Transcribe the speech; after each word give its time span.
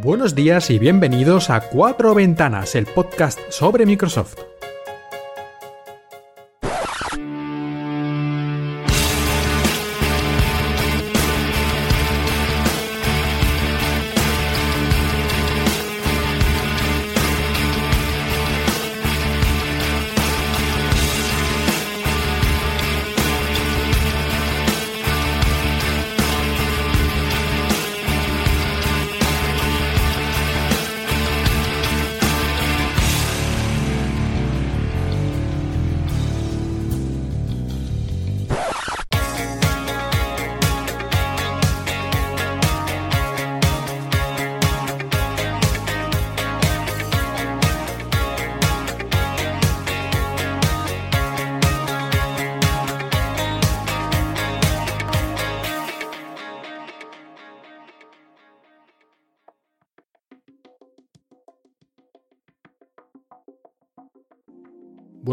Buenos 0.00 0.34
días 0.34 0.70
y 0.70 0.78
bienvenidos 0.78 1.50
a 1.50 1.60
Cuatro 1.60 2.14
Ventanas, 2.14 2.74
el 2.74 2.86
podcast 2.86 3.38
sobre 3.50 3.84
Microsoft. 3.84 4.51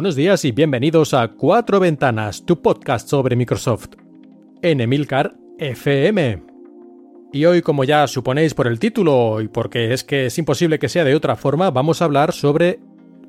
Buenos 0.09 0.17
días 0.17 0.43
y 0.43 0.51
bienvenidos 0.51 1.13
a 1.13 1.27
Cuatro 1.27 1.79
Ventanas, 1.79 2.43
tu 2.43 2.63
podcast 2.63 3.07
sobre 3.07 3.35
Microsoft, 3.35 3.89
en 4.63 4.81
Emilcar 4.81 5.35
FM. 5.59 6.41
Y 7.31 7.45
hoy, 7.45 7.61
como 7.61 7.83
ya 7.83 8.07
suponéis 8.07 8.55
por 8.55 8.65
el 8.65 8.79
título 8.79 9.39
y 9.39 9.49
porque 9.49 9.93
es 9.93 10.03
que 10.03 10.25
es 10.25 10.37
imposible 10.39 10.79
que 10.79 10.89
sea 10.89 11.03
de 11.03 11.13
otra 11.13 11.35
forma, 11.35 11.69
vamos 11.69 12.01
a 12.01 12.05
hablar 12.05 12.33
sobre 12.33 12.79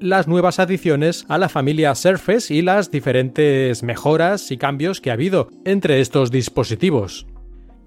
las 0.00 0.26
nuevas 0.26 0.58
adiciones 0.58 1.26
a 1.28 1.36
la 1.36 1.50
familia 1.50 1.94
Surface 1.94 2.54
y 2.54 2.62
las 2.62 2.90
diferentes 2.90 3.82
mejoras 3.82 4.50
y 4.50 4.56
cambios 4.56 5.02
que 5.02 5.10
ha 5.10 5.12
habido 5.12 5.50
entre 5.66 6.00
estos 6.00 6.30
dispositivos. 6.30 7.26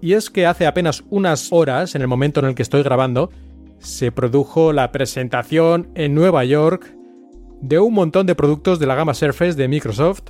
Y 0.00 0.12
es 0.12 0.30
que 0.30 0.46
hace 0.46 0.68
apenas 0.68 1.02
unas 1.10 1.52
horas, 1.52 1.96
en 1.96 2.02
el 2.02 2.06
momento 2.06 2.38
en 2.38 2.46
el 2.46 2.54
que 2.54 2.62
estoy 2.62 2.84
grabando, 2.84 3.32
se 3.78 4.12
produjo 4.12 4.72
la 4.72 4.92
presentación 4.92 5.90
en 5.96 6.14
Nueva 6.14 6.44
York 6.44 6.94
de 7.64 7.78
un 7.78 7.94
montón 7.94 8.26
de 8.26 8.34
productos 8.34 8.78
de 8.78 8.86
la 8.86 8.94
gama 8.94 9.14
Surface 9.14 9.54
de 9.54 9.68
Microsoft. 9.68 10.24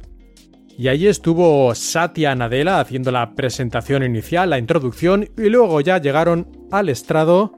Y 0.78 0.86
allí 0.86 1.08
estuvo 1.08 1.74
Satya 1.74 2.34
Nadella 2.34 2.78
haciendo 2.78 3.10
la 3.10 3.34
presentación 3.34 4.04
inicial, 4.04 4.50
la 4.50 4.58
introducción, 4.58 5.28
y 5.36 5.48
luego 5.48 5.80
ya 5.80 5.98
llegaron 5.98 6.46
al 6.70 6.88
estrado 6.88 7.52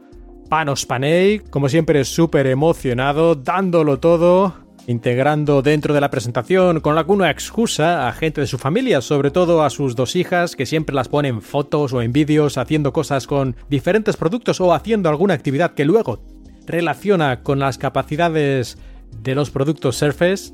Panos 0.49 0.87
Panay, 0.87 1.41
como 1.51 1.69
siempre 1.69 2.05
súper 2.05 2.47
emocionado, 2.47 3.35
dándolo 3.35 3.99
todo, 3.99 4.55
integrando 4.87 5.61
dentro 5.61 5.93
de 5.93 6.01
la 6.01 6.11
presentación 6.11 6.81
con 6.81 6.97
alguna 6.97 7.31
excusa 7.31 8.09
a 8.09 8.13
gente 8.13 8.41
de 8.41 8.47
su 8.47 8.57
familia, 8.57 9.03
sobre 9.03 9.31
todo 9.31 9.63
a 9.63 9.69
sus 9.69 9.95
dos 9.95 10.17
hijas, 10.17 10.57
que 10.57 10.65
siempre 10.65 10.95
las 10.95 11.09
ponen 11.09 11.43
fotos 11.43 11.93
o 11.93 12.01
en 12.01 12.13
vídeos 12.13 12.57
haciendo 12.57 12.95
cosas 12.95 13.27
con 13.27 13.57
diferentes 13.69 14.17
productos 14.17 14.59
o 14.61 14.73
haciendo 14.73 15.11
alguna 15.11 15.35
actividad 15.35 15.75
que 15.75 15.85
luego 15.85 16.23
relaciona 16.67 17.43
con 17.43 17.59
las 17.59 17.79
capacidades 17.79 18.79
de 19.23 19.35
los 19.35 19.51
productos 19.51 19.97
Surface. 19.97 20.53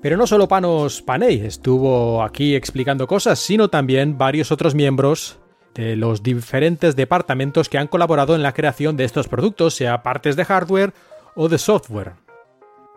Pero 0.00 0.16
no 0.16 0.26
solo 0.26 0.48
Panos 0.48 1.00
Panay 1.02 1.40
estuvo 1.46 2.22
aquí 2.22 2.54
explicando 2.56 3.06
cosas, 3.06 3.38
sino 3.38 3.68
también 3.68 4.18
varios 4.18 4.50
otros 4.50 4.74
miembros 4.74 5.38
de 5.74 5.96
los 5.96 6.22
diferentes 6.22 6.96
departamentos 6.96 7.68
que 7.68 7.78
han 7.78 7.88
colaborado 7.88 8.34
en 8.34 8.42
la 8.42 8.52
creación 8.52 8.96
de 8.96 9.04
estos 9.04 9.28
productos, 9.28 9.74
sea 9.74 10.02
partes 10.02 10.36
de 10.36 10.44
hardware 10.44 10.92
o 11.34 11.48
de 11.48 11.58
software. 11.58 12.14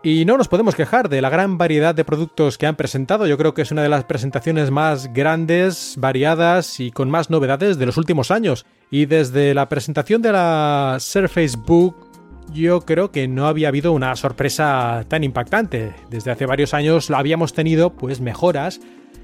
Y 0.03 0.23
no 0.25 0.37
nos 0.37 0.47
podemos 0.47 0.75
quejar 0.75 1.09
de 1.09 1.19
la 1.19 1.31
gran 1.31 1.57
variedad 1.57 1.95
de 1.95 2.05
productos 2.05 2.59
que 2.59 2.67
han 2.67 2.75
presentado, 2.75 3.25
yo 3.25 3.39
creo 3.39 3.55
que 3.55 3.63
es 3.63 3.71
una 3.71 3.81
de 3.81 3.89
las 3.89 4.03
presentaciones 4.03 4.69
más 4.69 5.11
grandes, 5.13 5.95
variadas 5.97 6.79
y 6.79 6.91
con 6.91 7.09
más 7.09 7.31
novedades 7.31 7.79
de 7.79 7.87
los 7.87 7.97
últimos 7.97 8.29
años. 8.29 8.67
Y 8.91 9.07
desde 9.07 9.55
la 9.55 9.67
presentación 9.67 10.21
de 10.21 10.31
la 10.31 10.97
Surface 10.99 11.57
Book 11.57 12.04
yo 12.53 12.81
creo 12.81 13.11
que 13.11 13.27
no 13.27 13.47
había 13.47 13.67
habido 13.67 13.91
una 13.91 14.15
sorpresa 14.15 15.05
tan 15.07 15.23
impactante. 15.23 15.93
Desde 16.09 16.31
hace 16.31 16.45
varios 16.45 16.73
años 16.73 17.09
habíamos 17.11 17.53
tenido 17.53 17.91
pues 17.91 18.21
mejoras 18.21 18.79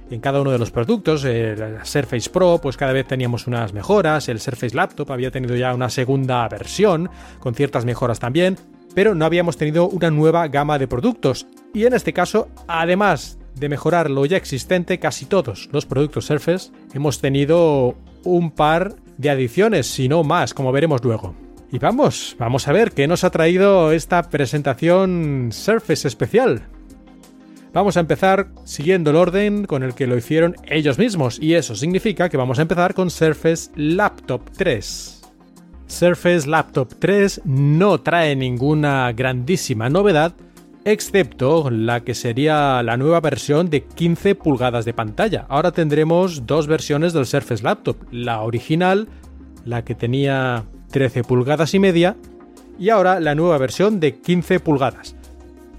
en 0.09 0.19
cada 0.19 0.41
uno 0.41 0.51
de 0.51 0.59
los 0.59 0.71
productos. 0.71 1.23
El 1.23 1.77
Surface 1.83 2.29
Pro, 2.29 2.59
pues 2.61 2.77
cada 2.77 2.93
vez 2.93 3.07
teníamos 3.07 3.47
unas 3.47 3.73
mejoras. 3.73 4.29
El 4.29 4.39
Surface 4.39 4.75
Laptop 4.75 5.11
había 5.11 5.31
tenido 5.31 5.55
ya 5.55 5.73
una 5.73 5.89
segunda 5.89 6.47
versión 6.47 7.09
con 7.39 7.55
ciertas 7.55 7.85
mejoras 7.85 8.19
también. 8.19 8.57
Pero 8.93 9.15
no 9.15 9.25
habíamos 9.25 9.55
tenido 9.55 9.87
una 9.87 10.11
nueva 10.11 10.47
gama 10.49 10.77
de 10.77 10.87
productos. 10.87 11.47
Y 11.73 11.85
en 11.85 11.93
este 11.93 12.11
caso, 12.11 12.49
además 12.67 13.39
de 13.55 13.69
mejorar 13.69 14.09
lo 14.09 14.25
ya 14.25 14.37
existente, 14.37 14.99
casi 14.99 15.25
todos 15.25 15.69
los 15.71 15.85
productos 15.85 16.25
Surface 16.25 16.71
hemos 16.93 17.19
tenido 17.19 17.95
un 18.23 18.51
par 18.51 18.95
de 19.17 19.29
adiciones, 19.29 19.87
si 19.87 20.09
no 20.09 20.23
más, 20.23 20.53
como 20.53 20.71
veremos 20.71 21.03
luego. 21.03 21.35
Y 21.71 21.79
vamos, 21.79 22.35
vamos 22.37 22.67
a 22.67 22.73
ver 22.73 22.91
qué 22.91 23.07
nos 23.07 23.23
ha 23.23 23.29
traído 23.29 23.93
esta 23.93 24.29
presentación 24.29 25.49
Surface 25.53 26.05
especial. 26.05 26.63
Vamos 27.71 27.95
a 27.95 28.01
empezar 28.01 28.49
siguiendo 28.65 29.11
el 29.11 29.15
orden 29.15 29.65
con 29.65 29.81
el 29.81 29.93
que 29.93 30.05
lo 30.05 30.17
hicieron 30.17 30.57
ellos 30.65 30.97
mismos, 30.97 31.39
y 31.39 31.53
eso 31.53 31.73
significa 31.75 32.27
que 32.27 32.35
vamos 32.35 32.59
a 32.59 32.63
empezar 32.63 32.93
con 32.93 33.09
Surface 33.09 33.71
Laptop 33.75 34.49
3. 34.57 35.21
Surface 35.87 36.49
Laptop 36.49 36.93
3 36.99 37.43
no 37.45 38.01
trae 38.01 38.35
ninguna 38.35 39.09
grandísima 39.13 39.89
novedad, 39.89 40.33
excepto 40.83 41.69
la 41.69 42.01
que 42.01 42.15
sería 42.15 42.83
la 42.83 42.97
nueva 42.97 43.21
versión 43.21 43.69
de 43.69 43.85
15 43.85 44.35
pulgadas 44.35 44.83
de 44.83 44.93
pantalla. 44.93 45.45
Ahora 45.47 45.71
tendremos 45.71 46.45
dos 46.45 46.67
versiones 46.67 47.13
del 47.13 47.25
Surface 47.25 47.63
Laptop, 47.63 47.95
la 48.11 48.41
original, 48.41 49.07
la 49.63 49.85
que 49.85 49.95
tenía 49.95 50.65
13 50.91 51.23
pulgadas 51.23 51.73
y 51.73 51.79
media 51.79 52.15
y 52.77 52.89
ahora 52.89 53.19
la 53.19 53.35
nueva 53.35 53.57
versión 53.57 53.99
de 53.99 54.15
15 54.15 54.59
pulgadas. 54.59 55.15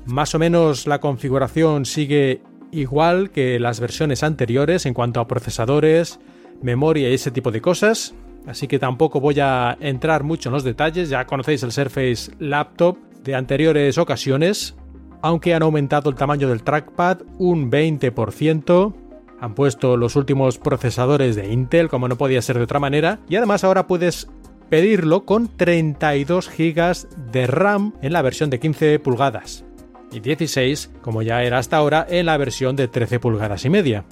Más 0.07 0.35
o 0.35 0.39
menos 0.39 0.87
la 0.87 1.01
configuración 1.01 1.85
sigue 1.85 2.43
igual 2.73 3.31
que 3.31 3.61
las 3.61 3.81
versiones 3.81 4.23
anteriores 4.23 4.87
en 4.87 4.95
cuanto 4.95 5.21
a 5.21 5.29
procesadores, 5.29 6.19
memoria 6.63 7.11
y 7.11 7.15
ese 7.15 7.31
tipo 7.31 7.51
de 7.51 7.61
cosas, 7.61 8.15
así 8.47 8.67
que 8.67 8.79
tampoco 8.79 9.21
voy 9.21 9.39
a 9.41 9.77
entrar 9.81 10.25
mucho 10.25 10.49
en 10.49 10.55
los 10.55 10.65
detalles, 10.65 11.09
ya 11.09 11.27
conocéis 11.27 11.63
el 11.63 11.73
Surface 11.73 12.33
Laptop 12.39 12.99
de 13.23 13.35
anteriores 13.35 13.99
ocasiones, 13.99 14.75
aunque 15.21 15.55
han 15.55 15.63
aumentado 15.63 16.11
el 16.11 16.17
tamaño 16.17 16.49
del 16.49 16.63
trackpad 16.63 17.19
un 17.39 17.71
20%, 17.71 18.95
han 19.41 19.55
puesto 19.55 19.97
los 19.97 20.17
últimos 20.17 20.59
procesadores 20.59 21.37
de 21.37 21.53
Intel, 21.53 21.89
como 21.89 22.09
no 22.09 22.17
podía 22.17 22.43
ser 22.43 22.59
de 22.59 22.65
otra 22.65 22.81
manera, 22.81 23.21
y 23.29 23.37
además 23.37 23.65
ahora 23.65 23.87
puedes 23.87 24.29
pedirlo 24.69 25.25
con 25.25 25.49
32 25.49 26.51
GB 26.51 27.31
de 27.33 27.47
RAM 27.47 27.95
en 28.03 28.13
la 28.13 28.23
versión 28.23 28.51
de 28.51 28.61
15 28.61 28.99
pulgadas 28.99 29.65
y 30.13 30.21
16, 30.21 30.91
como 31.01 31.23
ya 31.23 31.43
era 31.43 31.59
hasta 31.59 31.79
ahora, 31.79 32.07
en 32.09 32.27
la 32.27 32.37
versión 32.37 32.77
de 32.77 32.89
13 32.89 33.19
pulgadas 33.19 33.65
y 33.65 33.71
media. 33.71 34.05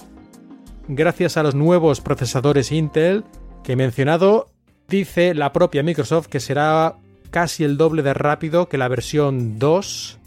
Gracias 0.87 1.37
a 1.37 1.43
los 1.43 1.55
nuevos 1.55 2.01
procesadores 2.01 2.71
Intel 2.71 3.23
que 3.63 3.73
he 3.73 3.75
mencionado, 3.75 4.47
dice 4.87 5.33
la 5.33 5.53
propia 5.53 5.83
Microsoft 5.83 6.27
que 6.27 6.39
será 6.39 6.95
casi 7.29 7.63
el 7.63 7.77
doble 7.77 8.01
de 8.01 8.13
rápido 8.13 8.67
que 8.67 8.77
la 8.77 8.87
versión 8.87 9.59
2 9.59 10.19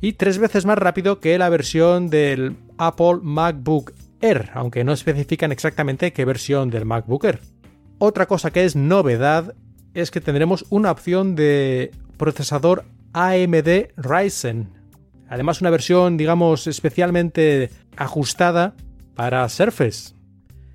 y 0.00 0.12
tres 0.12 0.38
veces 0.38 0.64
más 0.66 0.78
rápido 0.78 1.20
que 1.20 1.38
la 1.38 1.48
versión 1.48 2.08
del 2.08 2.56
Apple 2.78 3.18
MacBook 3.22 3.92
Air, 4.20 4.50
aunque 4.54 4.84
no 4.84 4.92
especifican 4.92 5.52
exactamente 5.52 6.12
qué 6.12 6.24
versión 6.24 6.70
del 6.70 6.84
MacBook 6.84 7.24
Air. 7.24 7.40
Otra 7.98 8.26
cosa 8.26 8.50
que 8.50 8.64
es 8.64 8.76
novedad 8.76 9.54
es 9.96 10.10
que 10.10 10.20
tendremos 10.20 10.66
una 10.70 10.90
opción 10.90 11.34
de 11.34 11.90
procesador 12.16 12.84
AMD 13.12 13.88
Ryzen. 13.96 14.68
Además 15.28 15.60
una 15.60 15.70
versión, 15.70 16.16
digamos, 16.16 16.66
especialmente 16.66 17.70
ajustada 17.96 18.74
para 19.14 19.48
Surface. 19.48 20.14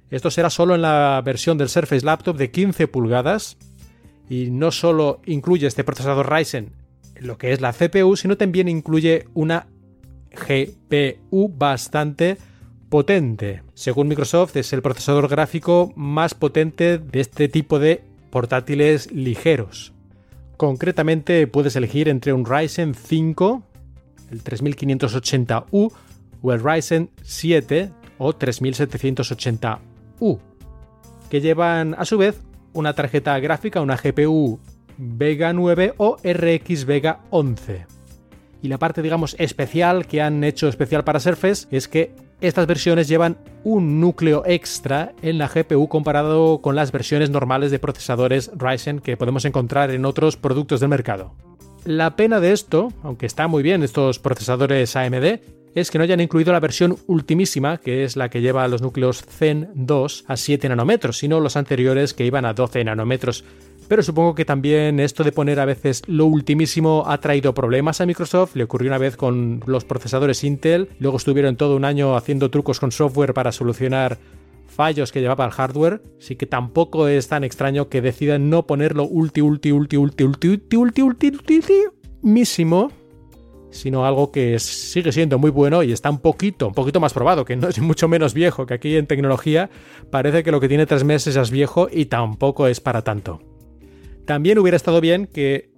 Esto 0.10 0.32
será 0.32 0.50
solo 0.50 0.76
en 0.76 0.82
la 0.82 1.22
versión 1.24 1.58
del 1.58 1.70
Surface 1.70 2.06
Laptop 2.06 2.36
de 2.36 2.52
15 2.52 2.88
pulgadas 2.88 3.58
y 4.28 4.50
no 4.50 4.72
solo 4.72 5.22
incluye 5.26 5.68
este 5.68 5.84
procesador 5.84 6.30
Ryzen 6.30 6.82
lo 7.22 7.38
que 7.38 7.52
es 7.52 7.62
la 7.62 7.72
CPU, 7.72 8.16
sino 8.16 8.36
también 8.36 8.68
incluye 8.68 9.28
una 9.34 9.68
GPU 10.32 11.50
bastante 11.50 12.38
potente. 12.90 13.64
Según 13.74 14.08
Microsoft, 14.08 14.56
es 14.58 14.74
el 14.74 14.82
procesador 14.82 15.28
gráfico 15.28 15.94
más 15.96 16.34
potente 16.34 16.98
de 16.98 17.20
este 17.22 17.48
tipo 17.48 17.80
de 17.80 18.04
portátiles 18.32 19.12
ligeros. 19.12 19.94
Concretamente 20.58 21.46
puedes 21.48 21.76
elegir 21.76 22.10
entre 22.10 22.34
un 22.34 22.46
Ryzen 22.46 22.96
5, 22.96 23.64
el 24.32 24.44
3580U, 24.44 25.94
o 26.42 26.54
el 26.54 26.64
Ryzen 26.64 27.12
7 27.22 27.92
o 28.18 28.34
3780U, 28.34 30.40
que 31.30 31.42
llevan 31.42 31.96
a 31.98 32.06
su 32.06 32.18
vez 32.18 32.42
una 32.74 32.94
tarjeta 32.94 33.38
gráfica, 33.40 33.82
una 33.82 33.98
GPU 33.98 34.60
Vega 34.98 35.54
9 35.54 35.94
o 35.98 36.18
RX 36.24 36.86
Vega 36.86 37.22
11. 37.32 37.86
Y 38.62 38.68
la 38.68 38.78
parte, 38.78 39.02
digamos, 39.02 39.36
especial 39.40 40.06
que 40.06 40.22
han 40.22 40.44
hecho 40.44 40.68
especial 40.68 41.04
para 41.04 41.20
Surface 41.20 41.68
es 41.72 41.88
que 41.88 42.14
estas 42.42 42.68
versiones 42.68 43.08
llevan 43.08 43.38
un 43.64 44.00
núcleo 44.00 44.44
extra 44.46 45.14
en 45.22 45.38
la 45.38 45.48
GPU 45.48 45.88
comparado 45.88 46.62
con 46.62 46.76
las 46.76 46.92
versiones 46.92 47.30
normales 47.30 47.72
de 47.72 47.80
procesadores 47.80 48.52
Ryzen 48.56 49.00
que 49.00 49.16
podemos 49.16 49.46
encontrar 49.46 49.92
en 49.92 50.06
otros 50.06 50.38
productos 50.38 50.80
del 50.80 50.90
mercado. 50.90 51.36
La 51.86 52.16
pena 52.16 52.40
de 52.40 52.52
esto, 52.52 52.92
aunque 53.04 53.26
está 53.26 53.48
muy 53.48 53.64
bien 53.64 53.84
estos 53.84 54.20
procesadores 54.20 54.96
AMD, 54.96 55.40
es 55.74 55.90
que 55.90 55.98
no 55.98 56.04
hayan 56.04 56.20
incluido 56.20 56.52
la 56.52 56.60
versión 56.60 56.98
ultimísima, 57.08 57.78
que 57.78 58.04
es 58.04 58.16
la 58.16 58.30
que 58.30 58.42
lleva 58.42 58.68
los 58.68 58.82
núcleos 58.82 59.24
Zen 59.24 59.70
2 59.74 60.26
a 60.28 60.36
7 60.36 60.70
nanómetros, 60.70 61.18
sino 61.18 61.40
los 61.40 61.56
anteriores 61.56 62.14
que 62.14 62.26
iban 62.26 62.46
a 62.46 62.54
12 62.54 62.84
nanómetros 62.84 63.46
pero 63.88 64.04
supongo 64.04 64.36
que 64.36 64.46
también 64.46 65.00
esto 65.00 65.24
de 65.24 65.32
poner 65.32 65.60
a 65.60 65.66
veces 65.66 66.02
lo 66.08 66.26
ultimísimo 66.26 67.04
ha 67.08 67.20
traído 67.20 67.54
problemas 67.54 68.02
a 68.02 68.06
Microsoft. 68.06 68.56
Le 68.56 68.64
ocurrió 68.64 68.90
una 68.90 68.98
vez 68.98 69.18
con 69.18 69.62
los 69.66 69.86
procesadores 69.86 70.44
Intel, 70.44 70.90
luego 71.00 71.18
estuvieron 71.18 71.58
todo 71.58 71.76
un 71.76 71.86
año 71.86 72.16
haciendo 72.16 72.50
trucos 72.50 72.80
con 72.80 72.92
software 72.92 73.34
para 73.34 73.52
solucionar 73.52 74.18
fallos 74.68 75.12
que 75.12 75.20
llevaba 75.20 75.46
el 75.46 75.52
hardware, 75.52 76.02
así 76.18 76.36
que 76.36 76.46
tampoco 76.46 77.08
es 77.08 77.28
tan 77.28 77.44
extraño 77.44 77.90
que 77.90 78.02
decidan 78.02 78.50
no 78.50 78.66
ponerlo 78.66 79.04
ulti 79.04 79.42
ulti 79.42 79.72
ulti 79.72 79.98
ulti 79.98 80.24
ulti 80.24 80.48
ulti 80.48 80.78
ulti 80.78 81.02
ulti 81.02 81.28
ultimísimo, 81.28 82.92
sino 83.70 84.06
algo 84.06 84.32
que 84.32 84.58
sigue 84.60 85.12
siendo 85.12 85.38
muy 85.38 85.52
bueno 85.52 85.84
y 85.84 85.92
está 85.92 86.10
un 86.10 86.20
poquito, 86.20 86.68
un 86.68 86.74
poquito 86.74 87.00
más 87.00 87.14
probado, 87.14 87.44
que 87.46 87.56
no 87.58 87.68
es 87.68 87.80
mucho 87.80 88.08
menos 88.08 88.34
viejo, 88.34 88.66
que 88.66 88.74
aquí 88.74 88.96
en 88.96 89.08
tecnología 89.08 89.70
parece 90.10 90.44
que 90.44 90.52
lo 90.52 90.60
que 90.60 90.70
tiene 90.70 90.86
tres 90.86 91.04
meses 91.04 91.36
es 91.36 91.52
viejo 91.52 91.88
y 91.92 92.06
tampoco 92.06 92.68
es 92.68 92.80
para 92.80 93.02
tanto. 93.02 93.51
También 94.32 94.60
hubiera 94.60 94.78
estado 94.78 95.02
bien 95.02 95.28
que 95.28 95.72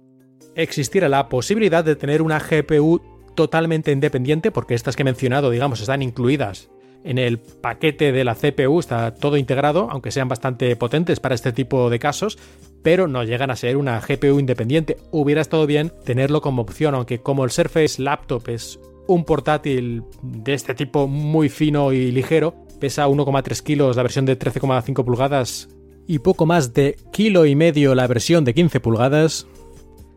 existiera 0.54 1.08
la 1.08 1.28
posibilidad 1.28 1.84
de 1.84 1.96
tener 1.96 2.22
una 2.22 2.38
GPU 2.38 3.02
totalmente 3.34 3.90
independiente, 3.90 4.52
porque 4.52 4.74
estas 4.74 4.94
que 4.94 5.02
he 5.02 5.04
mencionado, 5.04 5.50
digamos, 5.50 5.80
están 5.80 6.02
incluidas 6.02 6.70
en 7.02 7.18
el 7.18 7.38
paquete 7.40 8.12
de 8.12 8.22
la 8.22 8.36
CPU, 8.36 8.78
está 8.78 9.12
todo 9.12 9.38
integrado, 9.38 9.88
aunque 9.90 10.12
sean 10.12 10.28
bastante 10.28 10.76
potentes 10.76 11.18
para 11.18 11.34
este 11.34 11.50
tipo 11.50 11.90
de 11.90 11.98
casos, 11.98 12.38
pero 12.84 13.08
no 13.08 13.24
llegan 13.24 13.50
a 13.50 13.56
ser 13.56 13.76
una 13.76 13.98
GPU 13.98 14.38
independiente. 14.38 14.98
Hubiera 15.10 15.40
estado 15.40 15.66
bien 15.66 15.90
tenerlo 16.04 16.40
como 16.40 16.62
opción, 16.62 16.94
aunque 16.94 17.18
como 17.18 17.42
el 17.42 17.50
Surface 17.50 18.00
Laptop 18.00 18.50
es 18.50 18.78
un 19.08 19.24
portátil 19.24 20.04
de 20.22 20.54
este 20.54 20.76
tipo 20.76 21.08
muy 21.08 21.48
fino 21.48 21.92
y 21.92 22.12
ligero, 22.12 22.54
pesa 22.78 23.08
1,3 23.08 23.60
kilos 23.64 23.96
la 23.96 24.04
versión 24.04 24.26
de 24.26 24.38
13,5 24.38 25.04
pulgadas 25.04 25.68
y 26.06 26.18
poco 26.18 26.46
más 26.46 26.74
de 26.74 26.96
kilo 27.12 27.46
y 27.46 27.54
medio 27.54 27.94
la 27.94 28.06
versión 28.06 28.44
de 28.44 28.54
15 28.54 28.80
pulgadas, 28.80 29.46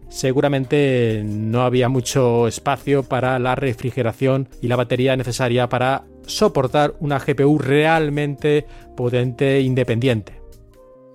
seguramente 0.09 1.23
no 1.25 1.61
había 1.61 1.89
mucho 1.89 2.47
espacio 2.47 3.03
para 3.03 3.39
la 3.39 3.55
refrigeración 3.55 4.49
y 4.61 4.67
la 4.67 4.75
batería 4.75 5.15
necesaria 5.15 5.69
para 5.69 6.05
soportar 6.25 6.95
una 6.99 7.19
GPU 7.19 7.57
realmente 7.57 8.65
potente 8.95 9.57
e 9.57 9.61
independiente. 9.61 10.41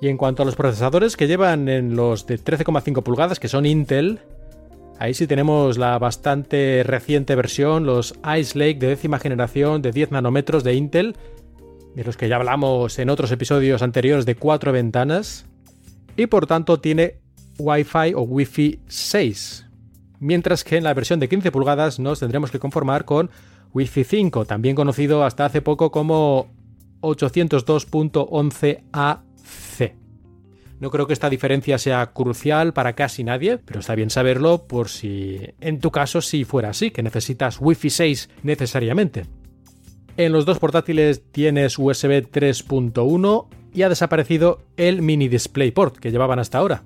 Y 0.01 0.09
en 0.09 0.17
cuanto 0.17 0.43
a 0.43 0.47
los 0.47 0.57
procesadores 0.57 1.17
que 1.17 1.29
llevan 1.29 1.69
en 1.69 1.95
los 1.95 2.27
de 2.27 2.37
13,5 2.39 3.03
pulgadas, 3.03 3.39
que 3.39 3.49
son 3.49 3.67
Intel, 3.67 4.19
ahí 4.99 5.15
sí 5.15 5.27
tenemos 5.27 5.79
la 5.79 5.99
bastante 5.99 6.83
reciente 6.85 7.37
versión, 7.37 7.87
los 7.87 8.15
Ice 8.37 8.59
Lake 8.59 8.81
de 8.81 8.89
décima 8.89 9.21
generación 9.21 9.81
de 9.81 9.93
10 9.93 10.11
nanómetros 10.11 10.65
de 10.65 10.75
Intel, 10.75 11.17
de 11.95 12.05
los 12.05 12.17
que 12.17 12.29
ya 12.29 12.37
hablamos 12.37 12.99
en 12.99 13.11
otros 13.11 13.31
episodios 13.33 13.83
anteriores 13.83 14.27
de 14.27 14.37
cuatro 14.37 14.73
ventanas, 14.73 15.47
y 16.17 16.27
por 16.27 16.47
tanto 16.47 16.81
tiene 16.81 17.19
Wi-Fi 17.59 18.15
o 18.15 18.23
Wi-Fi 18.23 18.81
6. 18.87 19.67
Mientras 20.21 20.65
que 20.65 20.77
en 20.77 20.85
la 20.85 20.95
versión 20.95 21.21
de 21.21 21.29
15 21.29 21.51
pulgadas 21.51 21.99
nos 21.99 22.21
tendremos 22.21 22.51
que 22.51 22.59
conformar 22.59 23.05
con 23.05 23.31
Wi-Fi 23.75 24.05
5, 24.05 24.45
también 24.45 24.77
conocido 24.77 25.25
hasta 25.25 25.45
hace 25.45 25.63
poco 25.63 25.91
como 25.91 26.49
802.11ac. 27.01 29.23
No 30.81 30.91
creo 30.91 31.07
que 31.07 31.13
esta 31.13 31.31
diferencia 31.31 31.79
sea 31.79 32.13
crucial 32.13 32.73
para 32.73 32.95
casi 32.95 33.23
nadie, 33.23 33.59
pero 33.59 33.81
está 33.81 33.95
bien 33.95 34.11
saberlo 34.11 34.67
por 34.67 34.89
si 34.89 35.39
en 35.61 35.79
tu 35.79 35.93
caso 35.93 36.21
si 36.21 36.45
fuera 36.45 36.71
así, 36.71 36.91
que 36.91 37.05
necesitas 37.05 37.59
Wi-Fi 37.61 37.91
6 37.91 38.31
necesariamente. 38.43 39.27
En 40.19 40.33
los 40.33 40.45
dos 40.45 40.59
portátiles 40.59 41.23
tienes 41.33 41.79
USB 41.79 42.29
3.1 42.31 43.47
y 43.73 43.83
ha 43.83 43.89
desaparecido 43.89 44.61
el 44.77 45.01
mini 45.01 45.29
DisplayPort 45.29 45.97
que 45.97 46.11
llevaban 46.11 46.39
hasta 46.39 46.59
ahora. 46.59 46.83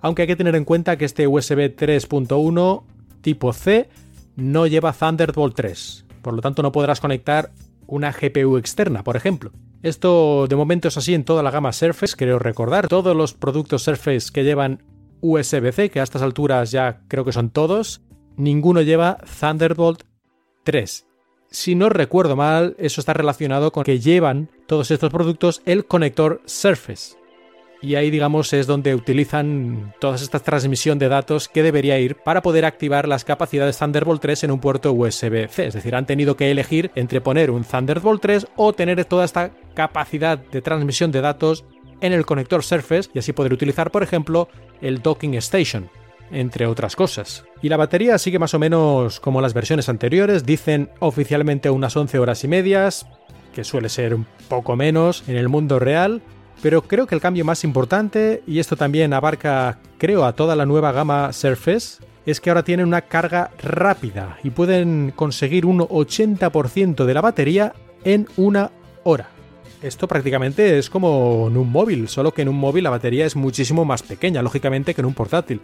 Aunque 0.00 0.22
hay 0.22 0.28
que 0.28 0.34
tener 0.34 0.56
en 0.56 0.64
cuenta 0.64 0.98
que 0.98 1.04
este 1.04 1.28
USB 1.28 1.76
3.1 1.76 2.82
tipo 3.20 3.52
C 3.52 3.88
no 4.34 4.66
lleva 4.66 4.92
Thunderbolt 4.92 5.54
3, 5.54 6.06
por 6.20 6.34
lo 6.34 6.40
tanto 6.40 6.62
no 6.62 6.72
podrás 6.72 7.00
conectar 7.00 7.52
una 7.86 8.10
GPU 8.10 8.56
externa, 8.56 9.04
por 9.04 9.16
ejemplo. 9.16 9.52
Esto 9.84 10.46
de 10.48 10.56
momento 10.56 10.88
es 10.88 10.96
así 10.96 11.14
en 11.14 11.24
toda 11.24 11.44
la 11.44 11.52
gama 11.52 11.72
Surface, 11.72 12.16
creo 12.16 12.40
recordar. 12.40 12.88
Todos 12.88 13.16
los 13.16 13.34
productos 13.34 13.84
Surface 13.84 14.32
que 14.32 14.42
llevan 14.42 14.82
USB-C, 15.20 15.90
que 15.90 16.00
a 16.00 16.02
estas 16.02 16.22
alturas 16.22 16.72
ya 16.72 17.02
creo 17.06 17.24
que 17.24 17.32
son 17.32 17.50
todos, 17.50 18.02
ninguno 18.36 18.82
lleva 18.82 19.18
Thunderbolt 19.38 20.02
3 20.64 21.11
si 21.52 21.74
no 21.74 21.90
recuerdo 21.90 22.34
mal, 22.34 22.74
eso 22.78 23.00
está 23.00 23.12
relacionado 23.12 23.72
con 23.72 23.84
que 23.84 24.00
llevan 24.00 24.48
todos 24.66 24.90
estos 24.90 25.10
productos 25.10 25.62
el 25.66 25.84
conector 25.84 26.40
Surface. 26.46 27.16
Y 27.82 27.96
ahí, 27.96 28.10
digamos, 28.10 28.52
es 28.52 28.66
donde 28.66 28.94
utilizan 28.94 29.92
todas 30.00 30.22
estas 30.22 30.42
transmisión 30.42 30.98
de 30.98 31.08
datos 31.08 31.48
que 31.48 31.62
debería 31.62 31.98
ir 31.98 32.14
para 32.14 32.40
poder 32.40 32.64
activar 32.64 33.08
las 33.08 33.24
capacidades 33.24 33.76
Thunderbolt 33.78 34.22
3 34.22 34.44
en 34.44 34.50
un 34.52 34.60
puerto 34.60 34.92
USB-C. 34.92 35.66
Es 35.66 35.74
decir, 35.74 35.94
han 35.94 36.06
tenido 36.06 36.36
que 36.36 36.50
elegir 36.50 36.90
entre 36.94 37.20
poner 37.20 37.50
un 37.50 37.64
Thunderbolt 37.64 38.22
3 38.22 38.46
o 38.56 38.72
tener 38.72 39.04
toda 39.04 39.24
esta 39.24 39.50
capacidad 39.74 40.38
de 40.38 40.62
transmisión 40.62 41.10
de 41.10 41.20
datos 41.20 41.64
en 42.00 42.12
el 42.12 42.24
conector 42.24 42.62
Surface 42.62 43.10
y 43.12 43.18
así 43.18 43.32
poder 43.32 43.52
utilizar, 43.52 43.90
por 43.90 44.02
ejemplo, 44.02 44.48
el 44.80 45.02
Docking 45.02 45.34
Station 45.34 45.90
entre 46.32 46.66
otras 46.66 46.96
cosas. 46.96 47.44
Y 47.60 47.68
la 47.68 47.76
batería 47.76 48.18
sigue 48.18 48.38
más 48.38 48.54
o 48.54 48.58
menos 48.58 49.20
como 49.20 49.40
las 49.40 49.54
versiones 49.54 49.88
anteriores, 49.88 50.44
dicen 50.44 50.90
oficialmente 50.98 51.70
unas 51.70 51.96
11 51.96 52.18
horas 52.18 52.42
y 52.44 52.48
medias, 52.48 53.06
que 53.54 53.64
suele 53.64 53.88
ser 53.88 54.14
un 54.14 54.26
poco 54.48 54.76
menos 54.76 55.24
en 55.28 55.36
el 55.36 55.48
mundo 55.48 55.78
real, 55.78 56.22
pero 56.62 56.82
creo 56.82 57.06
que 57.06 57.14
el 57.14 57.20
cambio 57.20 57.44
más 57.44 57.64
importante, 57.64 58.42
y 58.46 58.58
esto 58.58 58.76
también 58.76 59.12
abarca 59.12 59.78
creo 59.98 60.24
a 60.24 60.34
toda 60.34 60.56
la 60.56 60.66
nueva 60.66 60.92
gama 60.92 61.32
Surface, 61.32 62.02
es 62.24 62.40
que 62.40 62.50
ahora 62.50 62.62
tienen 62.62 62.86
una 62.86 63.02
carga 63.02 63.50
rápida 63.58 64.38
y 64.44 64.50
pueden 64.50 65.12
conseguir 65.14 65.66
un 65.66 65.80
80% 65.80 67.04
de 67.04 67.14
la 67.14 67.20
batería 67.20 67.74
en 68.04 68.28
una 68.36 68.70
hora. 69.02 69.28
Esto 69.82 70.06
prácticamente 70.06 70.78
es 70.78 70.88
como 70.88 71.48
en 71.48 71.56
un 71.56 71.72
móvil, 71.72 72.08
solo 72.08 72.32
que 72.32 72.42
en 72.42 72.48
un 72.48 72.56
móvil 72.56 72.84
la 72.84 72.90
batería 72.90 73.26
es 73.26 73.34
muchísimo 73.34 73.84
más 73.84 74.04
pequeña, 74.04 74.40
lógicamente, 74.40 74.94
que 74.94 75.00
en 75.00 75.06
un 75.06 75.14
portátil. 75.14 75.60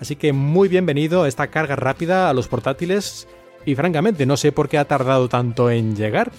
Así 0.00 0.16
que 0.16 0.32
muy 0.32 0.68
bienvenido 0.68 1.26
esta 1.26 1.48
carga 1.48 1.76
rápida 1.76 2.30
a 2.30 2.34
los 2.34 2.48
portátiles 2.48 3.28
y 3.64 3.74
francamente 3.74 4.26
no 4.26 4.36
sé 4.36 4.52
por 4.52 4.68
qué 4.68 4.78
ha 4.78 4.86
tardado 4.86 5.28
tanto 5.28 5.70
en 5.70 5.96
llegar. 5.96 6.32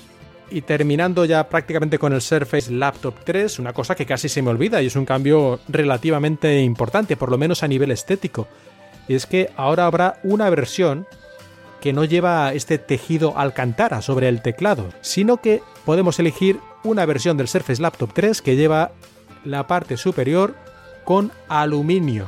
Y 0.50 0.62
terminando 0.62 1.24
ya 1.24 1.48
prácticamente 1.48 1.98
con 1.98 2.12
el 2.12 2.22
Surface 2.22 2.72
Laptop 2.72 3.16
3, 3.24 3.60
una 3.60 3.72
cosa 3.72 3.96
que 3.96 4.06
casi 4.06 4.28
se 4.28 4.42
me 4.42 4.50
olvida 4.50 4.82
y 4.82 4.88
es 4.88 4.96
un 4.96 5.06
cambio 5.06 5.60
relativamente 5.70 6.60
importante, 6.62 7.16
por 7.16 7.32
lo 7.32 7.38
menos 7.38 7.64
a 7.64 7.68
nivel 7.68 7.92
estético. 7.92 8.48
Es 9.08 9.26
que 9.26 9.50
ahora 9.56 9.86
habrá 9.86 10.20
una 10.24 10.50
versión 10.50 11.08
que 11.80 11.94
no 11.94 12.04
lleva 12.04 12.54
este 12.54 12.78
tejido 12.78 13.38
alcantara 13.38 14.02
sobre 14.02 14.28
el 14.28 14.42
teclado, 14.42 14.90
sino 15.02 15.38
que 15.38 15.62
podemos 15.86 16.20
elegir 16.20 16.60
una 16.84 17.06
versión 17.06 17.38
del 17.38 17.48
Surface 17.48 17.82
Laptop 17.82 18.12
3 18.14 18.42
que 18.42 18.56
lleva 18.56 18.92
la 19.46 19.68
parte 19.68 19.98
superior 19.98 20.56
con 21.06 21.32
aluminio. 21.48 22.28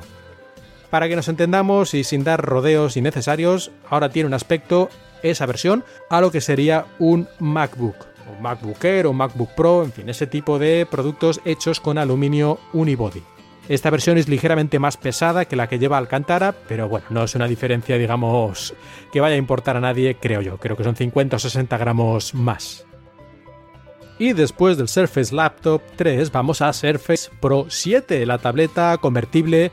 Para 0.93 1.09
que 1.09 1.15
nos 1.15 1.27
entendamos 1.27 1.95
y 1.95 2.03
sin 2.03 2.23
dar 2.23 2.39
rodeos 2.45 2.97
innecesarios, 2.97 3.71
ahora 3.89 4.09
tiene 4.09 4.27
un 4.27 4.35
aspecto, 4.35 4.89
esa 5.23 5.47
versión, 5.47 5.83
a 6.07 6.21
lo 6.21 6.29
que 6.29 6.39
sería 6.39 6.85
un 6.99 7.27
MacBook, 7.39 7.95
o 8.29 8.39
MacBook 8.39 8.85
Air 8.85 9.07
o 9.07 9.13
MacBook 9.13 9.49
Pro, 9.55 9.83
en 9.83 9.91
fin, 9.91 10.07
ese 10.07 10.27
tipo 10.27 10.59
de 10.59 10.85
productos 10.85 11.41
hechos 11.45 11.79
con 11.79 11.97
aluminio 11.97 12.59
unibody. 12.73 13.23
Esta 13.67 13.89
versión 13.89 14.19
es 14.19 14.29
ligeramente 14.29 14.77
más 14.77 14.97
pesada 14.97 15.45
que 15.45 15.55
la 15.55 15.67
que 15.67 15.79
lleva 15.79 15.97
Alcantara, 15.97 16.53
pero 16.67 16.87
bueno, 16.87 17.07
no 17.09 17.23
es 17.23 17.33
una 17.33 17.47
diferencia, 17.47 17.97
digamos, 17.97 18.75
que 19.11 19.19
vaya 19.19 19.33
a 19.33 19.39
importar 19.39 19.75
a 19.75 19.81
nadie, 19.81 20.17
creo 20.21 20.41
yo. 20.41 20.59
Creo 20.59 20.77
que 20.77 20.83
son 20.83 20.95
50 20.95 21.37
o 21.37 21.39
60 21.39 21.75
gramos 21.75 22.35
más. 22.35 22.85
Y 24.19 24.33
después 24.33 24.77
del 24.77 24.87
Surface 24.87 25.33
Laptop 25.33 25.81
3 25.95 26.31
vamos 26.31 26.61
a 26.61 26.71
Surface 26.71 27.31
Pro 27.41 27.65
7, 27.67 28.27
la 28.27 28.37
tableta 28.37 28.95
convertible 28.99 29.71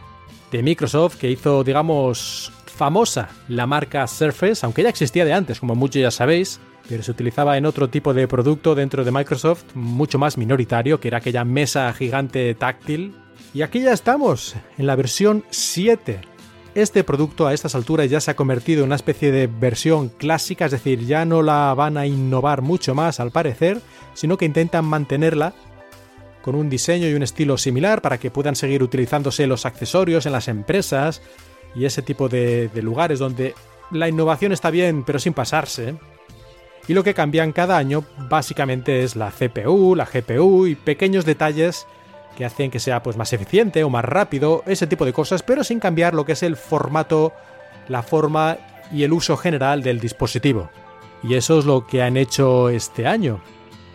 de 0.51 0.63
Microsoft 0.63 1.17
que 1.17 1.31
hizo, 1.31 1.65
digamos, 1.65 2.53
famosa 2.67 3.29
la 3.49 3.67
marca 3.67 4.07
Surface, 4.07 4.65
aunque 4.65 4.83
ya 4.83 4.89
existía 4.89 5.25
de 5.25 5.33
antes, 5.33 5.61
como 5.61 5.75
muchos 5.75 6.01
ya 6.01 6.11
sabéis, 6.11 6.61
pero 6.89 7.03
se 7.03 7.11
utilizaba 7.11 7.57
en 7.57 7.67
otro 7.67 7.89
tipo 7.89 8.15
de 8.15 8.27
producto 8.27 8.75
dentro 8.75 9.05
de 9.05 9.13
Microsoft, 9.13 9.65
mucho 9.75 10.19
más 10.19 10.39
minoritario, 10.39 10.99
que 10.99 11.09
era 11.09 11.19
aquella 11.19 11.45
mesa 11.45 11.93
gigante 11.93 12.55
táctil. 12.55 13.15
Y 13.55 13.63
aquí 13.63 13.81
ya 13.81 13.93
estamos, 13.93 14.57
en 14.79 14.87
la 14.87 14.97
versión 14.97 15.45
7. 15.51 16.21
Este 16.75 17.05
producto 17.05 17.47
a 17.47 17.53
estas 17.53 17.75
alturas 17.75 18.09
ya 18.09 18.21
se 18.21 18.31
ha 18.31 18.37
convertido 18.37 18.81
en 18.81 18.87
una 18.87 18.97
especie 18.97 19.33
de 19.33 19.47
versión 19.47 20.09
clásica, 20.09 20.67
es 20.67 20.71
decir, 20.71 21.05
ya 21.05 21.25
no 21.25 21.43
la 21.43 21.75
van 21.75 21.97
a 21.97 22.07
innovar 22.07 22.63
mucho 22.63 22.95
más 22.95 23.21
al 23.21 23.31
parecer, 23.31 23.81
sino 24.15 24.39
que 24.39 24.45
intentan 24.45 24.85
mantenerla 24.85 25.53
con 26.43 26.55
un 26.55 26.71
diseño 26.71 27.09
y 27.09 27.15
un 27.15 27.23
estilo 27.23 27.59
similar 27.59 28.03
para 28.03 28.19
que 28.19 28.31
puedan 28.31 28.57
seguir 28.57 28.83
utilizándose 28.83 29.47
los 29.47 29.67
accesorios 29.67 30.27
en 30.27 30.33
las 30.33 30.49
empresas 30.49 31.23
y 31.75 31.85
ese 31.85 32.03
tipo 32.03 32.29
de, 32.29 32.71
lugares 32.83 33.19
donde 33.19 33.55
la 33.91 34.09
innovación 34.09 34.53
está 34.53 34.71
bien 34.71 35.05
pero 35.05 35.19
sin 35.19 35.35
pasarse. 35.35 35.95
Y 36.89 36.95
lo 36.95 37.05
que 37.05 37.15
cambian 37.15 37.53
cada 37.53 37.77
año 37.77 38.05
básicamente 38.29 39.05
es 39.05 39.15
la 39.15 39.31
CPU, 39.31 39.95
la 39.95 40.07
GPU 40.07 40.67
y 40.67 40.75
pequeños 40.75 41.25
detalles 41.25 41.87
que 42.37 42.45
hacen 42.45 42.71
que 42.71 42.81
sea 42.81 43.03
pues 43.03 43.17
más 43.17 43.33
eficiente 43.33 43.85
o 43.85 43.91
más 43.91 44.05
rápido, 44.05 44.63
ese 44.67 44.87
tipo 44.87 45.05
de 45.05 45.13
cosas, 45.13 45.43
pero 45.43 45.63
sin 45.63 45.79
cambiar 45.79 46.15
lo 46.15 46.25
que 46.25 46.33
es 46.33 46.43
el 46.43 46.57
formato, 46.57 47.33
la 47.89 48.03
forma 48.03 48.57
y 48.91 49.05
el 49.05 49.13
uso 49.13 49.37
general 49.37 49.83
del 49.83 50.01
dispositivo. 50.01 50.71
Y 51.23 51.35
eso 51.35 51.59
es 51.59 51.65
lo 51.65 51.87
que 51.87 52.03
han 52.03 52.17
hecho 52.17 52.71
este 52.71 53.07
año. 53.07 53.41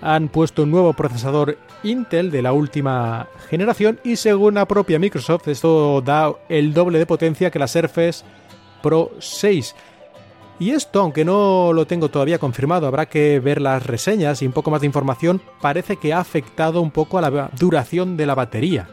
Han 0.01 0.27
puesto 0.27 0.63
un 0.63 0.71
nuevo 0.71 0.93
procesador 0.93 1.57
Intel 1.83 2.31
de 2.31 2.41
la 2.41 2.53
última 2.53 3.27
generación 3.49 3.99
y 4.03 4.17
según 4.17 4.55
la 4.55 4.67
propia 4.67 4.99
Microsoft 4.99 5.47
esto 5.47 6.01
da 6.01 6.33
el 6.49 6.73
doble 6.73 6.99
de 6.99 7.05
potencia 7.05 7.49
que 7.49 7.59
la 7.59 7.67
Surface 7.67 8.23
Pro 8.81 9.11
6. 9.19 9.75
Y 10.57 10.71
esto, 10.71 11.01
aunque 11.01 11.25
no 11.25 11.73
lo 11.73 11.85
tengo 11.85 12.09
todavía 12.09 12.39
confirmado, 12.39 12.87
habrá 12.87 13.07
que 13.07 13.39
ver 13.39 13.61
las 13.61 13.85
reseñas 13.85 14.41
y 14.41 14.47
un 14.47 14.53
poco 14.53 14.71
más 14.71 14.81
de 14.81 14.87
información, 14.87 15.41
parece 15.59 15.97
que 15.97 16.13
ha 16.13 16.19
afectado 16.19 16.81
un 16.81 16.91
poco 16.91 17.17
a 17.17 17.21
la 17.21 17.49
duración 17.59 18.15
de 18.15 18.25
la 18.25 18.35
batería. 18.35 18.87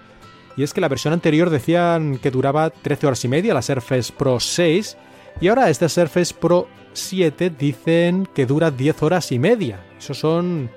Y 0.56 0.64
es 0.64 0.74
que 0.74 0.80
la 0.80 0.88
versión 0.88 1.12
anterior 1.12 1.50
decían 1.50 2.18
que 2.18 2.30
duraba 2.30 2.70
13 2.70 3.06
horas 3.06 3.24
y 3.24 3.28
media, 3.28 3.54
la 3.54 3.62
Surface 3.62 4.12
Pro 4.12 4.40
6, 4.40 4.96
y 5.40 5.48
ahora 5.48 5.70
esta 5.70 5.88
Surface 5.88 6.34
Pro 6.34 6.68
7 6.92 7.50
dicen 7.50 8.28
que 8.34 8.44
dura 8.44 8.70
10 8.70 9.02
horas 9.02 9.30
y 9.32 9.38
media. 9.38 9.80
Eso 9.98 10.14
son 10.14 10.68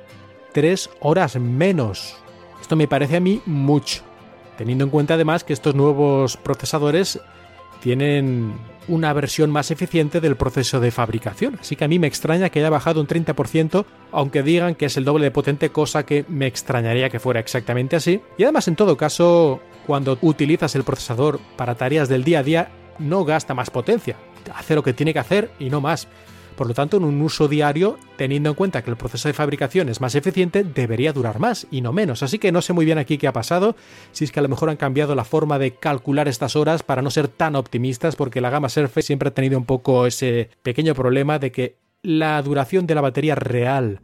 3 0.56 0.90
horas 1.02 1.36
menos. 1.36 2.16
Esto 2.62 2.78
me 2.78 2.88
parece 2.88 3.18
a 3.18 3.20
mí 3.20 3.42
mucho, 3.46 4.04
teniendo 4.58 4.86
en 4.86 4.90
cuenta 4.90 5.16
además 5.16 5.44
que 5.44 5.52
estos 5.52 5.76
nuevos 5.76 6.38
procesadores 6.38 7.20
tienen 7.82 8.54
una 8.88 9.12
versión 9.12 9.52
más 9.52 9.70
eficiente 9.70 10.22
del 10.22 10.38
proceso 10.38 10.80
de 10.80 10.92
fabricación. 10.92 11.58
Así 11.60 11.76
que 11.76 11.84
a 11.84 11.90
mí 11.90 12.00
me 12.00 12.08
extraña 12.08 12.50
que 12.50 12.60
haya 12.60 12.70
bajado 12.70 13.02
un 13.02 13.08
30%, 13.08 13.84
aunque 14.14 14.44
digan 14.44 14.76
que 14.76 14.86
es 14.86 14.96
el 14.96 15.04
doble 15.04 15.26
de 15.26 15.32
potente, 15.32 15.72
cosa 15.72 16.06
que 16.06 16.24
me 16.30 16.48
extrañaría 16.48 17.10
que 17.10 17.20
fuera 17.20 17.42
exactamente 17.42 17.98
así. 17.98 18.22
Y 18.38 18.44
además, 18.44 18.70
en 18.70 18.78
todo 18.78 18.96
caso, 18.96 19.60
cuando 19.86 20.18
utilizas 20.22 20.74
el 20.76 20.86
procesador 20.86 21.42
para 21.58 21.76
tareas 21.76 22.08
del 22.08 22.24
día 22.24 22.40
a 22.40 22.44
día, 22.44 22.70
no 22.98 23.26
gasta 23.26 23.54
más 23.54 23.70
potencia. 23.72 24.16
Hace 24.56 24.74
lo 24.74 24.84
que 24.84 24.94
tiene 24.94 25.12
que 25.12 25.20
hacer 25.20 25.52
y 25.60 25.70
no 25.70 25.82
más. 25.82 26.08
Por 26.56 26.68
lo 26.68 26.74
tanto, 26.74 26.98
en 26.98 27.04
un 27.04 27.22
uso 27.22 27.48
diario, 27.48 27.98
teniendo 28.16 28.50
en 28.50 28.56
cuenta 28.56 28.82
que 28.82 28.90
el 28.90 28.96
proceso 28.96 29.28
de 29.28 29.34
fabricación 29.34 29.90
es 29.90 30.00
más 30.00 30.16
eficiente, 30.16 30.64
debería 30.64 31.12
durar 31.12 31.40
más 31.40 31.68
y 31.70 31.82
no 31.82 31.92
menos. 31.92 32.24
Así 32.24 32.40
que 32.40 32.52
no 32.52 32.62
sé 32.62 32.72
muy 32.72 32.86
bien 32.86 32.98
aquí 32.98 33.18
qué 33.18 33.28
ha 33.28 33.34
pasado, 33.34 33.76
si 34.14 34.24
es 34.24 34.32
que 34.32 34.40
a 34.40 34.44
lo 34.44 34.50
mejor 34.50 34.70
han 34.70 34.78
cambiado 34.78 35.16
la 35.16 35.26
forma 35.26 35.60
de 35.60 35.72
calcular 35.72 36.28
estas 36.30 36.56
horas 36.56 36.82
para 36.82 37.02
no 37.02 37.12
ser 37.12 37.28
tan 37.28 37.56
optimistas, 37.56 38.16
porque 38.16 38.40
la 38.40 38.50
gama 38.50 38.70
Surface 38.70 39.08
siempre 39.08 39.30
ha 39.30 39.34
tenido 39.34 39.58
un 39.58 39.66
poco 39.66 40.06
ese 40.06 40.50
pequeño 40.64 40.96
problema 40.96 41.40
de 41.40 41.52
que 41.52 41.78
la 42.02 42.42
duración 42.42 42.88
de 42.88 42.96
la 42.96 43.02
batería 43.02 43.36
real 43.36 44.00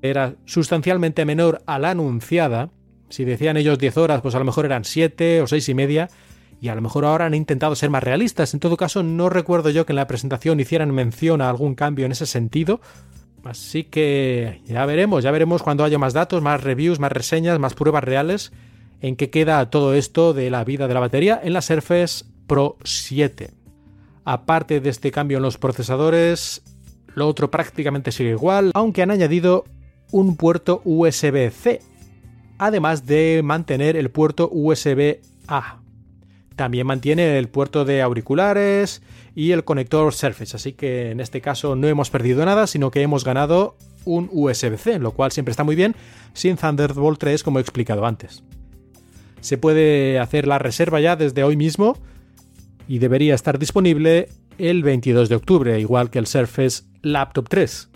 era 0.00 0.36
sustancialmente 0.46 1.26
menor 1.26 1.62
a 1.66 1.78
la 1.78 1.90
anunciada. 1.90 2.70
Si 3.10 3.24
decían 3.24 3.58
ellos 3.58 3.78
10 3.78 3.96
horas, 3.98 4.22
pues 4.22 4.34
a 4.34 4.38
lo 4.38 4.44
mejor 4.46 4.64
eran 4.64 4.84
7 4.84 5.42
o 5.42 5.46
6 5.46 5.68
y 5.68 5.74
media 5.74 6.08
y 6.60 6.68
a 6.68 6.74
lo 6.74 6.82
mejor 6.82 7.04
ahora 7.04 7.26
han 7.26 7.34
intentado 7.34 7.74
ser 7.74 7.90
más 7.90 8.02
realistas. 8.02 8.52
En 8.52 8.60
todo 8.60 8.76
caso, 8.76 9.02
no 9.02 9.28
recuerdo 9.30 9.70
yo 9.70 9.86
que 9.86 9.92
en 9.92 9.96
la 9.96 10.06
presentación 10.06 10.60
hicieran 10.60 10.90
mención 10.90 11.40
a 11.40 11.48
algún 11.48 11.74
cambio 11.74 12.04
en 12.04 12.12
ese 12.12 12.26
sentido. 12.26 12.80
Así 13.44 13.84
que 13.84 14.60
ya 14.66 14.84
veremos, 14.84 15.24
ya 15.24 15.30
veremos 15.30 15.62
cuando 15.62 15.84
haya 15.84 15.98
más 15.98 16.12
datos, 16.12 16.42
más 16.42 16.62
reviews, 16.62 17.00
más 17.00 17.12
reseñas, 17.12 17.58
más 17.58 17.74
pruebas 17.74 18.04
reales 18.04 18.52
en 19.00 19.16
qué 19.16 19.30
queda 19.30 19.70
todo 19.70 19.94
esto 19.94 20.34
de 20.34 20.50
la 20.50 20.64
vida 20.64 20.86
de 20.86 20.94
la 20.94 21.00
batería 21.00 21.40
en 21.42 21.54
la 21.54 21.62
Surface 21.62 22.24
Pro 22.46 22.76
7. 22.84 23.50
Aparte 24.24 24.80
de 24.80 24.90
este 24.90 25.10
cambio 25.10 25.38
en 25.38 25.42
los 25.42 25.56
procesadores, 25.56 26.62
lo 27.14 27.26
otro 27.26 27.50
prácticamente 27.50 28.12
sigue 28.12 28.30
igual, 28.30 28.70
aunque 28.74 29.02
han 29.02 29.10
añadido 29.10 29.64
un 30.12 30.36
puerto 30.36 30.82
USB-C, 30.84 31.80
además 32.58 33.06
de 33.06 33.40
mantener 33.42 33.96
el 33.96 34.10
puerto 34.10 34.50
USB-A. 34.52 35.79
También 36.60 36.86
mantiene 36.86 37.38
el 37.38 37.48
puerto 37.48 37.86
de 37.86 38.02
auriculares 38.02 39.00
y 39.34 39.52
el 39.52 39.64
conector 39.64 40.12
Surface, 40.12 40.54
así 40.54 40.74
que 40.74 41.10
en 41.10 41.18
este 41.18 41.40
caso 41.40 41.74
no 41.74 41.88
hemos 41.88 42.10
perdido 42.10 42.44
nada, 42.44 42.66
sino 42.66 42.90
que 42.90 43.00
hemos 43.00 43.24
ganado 43.24 43.78
un 44.04 44.28
USB-C, 44.30 44.98
lo 44.98 45.12
cual 45.12 45.32
siempre 45.32 45.52
está 45.52 45.64
muy 45.64 45.74
bien, 45.74 45.96
sin 46.34 46.58
Thunderbolt 46.58 47.18
3 47.18 47.42
como 47.42 47.60
he 47.60 47.62
explicado 47.62 48.04
antes. 48.04 48.44
Se 49.40 49.56
puede 49.56 50.18
hacer 50.18 50.46
la 50.46 50.58
reserva 50.58 51.00
ya 51.00 51.16
desde 51.16 51.44
hoy 51.44 51.56
mismo 51.56 51.96
y 52.86 52.98
debería 52.98 53.34
estar 53.34 53.58
disponible 53.58 54.28
el 54.58 54.82
22 54.82 55.30
de 55.30 55.36
octubre, 55.36 55.80
igual 55.80 56.10
que 56.10 56.18
el 56.18 56.26
Surface 56.26 56.82
Laptop 57.00 57.48
3. 57.48 57.88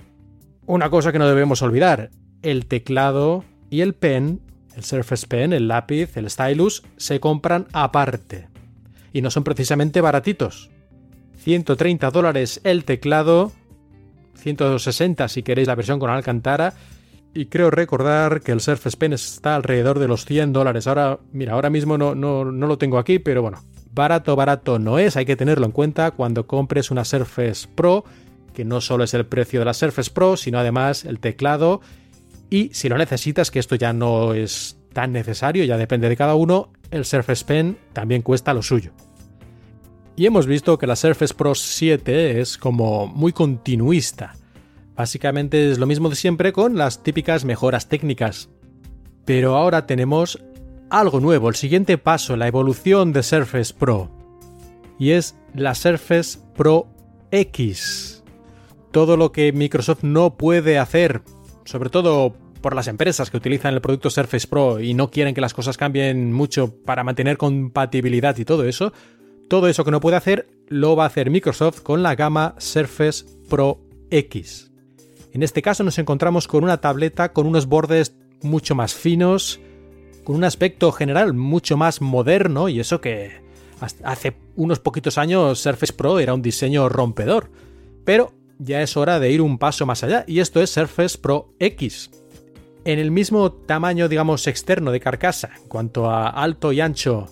Una 0.64 0.88
cosa 0.88 1.12
que 1.12 1.18
no 1.18 1.28
debemos 1.28 1.61
olvidar, 1.61 2.09
el 2.40 2.64
teclado 2.64 3.44
y 3.68 3.83
el 3.83 3.92
pen, 3.92 4.40
el 4.75 4.85
Surface 4.85 5.26
Pen, 5.26 5.52
el 5.52 5.68
lápiz, 5.68 6.16
el 6.16 6.30
stylus, 6.30 6.83
se 6.97 7.21
compran 7.21 7.66
aparte 7.75 8.53
y 9.14 9.23
no 9.23 9.30
son 9.30 9.44
precisamente 9.44 10.02
baratitos. 10.02 10.71
130 11.38 12.11
dólares 12.11 12.61
el 12.64 12.85
teclado, 12.85 13.52
160 14.35 15.28
si 15.28 15.42
queréis 15.42 15.68
la 15.68 15.76
versión 15.76 15.99
con 15.99 16.11
Alcantara, 16.11 16.75
y 17.33 17.47
creo 17.47 17.71
recordar 17.71 18.42
que 18.42 18.52
el 18.52 18.61
Surface 18.61 18.97
Pen 18.97 19.12
está 19.12 19.54
alrededor 19.54 19.99
de 19.99 20.09
los 20.09 20.25
100 20.25 20.52
dólares. 20.52 20.87
Ahora, 20.87 21.21
mira, 21.33 21.54
ahora 21.54 21.71
mismo 21.71 21.97
no, 21.97 22.14
no, 22.14 22.44
no 22.44 22.66
lo 22.66 22.76
tengo 22.76 22.99
aquí, 22.99 23.18
pero 23.18 23.40
bueno, 23.40 23.62
barato, 23.92 24.37
barato 24.37 24.78
no 24.78 24.99
es, 24.99 25.16
hay 25.16 25.25
que 25.25 25.37
tenerlo 25.37 25.66
en 25.66 25.73
cuenta 25.73 26.11
cuando 26.11 26.47
compres 26.47 26.90
una 26.90 27.04
Surface 27.04 27.68
Pro, 27.73 28.04
que 28.52 28.64
no 28.64 28.80
solo 28.80 29.04
es 29.04 29.14
el 29.14 29.26
precio 29.26 29.61
de 29.61 29.66
la 29.66 29.75
Surface 29.75 30.11
Pro, 30.11 30.37
sino 30.37 30.59
además 30.59 31.04
el 31.04 31.21
teclado, 31.21 31.80
y 32.50 32.71
si 32.73 32.88
lo 32.88 32.99
necesitas, 32.99 33.50
que 33.50 33.61
esto 33.61 33.76
ya 33.76 33.92
no 33.92 34.35
es 34.35 34.76
tan 34.94 35.12
necesario, 35.12 35.64
ya 35.64 35.76
depende 35.76 36.08
de 36.08 36.16
cada 36.16 36.34
uno, 36.34 36.70
el 36.90 37.04
Surface 37.04 37.44
Pen 37.44 37.76
también 37.92 38.22
cuesta 38.22 38.54
lo 38.54 38.62
suyo. 38.62 38.92
Y 40.16 40.26
hemos 40.26 40.46
visto 40.46 40.78
que 40.78 40.86
la 40.86 40.96
Surface 40.96 41.34
Pro 41.34 41.54
7 41.54 42.40
es 42.40 42.56
como 42.56 43.06
muy 43.06 43.32
continuista. 43.32 44.36
Básicamente 44.94 45.70
es 45.70 45.78
lo 45.78 45.86
mismo 45.86 46.08
de 46.08 46.14
siempre 46.14 46.52
con 46.52 46.78
las 46.78 47.02
típicas 47.02 47.44
mejoras 47.44 47.88
técnicas. 47.88 48.48
Pero 49.24 49.56
ahora 49.56 49.86
tenemos 49.86 50.38
algo 50.88 51.18
nuevo, 51.18 51.48
el 51.48 51.56
siguiente 51.56 51.98
paso, 51.98 52.36
la 52.36 52.46
evolución 52.46 53.12
de 53.12 53.24
Surface 53.24 53.74
Pro. 53.74 54.08
Y 54.98 55.10
es 55.10 55.34
la 55.52 55.74
Surface 55.74 56.38
Pro 56.56 56.86
X. 57.32 58.22
Todo 58.92 59.16
lo 59.16 59.32
que 59.32 59.52
Microsoft 59.52 60.04
no 60.04 60.36
puede 60.36 60.78
hacer, 60.78 61.22
sobre 61.64 61.90
todo 61.90 62.36
por 62.64 62.75
las 62.75 62.88
empresas 62.88 63.30
que 63.30 63.37
utilizan 63.37 63.75
el 63.75 63.83
producto 63.83 64.09
Surface 64.09 64.49
Pro 64.49 64.80
y 64.80 64.94
no 64.94 65.11
quieren 65.11 65.35
que 65.35 65.42
las 65.42 65.52
cosas 65.52 65.76
cambien 65.76 66.33
mucho 66.33 66.75
para 66.75 67.04
mantener 67.04 67.37
compatibilidad 67.37 68.38
y 68.38 68.47
todo 68.47 68.64
eso, 68.64 68.94
todo 69.50 69.68
eso 69.68 69.85
que 69.85 69.90
no 69.90 70.00
puede 70.00 70.16
hacer 70.16 70.49
lo 70.68 70.97
va 70.97 71.04
a 71.04 71.09
hacer 71.09 71.28
Microsoft 71.28 71.83
con 71.83 72.02
la 72.02 72.14
gama 72.14 72.54
Surface 72.56 73.26
Pro 73.50 73.83
X. 74.11 74.73
En 75.35 75.42
este 75.42 75.61
caso 75.61 75.85
nos 75.85 75.99
encontramos 75.99 76.49
con 76.49 76.64
una 76.64 76.80
tableta 76.80 77.35
con 77.35 77.47
unos 77.47 77.66
bordes 77.66 78.16
mucho 78.40 78.75
más 78.75 78.94
finos, 78.94 79.61
con 80.25 80.35
un 80.35 80.44
aspecto 80.44 80.90
general 80.90 81.35
mucho 81.35 81.76
más 81.76 82.00
moderno 82.00 82.71
y 82.71 82.80
eso 82.80 82.99
que 82.99 83.42
hace 84.04 84.38
unos 84.56 84.78
poquitos 84.78 85.18
años 85.18 85.59
Surface 85.59 85.92
Pro 85.92 86.18
era 86.18 86.33
un 86.33 86.40
diseño 86.40 86.88
rompedor. 86.88 87.50
Pero 88.06 88.33
ya 88.59 88.80
es 88.80 88.97
hora 88.97 89.21
de 89.21 89.30
ir 89.30 89.42
un 89.42 89.59
paso 89.59 89.85
más 89.85 90.02
allá 90.02 90.25
y 90.26 90.38
esto 90.38 90.62
es 90.62 90.71
Surface 90.71 91.18
Pro 91.18 91.52
X, 91.59 92.11
en 92.84 92.98
el 92.98 93.10
mismo 93.10 93.52
tamaño, 93.52 94.08
digamos, 94.08 94.46
externo 94.46 94.90
de 94.90 95.00
carcasa, 95.00 95.50
en 95.60 95.68
cuanto 95.68 96.10
a 96.10 96.28
alto 96.28 96.72
y 96.72 96.80
ancho 96.80 97.26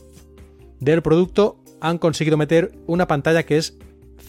del 0.81 1.03
producto, 1.03 1.59
han 1.81 1.99
conseguido 1.99 2.37
meter 2.37 2.73
una 2.87 3.07
pantalla 3.07 3.45
que 3.45 3.59
es 3.59 3.77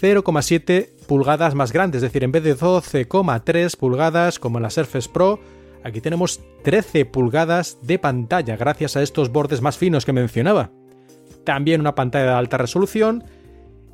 0,7 0.01 0.89
pulgadas 1.07 1.55
más 1.55 1.71
grande, 1.71 1.97
es 1.97 2.01
decir, 2.01 2.23
en 2.23 2.31
vez 2.31 2.43
de 2.43 2.57
12,3 2.57 3.77
pulgadas 3.77 4.39
como 4.39 4.57
en 4.57 4.63
la 4.63 4.69
Surface 4.69 5.09
Pro, 5.09 5.39
aquí 5.83 6.01
tenemos 6.01 6.41
13 6.63 7.05
pulgadas 7.05 7.77
de 7.83 7.99
pantalla 7.99 8.57
gracias 8.57 8.97
a 8.97 9.01
estos 9.01 9.31
bordes 9.31 9.61
más 9.61 9.77
finos 9.77 10.05
que 10.05 10.13
mencionaba. 10.13 10.71
también 11.43 11.81
una 11.81 11.95
pantalla 11.95 12.25
de 12.25 12.31
alta 12.31 12.57
resolución 12.57 13.23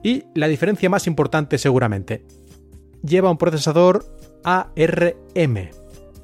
y 0.03 0.23
la 0.35 0.47
diferencia 0.47 0.89
más 0.89 1.07
importante 1.07 1.57
seguramente, 1.57 2.23
lleva 3.03 3.31
un 3.31 3.37
procesador 3.37 4.05
ARM, 4.43 5.69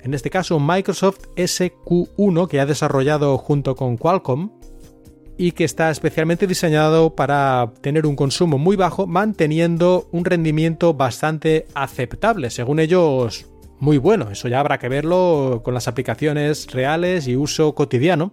en 0.05 0.13
este 0.13 0.29
caso 0.29 0.59
Microsoft 0.59 1.25
SQ1 1.35 2.47
que 2.47 2.59
ha 2.59 2.67
desarrollado 2.67 3.39
junto 3.39 3.75
con 3.75 3.97
Qualcomm 3.97 4.51
y 5.35 5.51
que 5.53 5.63
está 5.63 5.89
especialmente 5.89 6.45
diseñado 6.45 7.15
para 7.15 7.73
tener 7.81 8.05
un 8.05 8.15
consumo 8.15 8.59
muy 8.59 8.75
bajo 8.75 9.07
manteniendo 9.07 10.07
un 10.11 10.23
rendimiento 10.23 10.93
bastante 10.93 11.65
aceptable, 11.73 12.51
según 12.51 12.79
ellos 12.79 13.47
muy 13.79 13.97
bueno, 13.97 14.29
eso 14.29 14.47
ya 14.47 14.59
habrá 14.59 14.77
que 14.77 14.89
verlo 14.89 15.61
con 15.65 15.73
las 15.73 15.87
aplicaciones 15.87 16.67
reales 16.71 17.27
y 17.27 17.35
uso 17.35 17.73
cotidiano, 17.73 18.31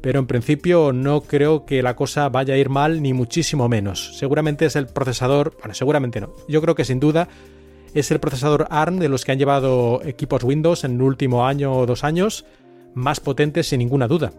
pero 0.00 0.20
en 0.20 0.28
principio 0.28 0.92
no 0.92 1.22
creo 1.22 1.66
que 1.66 1.82
la 1.82 1.96
cosa 1.96 2.28
vaya 2.28 2.54
a 2.54 2.58
ir 2.58 2.68
mal 2.68 3.02
ni 3.02 3.12
muchísimo 3.12 3.68
menos. 3.68 4.16
Seguramente 4.16 4.66
es 4.66 4.76
el 4.76 4.86
procesador, 4.86 5.56
bueno, 5.58 5.74
seguramente 5.74 6.20
no, 6.20 6.32
yo 6.48 6.62
creo 6.62 6.76
que 6.76 6.84
sin 6.84 7.00
duda 7.00 7.28
es 7.94 8.10
el 8.10 8.20
procesador 8.20 8.66
ARM 8.70 8.98
de 8.98 9.08
los 9.08 9.24
que 9.24 9.32
han 9.32 9.38
llevado 9.38 10.02
equipos 10.04 10.44
Windows 10.44 10.84
en 10.84 10.96
el 10.96 11.02
último 11.02 11.46
año 11.46 11.72
o 11.74 11.86
dos 11.86 12.04
años, 12.04 12.44
más 12.94 13.20
potentes 13.20 13.68
sin 13.68 13.78
ninguna 13.78 14.08
duda. 14.08 14.32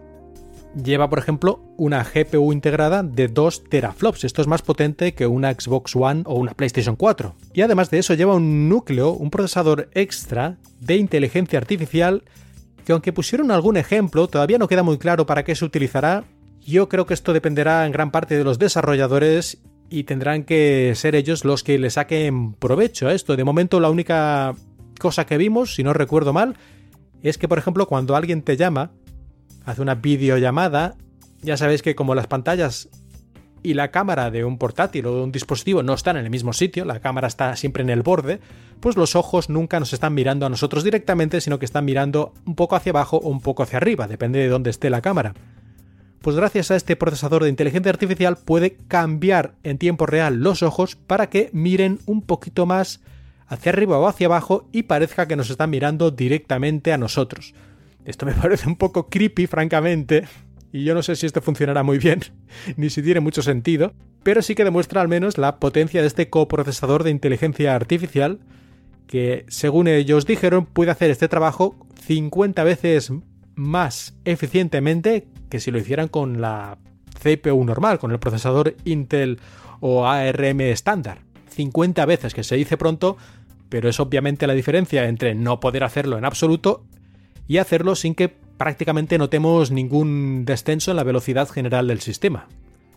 Lleva, 0.82 1.08
por 1.08 1.20
ejemplo, 1.20 1.60
una 1.76 2.02
GPU 2.02 2.52
integrada 2.52 3.04
de 3.04 3.28
2 3.28 3.64
teraflops. 3.70 4.24
Esto 4.24 4.42
es 4.42 4.48
más 4.48 4.62
potente 4.62 5.14
que 5.14 5.28
una 5.28 5.52
Xbox 5.52 5.94
One 5.94 6.24
o 6.26 6.34
una 6.34 6.54
PlayStation 6.54 6.96
4. 6.96 7.32
Y 7.52 7.60
además 7.60 7.90
de 7.90 7.98
eso 8.00 8.14
lleva 8.14 8.34
un 8.34 8.68
núcleo, 8.68 9.12
un 9.12 9.30
procesador 9.30 9.88
extra 9.94 10.58
de 10.80 10.96
inteligencia 10.96 11.60
artificial 11.60 12.24
que 12.84 12.92
aunque 12.92 13.12
pusieron 13.12 13.50
algún 13.50 13.76
ejemplo, 13.76 14.28
todavía 14.28 14.58
no 14.58 14.68
queda 14.68 14.82
muy 14.82 14.98
claro 14.98 15.26
para 15.26 15.44
qué 15.44 15.54
se 15.54 15.64
utilizará. 15.64 16.24
Yo 16.60 16.88
creo 16.88 17.06
que 17.06 17.14
esto 17.14 17.32
dependerá 17.32 17.86
en 17.86 17.92
gran 17.92 18.10
parte 18.10 18.36
de 18.36 18.44
los 18.44 18.58
desarrolladores 18.58 19.58
y 19.90 20.04
tendrán 20.04 20.44
que 20.44 20.92
ser 20.94 21.14
ellos 21.14 21.44
los 21.44 21.62
que 21.62 21.78
le 21.78 21.90
saquen 21.90 22.54
provecho 22.54 23.08
a 23.08 23.12
esto. 23.12 23.36
De 23.36 23.44
momento 23.44 23.80
la 23.80 23.90
única 23.90 24.54
cosa 24.98 25.26
que 25.26 25.38
vimos, 25.38 25.74
si 25.74 25.82
no 25.82 25.92
recuerdo 25.92 26.32
mal, 26.32 26.56
es 27.22 27.38
que 27.38 27.48
por 27.48 27.58
ejemplo 27.58 27.86
cuando 27.86 28.16
alguien 28.16 28.42
te 28.42 28.56
llama, 28.56 28.92
hace 29.64 29.82
una 29.82 29.94
videollamada, 29.94 30.96
ya 31.42 31.56
sabéis 31.56 31.82
que 31.82 31.94
como 31.94 32.14
las 32.14 32.26
pantallas 32.26 32.88
y 33.62 33.74
la 33.74 33.90
cámara 33.90 34.30
de 34.30 34.44
un 34.44 34.58
portátil 34.58 35.06
o 35.06 35.16
de 35.16 35.22
un 35.22 35.32
dispositivo 35.32 35.82
no 35.82 35.94
están 35.94 36.16
en 36.16 36.24
el 36.24 36.30
mismo 36.30 36.52
sitio, 36.52 36.84
la 36.84 37.00
cámara 37.00 37.28
está 37.28 37.56
siempre 37.56 37.82
en 37.82 37.88
el 37.88 38.02
borde, 38.02 38.40
pues 38.80 38.96
los 38.96 39.16
ojos 39.16 39.48
nunca 39.48 39.80
nos 39.80 39.94
están 39.94 40.12
mirando 40.12 40.44
a 40.44 40.50
nosotros 40.50 40.84
directamente, 40.84 41.40
sino 41.40 41.58
que 41.58 41.64
están 41.64 41.86
mirando 41.86 42.34
un 42.44 42.56
poco 42.56 42.76
hacia 42.76 42.90
abajo 42.90 43.16
o 43.16 43.28
un 43.30 43.40
poco 43.40 43.62
hacia 43.62 43.78
arriba, 43.78 44.06
depende 44.06 44.38
de 44.38 44.48
dónde 44.48 44.70
esté 44.70 44.90
la 44.90 45.00
cámara 45.00 45.34
pues 46.24 46.36
gracias 46.36 46.70
a 46.70 46.76
este 46.76 46.96
procesador 46.96 47.42
de 47.42 47.50
inteligencia 47.50 47.92
artificial 47.92 48.38
puede 48.42 48.78
cambiar 48.88 49.56
en 49.62 49.76
tiempo 49.76 50.06
real 50.06 50.42
los 50.42 50.62
ojos 50.62 50.96
para 50.96 51.28
que 51.28 51.50
miren 51.52 51.98
un 52.06 52.22
poquito 52.22 52.64
más 52.64 53.02
hacia 53.46 53.72
arriba 53.72 53.98
o 53.98 54.08
hacia 54.08 54.28
abajo 54.28 54.66
y 54.72 54.84
parezca 54.84 55.28
que 55.28 55.36
nos 55.36 55.50
están 55.50 55.68
mirando 55.68 56.10
directamente 56.10 56.94
a 56.94 56.96
nosotros. 56.96 57.52
Esto 58.06 58.24
me 58.24 58.32
parece 58.42 58.66
un 58.66 58.76
poco 58.76 59.10
creepy, 59.10 59.46
francamente, 59.46 60.24
y 60.72 60.84
yo 60.84 60.94
no 60.94 61.02
sé 61.02 61.14
si 61.14 61.26
esto 61.26 61.42
funcionará 61.42 61.82
muy 61.82 61.98
bien, 61.98 62.20
ni 62.78 62.88
si 62.88 63.02
tiene 63.02 63.20
mucho 63.20 63.42
sentido, 63.42 63.92
pero 64.22 64.40
sí 64.40 64.54
que 64.54 64.64
demuestra 64.64 65.02
al 65.02 65.08
menos 65.08 65.36
la 65.36 65.60
potencia 65.60 66.00
de 66.00 66.06
este 66.06 66.30
coprocesador 66.30 67.04
de 67.04 67.10
inteligencia 67.10 67.74
artificial, 67.74 68.40
que 69.06 69.44
según 69.48 69.88
ellos 69.88 70.24
dijeron 70.24 70.64
puede 70.64 70.90
hacer 70.90 71.10
este 71.10 71.28
trabajo 71.28 71.76
50 72.06 72.64
veces 72.64 73.12
más 73.56 74.14
eficientemente 74.24 75.26
que 75.54 75.60
si 75.60 75.70
lo 75.70 75.78
hicieran 75.78 76.08
con 76.08 76.40
la 76.40 76.78
CPU 77.22 77.64
normal, 77.64 78.00
con 78.00 78.10
el 78.10 78.18
procesador 78.18 78.74
Intel 78.84 79.38
o 79.78 80.04
ARM 80.04 80.62
estándar. 80.62 81.20
50 81.50 82.04
veces, 82.06 82.34
que 82.34 82.42
se 82.42 82.56
dice 82.56 82.76
pronto, 82.76 83.16
pero 83.68 83.88
es 83.88 84.00
obviamente 84.00 84.48
la 84.48 84.54
diferencia 84.54 85.06
entre 85.06 85.36
no 85.36 85.60
poder 85.60 85.84
hacerlo 85.84 86.18
en 86.18 86.24
absoluto 86.24 86.82
y 87.46 87.58
hacerlo 87.58 87.94
sin 87.94 88.16
que 88.16 88.30
prácticamente 88.30 89.16
notemos 89.16 89.70
ningún 89.70 90.44
descenso 90.44 90.90
en 90.90 90.96
la 90.96 91.04
velocidad 91.04 91.48
general 91.48 91.86
del 91.86 92.00
sistema. 92.00 92.48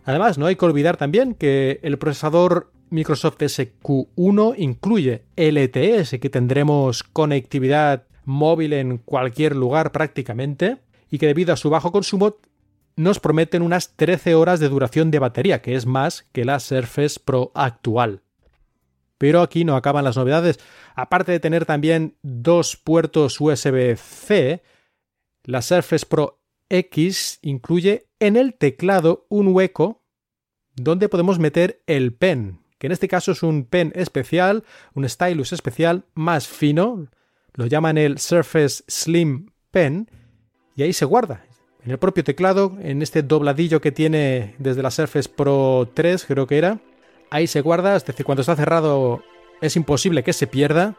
Además, 0.04 0.40
no 0.40 0.48
hay 0.48 0.56
que 0.56 0.66
olvidar 0.66 0.98
también 0.98 1.36
que 1.36 1.80
el 1.84 2.00
procesador 2.00 2.72
Microsoft 2.90 3.38
SQ1 3.38 4.56
incluye 4.58 5.26
LTS, 5.36 6.20
que 6.20 6.32
tendremos 6.32 7.04
conectividad 7.04 8.06
móvil 8.26 8.74
en 8.74 8.98
cualquier 8.98 9.56
lugar 9.56 9.92
prácticamente, 9.92 10.78
y 11.12 11.20
que 11.20 11.28
debido 11.28 11.54
a 11.54 11.58
su 11.58 11.70
bajo 11.70 11.92
consumo 11.92 12.38
nos 12.98 13.20
prometen 13.20 13.62
unas 13.62 13.96
13 13.96 14.36
horas 14.36 14.60
de 14.60 14.68
duración 14.68 15.12
de 15.12 15.20
batería, 15.20 15.62
que 15.62 15.76
es 15.76 15.86
más 15.86 16.24
que 16.34 16.44
la 16.44 16.60
Surface 16.60 17.20
Pro 17.24 17.52
actual. 17.56 18.24
Pero 19.18 19.42
aquí 19.42 19.64
no 19.64 19.76
acaban 19.76 20.04
las 20.04 20.18
novedades. 20.18 20.60
Aparte 20.96 21.32
de 21.32 21.40
tener 21.40 21.66
también 21.66 22.18
dos 22.24 22.76
puertos 22.76 23.40
USB-C, 23.40 24.64
la 25.44 25.62
Surface 25.62 26.06
Pro 26.06 26.42
X 26.70 27.40
incluye 27.44 28.10
en 28.20 28.36
el 28.36 28.56
teclado 28.56 29.26
un 29.30 29.56
hueco 29.56 30.04
donde 30.76 31.08
podemos 31.08 31.40
meter 31.40 31.82
el 31.88 32.14
pen, 32.14 32.62
que 32.78 32.88
en 32.88 32.94
este 32.94 33.08
caso 33.08 33.32
es 33.32 33.44
un 33.44 33.66
pen 33.66 33.92
especial, 33.96 34.64
un 34.94 35.08
stylus 35.08 35.54
especial 35.54 36.06
más 36.14 36.48
fino, 36.48 37.08
lo 37.54 37.66
llaman 37.66 37.98
el 37.98 38.20
Surface 38.20 38.84
Slim 38.88 39.52
Pen, 39.72 40.10
y 40.76 40.84
ahí 40.84 40.94
se 40.94 41.06
guarda. 41.06 41.47
En 41.88 41.92
el 41.92 42.00
propio 42.00 42.26
teclado, 42.26 42.76
en 42.82 43.02
este 43.02 43.24
dobladillo 43.24 43.80
que 43.80 43.94
tiene 43.94 44.56
desde 44.58 44.84
la 44.84 44.92
Surface 44.92 45.30
Pro 45.30 45.90
3, 45.94 46.26
creo 46.26 46.46
que 46.46 46.58
era, 46.58 46.80
ahí 47.30 47.48
se 47.48 47.62
guarda, 47.62 47.96
es 47.96 48.04
decir, 48.04 48.26
cuando 48.26 48.42
está 48.42 48.58
cerrado 48.58 49.24
es 49.62 49.78
imposible 49.78 50.22
que 50.22 50.34
se 50.34 50.48
pierda. 50.48 50.98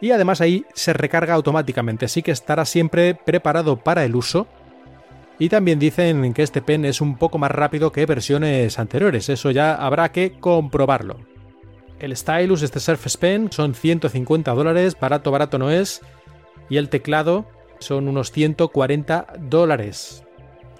Y 0.00 0.10
además 0.10 0.40
ahí 0.40 0.66
se 0.74 0.92
recarga 0.92 1.34
automáticamente, 1.34 2.06
así 2.06 2.20
que 2.20 2.32
estará 2.32 2.64
siempre 2.64 3.14
preparado 3.14 3.76
para 3.76 4.04
el 4.04 4.16
uso. 4.16 4.48
Y 5.38 5.48
también 5.48 5.78
dicen 5.78 6.34
que 6.34 6.42
este 6.42 6.62
pen 6.62 6.84
es 6.84 7.00
un 7.00 7.16
poco 7.16 7.38
más 7.38 7.52
rápido 7.52 7.92
que 7.92 8.04
versiones 8.04 8.80
anteriores, 8.80 9.28
eso 9.28 9.52
ya 9.52 9.72
habrá 9.76 10.10
que 10.10 10.32
comprobarlo. 10.40 11.18
El 12.00 12.16
stylus, 12.16 12.62
este 12.62 12.80
Surface 12.80 13.18
Pen, 13.18 13.52
son 13.52 13.72
150 13.72 14.52
dólares, 14.52 14.96
barato, 14.98 15.30
barato 15.30 15.58
no 15.58 15.70
es. 15.70 16.00
Y 16.68 16.78
el 16.78 16.88
teclado, 16.88 17.46
son 17.82 18.08
unos 18.08 18.32
140 18.32 19.26
dólares. 19.40 20.24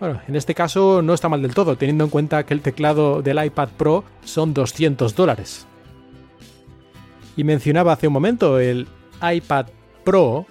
Bueno, 0.01 0.21
en 0.27 0.35
este 0.35 0.55
caso 0.55 1.03
no 1.03 1.15
está 1.15 1.29
mal 1.29 1.43
del 1.43 1.55
todo, 1.55 1.77
teniendo 1.77 2.05
en 2.05 2.11
cuenta 2.11 2.45
que 2.45 2.55
el 2.55 2.61
teclado 2.61 3.23
del 3.23 3.45
iPad 3.45 3.69
Pro 3.77 4.05
son 4.25 4.55
200 4.55 5.15
dólares. 5.15 5.67
Y 7.37 7.45
mencionaba 7.45 7.93
hace 7.93 8.09
un 8.09 8.13
momento 8.13 8.59
el 8.59 8.89
iPad 9.23 9.67
Pro, 10.05 10.47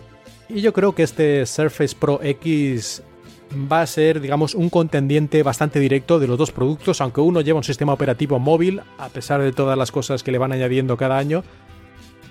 y 0.47 0.61
yo 0.61 0.73
creo 0.73 0.95
que 0.95 1.03
este 1.03 1.45
Surface 1.45 1.95
Pro 1.99 2.19
X 2.23 3.03
va 3.71 3.81
a 3.81 3.87
ser, 3.87 4.21
digamos, 4.21 4.55
un 4.55 4.69
contendiente 4.69 5.43
bastante 5.43 5.79
directo 5.79 6.19
de 6.19 6.27
los 6.27 6.37
dos 6.37 6.51
productos, 6.51 7.01
aunque 7.01 7.21
uno 7.21 7.41
lleva 7.41 7.57
un 7.57 7.63
sistema 7.63 7.93
operativo 7.93 8.39
móvil, 8.39 8.81
a 8.97 9.09
pesar 9.09 9.41
de 9.41 9.51
todas 9.51 9.77
las 9.77 9.91
cosas 9.91 10.23
que 10.23 10.31
le 10.31 10.37
van 10.37 10.51
añadiendo 10.53 10.97
cada 10.97 11.17
año, 11.17 11.43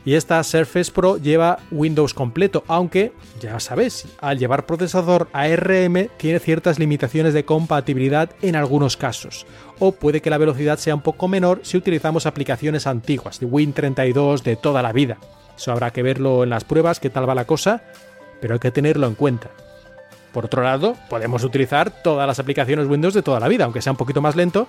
y 0.05 0.15
esta 0.15 0.43
Surface 0.43 0.91
Pro 0.93 1.17
lleva 1.17 1.59
Windows 1.71 2.15
completo, 2.15 2.65
aunque 2.69 3.13
ya 3.41 3.61
sabéis, 3.61 4.07
al 4.21 4.39
llevar 4.39 4.67
procesador 4.67 5.29
ARM 5.33 6.09
tiene 6.17 6.39
ciertas 6.39 6.79
limitaciones 6.79 7.35
de 7.35 7.45
compatibilidad 7.45 8.31
en 8.43 8.57
algunos 8.57 8.97
casos, 8.97 9.47
o 9.79 9.93
puede 9.93 10.21
que 10.21 10.31
la 10.31 10.39
velocidad 10.39 10.79
sea 10.79 10.95
un 10.95 11.03
poco 11.03 11.29
menor 11.29 11.61
si 11.63 11.77
utilizamos 11.77 12.27
aplicaciones 12.27 12.87
antiguas, 12.87 13.41
de 13.41 13.47
Win32 13.47 14.43
de 14.43 14.57
toda 14.57 14.83
la 14.83 14.93
vida. 14.93 15.19
Eso 15.57 15.73
habrá 15.73 15.93
que 15.93 16.03
verlo 16.03 16.43
en 16.43 16.51
las 16.51 16.65
pruebas, 16.65 17.01
qué 17.01 17.11
tal 17.11 17.29
va 17.29 17.35
la 17.35 17.45
cosa, 17.45 17.83
pero 18.41 18.55
hay 18.55 18.61
que 18.61 18.71
tenerlo 18.71 19.07
en 19.07 19.15
cuenta. 19.15 19.51
Por 20.33 20.45
otro 20.45 20.63
lado, 20.63 20.97
podemos 21.09 21.43
utilizar 21.45 21.91
todas 22.03 22.27
las 22.27 22.39
aplicaciones 22.39 22.87
Windows 22.87 23.15
de 23.15 23.23
toda 23.23 23.41
la 23.41 23.49
vida, 23.49 23.65
aunque 23.65 23.83
sea 23.83 23.93
un 23.93 23.99
poquito 23.99 24.23
más 24.23 24.37
lento, 24.37 24.69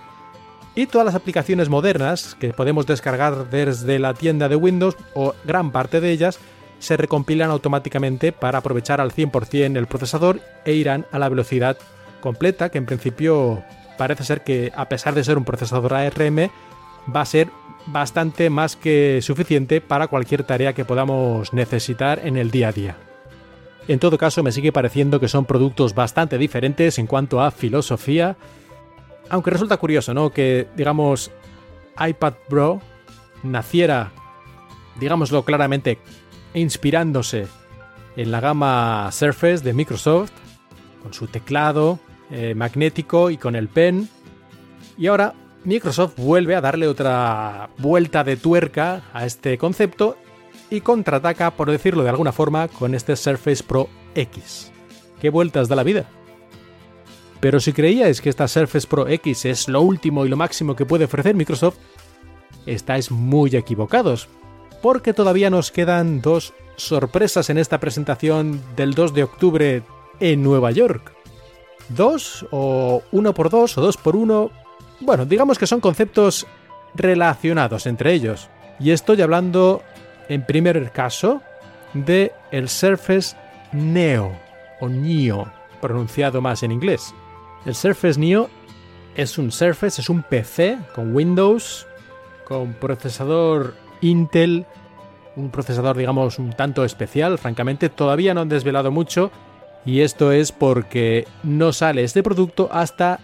y 0.75 0.85
todas 0.85 1.05
las 1.05 1.15
aplicaciones 1.15 1.69
modernas 1.69 2.35
que 2.39 2.53
podemos 2.53 2.85
descargar 2.85 3.49
desde 3.49 3.99
la 3.99 4.13
tienda 4.13 4.47
de 4.49 4.55
Windows 4.55 4.95
o 5.13 5.33
gran 5.43 5.71
parte 5.71 5.99
de 5.99 6.11
ellas 6.11 6.39
se 6.79 6.97
recompilan 6.97 7.51
automáticamente 7.51 8.31
para 8.31 8.59
aprovechar 8.59 9.01
al 9.01 9.11
100% 9.11 9.77
el 9.77 9.87
procesador 9.87 10.39
e 10.65 10.73
irán 10.73 11.05
a 11.11 11.19
la 11.19 11.29
velocidad 11.29 11.77
completa 12.21 12.69
que 12.69 12.77
en 12.77 12.85
principio 12.85 13.63
parece 13.97 14.23
ser 14.23 14.43
que 14.43 14.71
a 14.75 14.89
pesar 14.89 15.13
de 15.13 15.23
ser 15.23 15.37
un 15.37 15.45
procesador 15.45 15.93
ARM 15.93 16.49
va 17.13 17.21
a 17.21 17.25
ser 17.25 17.49
bastante 17.87 18.49
más 18.49 18.75
que 18.75 19.19
suficiente 19.21 19.81
para 19.81 20.07
cualquier 20.07 20.43
tarea 20.43 20.73
que 20.73 20.85
podamos 20.85 21.53
necesitar 21.53 22.21
en 22.23 22.37
el 22.37 22.51
día 22.51 22.69
a 22.69 22.71
día. 22.71 22.97
En 23.87 23.99
todo 23.99 24.17
caso 24.17 24.43
me 24.43 24.51
sigue 24.51 24.71
pareciendo 24.71 25.19
que 25.19 25.27
son 25.27 25.45
productos 25.45 25.95
bastante 25.95 26.37
diferentes 26.37 26.99
en 26.99 27.07
cuanto 27.07 27.41
a 27.41 27.51
filosofía, 27.51 28.37
aunque 29.31 29.49
resulta 29.49 29.77
curioso, 29.77 30.13
¿no? 30.13 30.29
Que, 30.29 30.67
digamos, 30.75 31.31
iPad 31.97 32.33
Pro 32.49 32.81
naciera, 33.43 34.11
digámoslo 34.99 35.43
claramente, 35.45 35.99
inspirándose 36.53 37.47
en 38.17 38.29
la 38.29 38.41
gama 38.41 39.09
Surface 39.11 39.63
de 39.63 39.73
Microsoft, 39.73 40.33
con 41.01 41.13
su 41.13 41.27
teclado 41.27 41.97
eh, 42.29 42.53
magnético 42.55 43.29
y 43.29 43.37
con 43.37 43.55
el 43.55 43.69
pen, 43.69 44.09
Y 44.97 45.07
ahora 45.07 45.33
Microsoft 45.63 46.15
vuelve 46.17 46.55
a 46.55 46.61
darle 46.61 46.87
otra 46.87 47.69
vuelta 47.77 48.25
de 48.25 48.35
tuerca 48.35 49.03
a 49.13 49.25
este 49.25 49.57
concepto 49.57 50.17
y 50.69 50.81
contraataca, 50.81 51.51
por 51.51 51.71
decirlo 51.71 52.03
de 52.03 52.09
alguna 52.09 52.33
forma, 52.33 52.67
con 52.67 52.93
este 52.95 53.15
Surface 53.15 53.63
Pro 53.63 53.87
X. 54.13 54.71
¿Qué 55.21 55.29
vueltas 55.29 55.69
da 55.69 55.77
la 55.77 55.83
vida? 55.83 56.05
Pero 57.41 57.59
si 57.59 57.73
creíais 57.73 58.21
que 58.21 58.29
esta 58.29 58.47
Surface 58.47 58.87
Pro 58.87 59.07
X 59.07 59.45
es 59.45 59.67
lo 59.67 59.81
último 59.81 60.25
y 60.25 60.29
lo 60.29 60.37
máximo 60.37 60.75
que 60.75 60.85
puede 60.85 61.05
ofrecer 61.05 61.35
Microsoft, 61.35 61.77
estáis 62.67 63.09
muy 63.09 63.55
equivocados, 63.55 64.29
porque 64.81 65.13
todavía 65.13 65.49
nos 65.49 65.71
quedan 65.71 66.21
dos 66.21 66.53
sorpresas 66.75 67.49
en 67.49 67.57
esta 67.57 67.79
presentación 67.79 68.61
del 68.75 68.93
2 68.93 69.13
de 69.15 69.23
octubre 69.23 69.83
en 70.19 70.43
Nueva 70.43 70.71
York. 70.71 71.13
¿Dos? 71.89 72.45
¿O 72.51 73.01
uno 73.11 73.33
por 73.33 73.49
dos? 73.49 73.77
¿O 73.77 73.81
dos 73.81 73.97
por 73.97 74.15
uno? 74.15 74.51
Bueno, 74.99 75.25
digamos 75.25 75.57
que 75.57 75.67
son 75.67 75.81
conceptos 75.81 76.45
relacionados 76.93 77.87
entre 77.87 78.13
ellos. 78.13 78.49
Y 78.79 78.91
estoy 78.91 79.21
hablando, 79.21 79.81
en 80.29 80.45
primer 80.45 80.91
caso, 80.91 81.41
de 81.93 82.31
el 82.51 82.69
Surface 82.69 83.35
Neo, 83.73 84.31
o 84.79 84.87
Neo, 84.87 85.51
pronunciado 85.81 86.39
más 86.39 86.63
en 86.63 86.71
inglés. 86.71 87.13
El 87.65 87.75
Surface 87.75 88.19
Neo 88.19 88.49
es 89.15 89.37
un 89.37 89.51
Surface, 89.51 90.01
es 90.01 90.09
un 90.09 90.23
PC 90.23 90.79
con 90.95 91.15
Windows, 91.15 91.85
con 92.47 92.73
procesador 92.73 93.75
Intel, 94.01 94.65
un 95.35 95.51
procesador 95.51 95.95
digamos 95.95 96.39
un 96.39 96.53
tanto 96.53 96.83
especial, 96.83 97.37
francamente 97.37 97.89
todavía 97.89 98.33
no 98.33 98.41
han 98.41 98.49
desvelado 98.49 98.91
mucho 98.91 99.31
y 99.85 100.01
esto 100.01 100.31
es 100.31 100.51
porque 100.51 101.27
no 101.43 101.71
sale 101.71 102.03
este 102.03 102.23
producto 102.23 102.69
hasta 102.71 103.19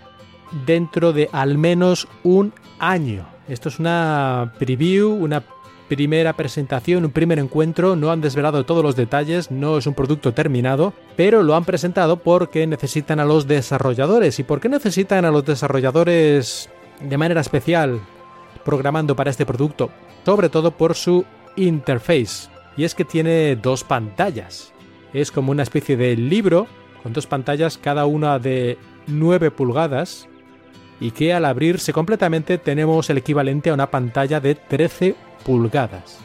dentro 0.65 1.13
de 1.13 1.29
al 1.31 1.57
menos 1.57 2.07
un 2.23 2.53
año. 2.79 3.27
Esto 3.47 3.69
es 3.69 3.79
una 3.79 4.53
preview, 4.59 5.11
una 5.11 5.41
primera 5.87 6.33
presentación, 6.33 7.05
un 7.05 7.11
primer 7.11 7.39
encuentro, 7.39 7.95
no 7.95 8.11
han 8.11 8.21
desvelado 8.21 8.65
todos 8.65 8.83
los 8.83 8.95
detalles, 8.95 9.51
no 9.51 9.77
es 9.77 9.87
un 9.87 9.93
producto 9.93 10.33
terminado, 10.33 10.93
pero 11.15 11.43
lo 11.43 11.55
han 11.55 11.65
presentado 11.65 12.17
porque 12.17 12.67
necesitan 12.67 13.19
a 13.19 13.25
los 13.25 13.47
desarrolladores. 13.47 14.39
¿Y 14.39 14.43
por 14.43 14.59
qué 14.59 14.69
necesitan 14.69 15.25
a 15.25 15.31
los 15.31 15.45
desarrolladores 15.45 16.69
de 16.99 17.17
manera 17.17 17.41
especial 17.41 17.99
programando 18.65 19.15
para 19.15 19.31
este 19.31 19.45
producto? 19.45 19.89
Sobre 20.25 20.49
todo 20.49 20.71
por 20.71 20.95
su 20.95 21.25
interface. 21.55 22.49
Y 22.75 22.83
es 22.83 22.93
que 22.93 23.05
tiene 23.05 23.55
dos 23.55 23.83
pantallas. 23.83 24.73
Es 25.13 25.31
como 25.31 25.51
una 25.51 25.63
especie 25.63 25.97
de 25.97 26.15
libro 26.15 26.67
con 27.01 27.13
dos 27.13 27.27
pantallas, 27.27 27.77
cada 27.77 28.05
una 28.05 28.39
de 28.39 28.77
9 29.07 29.51
pulgadas, 29.51 30.27
y 30.99 31.11
que 31.11 31.33
al 31.33 31.45
abrirse 31.45 31.93
completamente 31.93 32.57
tenemos 32.57 33.09
el 33.09 33.19
equivalente 33.19 33.69
a 33.69 33.73
una 33.73 33.89
pantalla 33.89 34.39
de 34.39 34.55
13 34.55 35.15
pulgadas. 35.45 36.19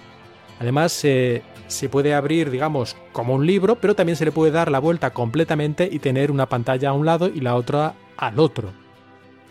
Además, 0.61 0.92
se 0.92 1.42
puede 1.90 2.14
abrir, 2.14 2.51
digamos, 2.51 2.96
como 3.12 3.35
un 3.35 3.46
libro, 3.46 3.77
pero 3.81 3.96
también 3.96 4.16
se 4.16 4.25
le 4.25 4.33
puede 4.33 4.53
dar 4.53 4.70
la 4.70 4.79
vuelta 4.79 5.11
completamente 5.11 5.88
y 5.90 5.98
tener 5.98 6.31
una 6.31 6.48
pantalla 6.48 6.90
a 6.90 6.92
un 6.92 7.07
lado 7.07 7.29
y 7.29 7.40
la 7.40 7.57
otra 7.57 7.94
al 8.16 8.38
otro. 8.38 8.72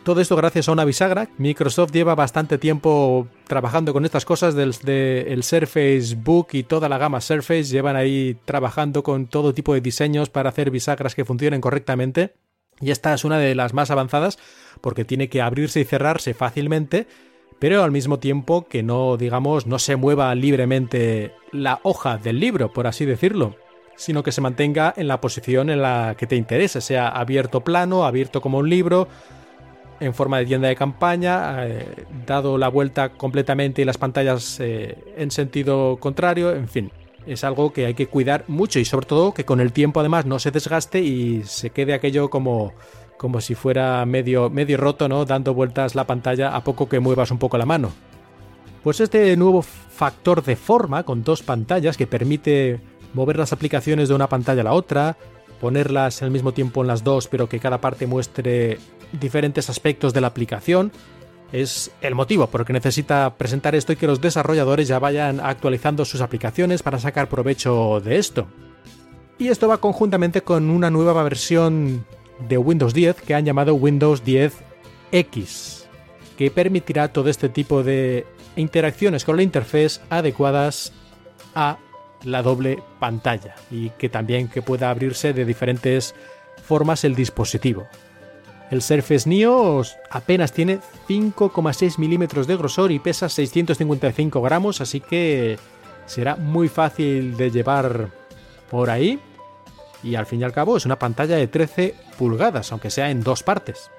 Todo 0.03 0.19
esto 0.19 0.35
gracias 0.35 0.67
a 0.67 0.71
una 0.71 0.83
bisagra. 0.83 1.29
Microsoft 1.37 1.91
lleva 1.91 2.15
bastante 2.15 2.57
tiempo 2.57 3.27
trabajando 3.45 3.93
con 3.93 4.03
estas 4.03 4.25
cosas 4.25 4.55
del 4.55 4.73
el 4.87 5.43
Surface 5.43 6.15
Book 6.15 6.47
y 6.53 6.63
toda 6.63 6.89
la 6.89 6.97
gama 6.97 7.21
Surface. 7.21 7.65
Llevan 7.65 7.95
ahí 7.95 8.35
trabajando 8.45 9.03
con 9.03 9.27
todo 9.27 9.53
tipo 9.53 9.75
de 9.75 9.81
diseños 9.81 10.29
para 10.29 10.49
hacer 10.49 10.71
bisagras 10.71 11.13
que 11.13 11.23
funcionen 11.23 11.61
correctamente. 11.61 12.33
Y 12.79 12.89
esta 12.89 13.13
es 13.13 13.23
una 13.23 13.37
de 13.37 13.53
las 13.53 13.75
más 13.75 13.91
avanzadas 13.91 14.39
porque 14.81 15.05
tiene 15.05 15.29
que 15.29 15.39
abrirse 15.39 15.81
y 15.81 15.85
cerrarse 15.85 16.33
fácilmente 16.33 17.05
pero 17.61 17.83
al 17.83 17.91
mismo 17.91 18.17
tiempo 18.17 18.65
que 18.67 18.81
no, 18.81 19.17
digamos, 19.17 19.67
no 19.67 19.77
se 19.77 19.95
mueva 19.95 20.33
libremente 20.33 21.31
la 21.51 21.79
hoja 21.83 22.17
del 22.17 22.39
libro, 22.39 22.73
por 22.73 22.87
así 22.87 23.05
decirlo, 23.05 23.55
sino 23.95 24.23
que 24.23 24.31
se 24.31 24.41
mantenga 24.41 24.91
en 24.97 25.07
la 25.07 25.21
posición 25.21 25.69
en 25.69 25.83
la 25.83 26.15
que 26.17 26.25
te 26.25 26.35
interese, 26.35 26.81
sea 26.81 27.07
abierto 27.09 27.61
plano, 27.61 28.03
abierto 28.03 28.41
como 28.41 28.57
un 28.57 28.67
libro, 28.67 29.07
en 29.99 30.15
forma 30.15 30.39
de 30.39 30.47
tienda 30.47 30.69
de 30.69 30.75
campaña, 30.75 31.67
eh, 31.67 31.85
dado 32.25 32.57
la 32.57 32.67
vuelta 32.67 33.09
completamente 33.09 33.83
y 33.83 33.85
las 33.85 33.99
pantallas 33.99 34.59
eh, 34.59 34.97
en 35.15 35.29
sentido 35.29 35.97
contrario, 35.97 36.55
en 36.55 36.67
fin. 36.67 36.91
Es 37.27 37.43
algo 37.43 37.71
que 37.71 37.85
hay 37.85 37.93
que 37.93 38.07
cuidar 38.07 38.43
mucho 38.47 38.79
y 38.79 38.85
sobre 38.85 39.05
todo 39.05 39.35
que 39.35 39.45
con 39.45 39.61
el 39.61 39.71
tiempo 39.71 39.99
además 39.99 40.25
no 40.25 40.39
se 40.39 40.49
desgaste 40.49 41.01
y 41.01 41.43
se 41.43 41.69
quede 41.69 41.93
aquello 41.93 42.31
como 42.31 42.73
como 43.21 43.39
si 43.39 43.53
fuera 43.53 44.03
medio, 44.07 44.49
medio 44.49 44.77
roto, 44.77 45.07
¿no? 45.07 45.25
Dando 45.25 45.53
vueltas 45.53 45.93
la 45.93 46.07
pantalla 46.07 46.55
a 46.55 46.63
poco 46.63 46.89
que 46.89 46.99
muevas 46.99 47.29
un 47.29 47.37
poco 47.37 47.55
la 47.59 47.67
mano. 47.67 47.91
Pues 48.83 48.99
este 48.99 49.37
nuevo 49.37 49.61
factor 49.61 50.43
de 50.43 50.55
forma 50.55 51.03
con 51.03 51.23
dos 51.23 51.43
pantallas 51.43 51.97
que 51.97 52.07
permite 52.07 52.79
mover 53.13 53.37
las 53.37 53.53
aplicaciones 53.53 54.09
de 54.09 54.15
una 54.15 54.27
pantalla 54.27 54.61
a 54.61 54.63
la 54.63 54.73
otra, 54.73 55.17
ponerlas 55.59 56.23
al 56.23 56.31
mismo 56.31 56.51
tiempo 56.51 56.81
en 56.81 56.87
las 56.87 57.03
dos, 57.03 57.27
pero 57.27 57.47
que 57.47 57.59
cada 57.59 57.79
parte 57.79 58.07
muestre 58.07 58.79
diferentes 59.11 59.69
aspectos 59.69 60.15
de 60.15 60.21
la 60.21 60.25
aplicación, 60.25 60.91
es 61.51 61.91
el 62.01 62.15
motivo 62.15 62.47
por 62.47 62.61
el 62.61 62.65
que 62.65 62.73
necesita 62.73 63.35
presentar 63.37 63.75
esto 63.75 63.93
y 63.93 63.97
que 63.97 64.07
los 64.07 64.19
desarrolladores 64.19 64.87
ya 64.87 64.97
vayan 64.97 65.41
actualizando 65.41 66.05
sus 66.05 66.21
aplicaciones 66.21 66.81
para 66.81 66.97
sacar 66.97 67.29
provecho 67.29 68.01
de 68.03 68.17
esto. 68.17 68.47
Y 69.37 69.49
esto 69.49 69.67
va 69.67 69.77
conjuntamente 69.77 70.41
con 70.41 70.71
una 70.71 70.89
nueva 70.89 71.21
versión 71.21 72.03
de 72.47 72.57
Windows 72.57 72.93
10 72.93 73.21
que 73.21 73.35
han 73.35 73.45
llamado 73.45 73.75
Windows 73.75 74.23
10 74.23 74.53
X, 75.11 75.87
que 76.37 76.51
permitirá 76.51 77.11
todo 77.11 77.29
este 77.29 77.49
tipo 77.49 77.83
de 77.83 78.25
interacciones 78.55 79.25
con 79.25 79.37
la 79.37 79.43
interfaz 79.43 80.01
adecuadas 80.09 80.93
a 81.55 81.77
la 82.23 82.41
doble 82.43 82.81
pantalla 82.99 83.55
y 83.69 83.89
que 83.91 84.09
también 84.09 84.47
que 84.47 84.61
pueda 84.61 84.89
abrirse 84.89 85.33
de 85.33 85.45
diferentes 85.45 86.15
formas 86.63 87.03
el 87.03 87.15
dispositivo. 87.15 87.87
El 88.69 88.81
Surface 88.81 89.27
Neo 89.27 89.81
apenas 90.09 90.53
tiene 90.53 90.79
5,6 91.09 91.97
milímetros 91.97 92.47
de 92.47 92.55
grosor 92.55 92.91
y 92.91 92.99
pesa 92.99 93.27
655 93.27 94.41
gramos, 94.41 94.79
así 94.79 95.01
que 95.01 95.57
será 96.05 96.37
muy 96.37 96.69
fácil 96.69 97.35
de 97.35 97.51
llevar 97.51 98.09
por 98.69 98.89
ahí 98.89 99.19
y 100.03 100.15
al 100.15 100.25
fin 100.25 100.41
y 100.41 100.43
al 100.43 100.53
cabo 100.53 100.77
es 100.77 100.85
una 100.85 100.99
pantalla 100.99 101.35
de 101.35 101.47
13 101.47 101.95
pulgadas, 102.17 102.71
aunque 102.71 102.89
sea 102.89 103.11
en 103.11 103.23
dos 103.23 103.43
partes. 103.43 103.91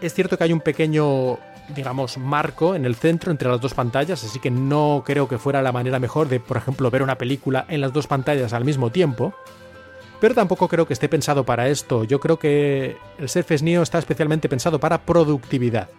Es 0.00 0.14
cierto 0.14 0.36
que 0.36 0.44
hay 0.44 0.52
un 0.52 0.60
pequeño, 0.60 1.38
digamos, 1.74 2.18
marco 2.18 2.74
en 2.74 2.84
el 2.84 2.94
centro 2.94 3.30
entre 3.30 3.48
las 3.48 3.60
dos 3.60 3.74
pantallas, 3.74 4.22
así 4.24 4.38
que 4.38 4.50
no 4.50 5.02
creo 5.06 5.28
que 5.28 5.38
fuera 5.38 5.62
la 5.62 5.72
manera 5.72 5.98
mejor 5.98 6.28
de, 6.28 6.40
por 6.40 6.56
ejemplo, 6.56 6.90
ver 6.90 7.02
una 7.02 7.18
película 7.18 7.64
en 7.68 7.80
las 7.80 7.92
dos 7.92 8.06
pantallas 8.06 8.52
al 8.52 8.64
mismo 8.64 8.90
tiempo. 8.90 9.34
Pero 10.20 10.34
tampoco 10.34 10.68
creo 10.68 10.86
que 10.86 10.94
esté 10.94 11.08
pensado 11.08 11.44
para 11.44 11.68
esto. 11.68 12.04
Yo 12.04 12.20
creo 12.20 12.38
que 12.38 12.96
el 13.18 13.28
Surface 13.28 13.62
Neo 13.64 13.82
está 13.82 13.98
especialmente 13.98 14.48
pensado 14.48 14.80
para 14.80 15.02
productividad. 15.02 15.90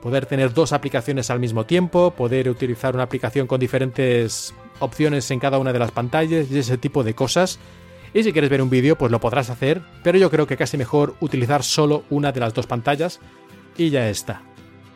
Poder 0.00 0.26
tener 0.26 0.52
dos 0.52 0.72
aplicaciones 0.72 1.30
al 1.30 1.40
mismo 1.40 1.64
tiempo, 1.64 2.10
poder 2.10 2.48
utilizar 2.48 2.94
una 2.94 3.04
aplicación 3.04 3.46
con 3.46 3.60
diferentes 3.60 4.54
opciones 4.78 5.30
en 5.30 5.40
cada 5.40 5.58
una 5.58 5.72
de 5.72 5.78
las 5.78 5.92
pantallas 5.92 6.50
y 6.50 6.58
ese 6.58 6.78
tipo 6.78 7.02
de 7.04 7.14
cosas 7.14 7.58
y 8.14 8.22
si 8.22 8.32
quieres 8.32 8.48
ver 8.48 8.62
un 8.62 8.70
vídeo, 8.70 8.96
pues 8.96 9.10
lo 9.10 9.20
podrás 9.20 9.50
hacer, 9.50 9.82
pero 10.04 10.16
yo 10.16 10.30
creo 10.30 10.46
que 10.46 10.56
casi 10.56 10.78
mejor 10.78 11.16
utilizar 11.20 11.64
solo 11.64 12.04
una 12.10 12.30
de 12.30 12.40
las 12.40 12.54
dos 12.54 12.68
pantallas 12.68 13.18
y 13.76 13.90
ya 13.90 14.08
está. 14.08 14.42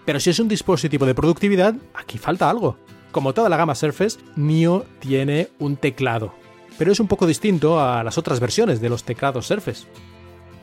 Pero 0.06 0.20
si 0.20 0.30
es 0.30 0.38
un 0.38 0.48
dispositivo 0.48 1.04
de 1.04 1.16
productividad, 1.16 1.74
aquí 1.94 2.16
falta 2.16 2.48
algo. 2.48 2.78
Como 3.10 3.34
toda 3.34 3.48
la 3.48 3.56
gama 3.56 3.74
Surface, 3.74 4.18
Neo 4.36 4.86
tiene 5.00 5.48
un 5.58 5.76
teclado, 5.76 6.32
pero 6.78 6.92
es 6.92 7.00
un 7.00 7.08
poco 7.08 7.26
distinto 7.26 7.80
a 7.80 8.04
las 8.04 8.18
otras 8.18 8.38
versiones 8.38 8.80
de 8.80 8.88
los 8.88 9.02
teclados 9.02 9.46
Surface. 9.48 9.86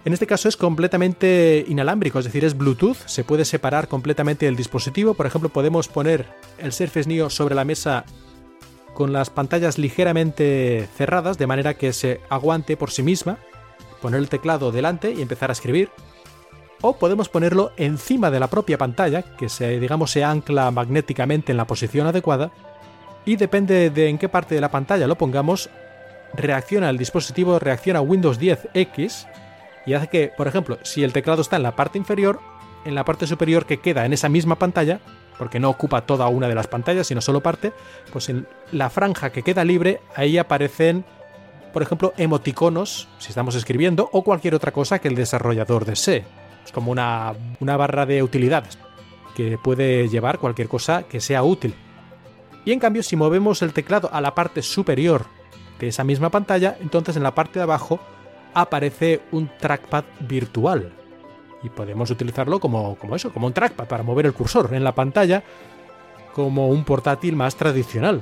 En 0.05 0.13
este 0.13 0.27
caso 0.27 0.47
es 0.47 0.55
completamente 0.55 1.65
inalámbrico, 1.67 2.19
es 2.19 2.25
decir, 2.25 2.45
es 2.45 2.55
Bluetooth, 2.55 2.97
se 3.07 3.23
puede 3.23 3.43
separar 3.43 3.87
completamente 3.87 4.45
del 4.45 4.55
dispositivo. 4.55 5.15
Por 5.15 5.25
ejemplo, 5.25 5.49
podemos 5.49 5.87
poner 5.87 6.27
el 6.59 6.71
Surface 6.71 7.09
Neo 7.09 7.29
sobre 7.29 7.55
la 7.55 7.65
mesa 7.65 8.05
con 8.95 9.13
las 9.13 9.29
pantallas 9.29 9.77
ligeramente 9.77 10.89
cerradas 10.95 11.37
de 11.37 11.45
manera 11.45 11.75
que 11.75 11.93
se 11.93 12.21
aguante 12.29 12.77
por 12.77 12.89
sí 12.89 13.03
misma, 13.03 13.37
poner 14.01 14.19
el 14.19 14.29
teclado 14.29 14.71
delante 14.71 15.11
y 15.11 15.21
empezar 15.21 15.51
a 15.51 15.53
escribir. 15.53 15.91
O 16.81 16.97
podemos 16.97 17.29
ponerlo 17.29 17.71
encima 17.77 18.31
de 18.31 18.39
la 18.39 18.47
propia 18.47 18.79
pantalla, 18.79 19.21
que 19.21 19.49
se, 19.49 19.79
digamos, 19.79 20.11
se 20.11 20.23
ancla 20.23 20.71
magnéticamente 20.71 21.51
en 21.51 21.57
la 21.57 21.67
posición 21.67 22.07
adecuada, 22.07 22.51
y 23.25 23.35
depende 23.35 23.89
de 23.89 24.07
en 24.07 24.17
qué 24.17 24.29
parte 24.29 24.55
de 24.55 24.61
la 24.61 24.71
pantalla 24.71 25.07
lo 25.07 25.17
pongamos, 25.17 25.69
reacciona 26.33 26.89
el 26.89 26.97
dispositivo, 26.97 27.59
reacciona 27.59 28.01
Windows 28.01 28.39
10X, 28.39 29.27
y 29.85 29.93
hace 29.93 30.07
que, 30.07 30.31
por 30.35 30.47
ejemplo, 30.47 30.79
si 30.83 31.03
el 31.03 31.13
teclado 31.13 31.41
está 31.41 31.57
en 31.57 31.63
la 31.63 31.75
parte 31.75 31.97
inferior, 31.97 32.39
en 32.85 32.95
la 32.95 33.05
parte 33.05 33.27
superior 33.27 33.65
que 33.65 33.79
queda 33.79 34.05
en 34.05 34.13
esa 34.13 34.29
misma 34.29 34.55
pantalla, 34.55 34.99
porque 35.37 35.59
no 35.59 35.69
ocupa 35.69 36.01
toda 36.01 36.27
una 36.27 36.47
de 36.47 36.55
las 36.55 36.67
pantallas, 36.67 37.07
sino 37.07 37.21
solo 37.21 37.41
parte, 37.41 37.73
pues 38.11 38.29
en 38.29 38.47
la 38.71 38.89
franja 38.89 39.31
que 39.31 39.43
queda 39.43 39.63
libre, 39.63 40.01
ahí 40.15 40.37
aparecen, 40.37 41.05
por 41.73 41.81
ejemplo, 41.81 42.13
emoticonos, 42.17 43.07
si 43.17 43.29
estamos 43.29 43.55
escribiendo, 43.55 44.09
o 44.11 44.23
cualquier 44.23 44.55
otra 44.55 44.71
cosa 44.71 44.99
que 44.99 45.07
el 45.07 45.15
desarrollador 45.15 45.85
desee. 45.85 46.25
Es 46.63 46.71
como 46.71 46.91
una, 46.91 47.33
una 47.59 47.77
barra 47.77 48.05
de 48.05 48.23
utilidades 48.23 48.77
que 49.35 49.57
puede 49.57 50.07
llevar 50.07 50.39
cualquier 50.39 50.67
cosa 50.67 51.03
que 51.03 51.19
sea 51.19 51.43
útil. 51.43 51.75
Y 52.63 52.71
en 52.71 52.79
cambio, 52.79 53.03
si 53.03 53.15
movemos 53.15 53.61
el 53.61 53.73
teclado 53.73 54.09
a 54.11 54.21
la 54.21 54.33
parte 54.33 54.61
superior 54.61 55.25
de 55.79 55.89
esa 55.89 56.03
misma 56.03 56.31
pantalla, 56.31 56.77
entonces 56.81 57.15
en 57.15 57.23
la 57.23 57.35
parte 57.35 57.59
de 57.59 57.63
abajo 57.63 57.99
aparece 58.53 59.21
un 59.31 59.51
trackpad 59.59 60.05
virtual. 60.21 60.93
Y 61.65 61.69
podemos 61.69 62.11
utilizarlo 62.11 62.59
como, 62.59 62.95
como 62.95 63.15
eso, 63.15 63.33
como 63.33 63.47
un 63.47 63.53
trackpad 63.53 63.87
para 63.87 64.03
mover 64.03 64.27
el 64.27 64.33
cursor 64.33 64.71
en 64.73 64.83
la 64.83 64.93
pantalla, 64.93 65.43
como 66.33 66.69
un 66.69 66.83
portátil 66.83 67.35
más 67.35 67.55
tradicional. 67.55 68.21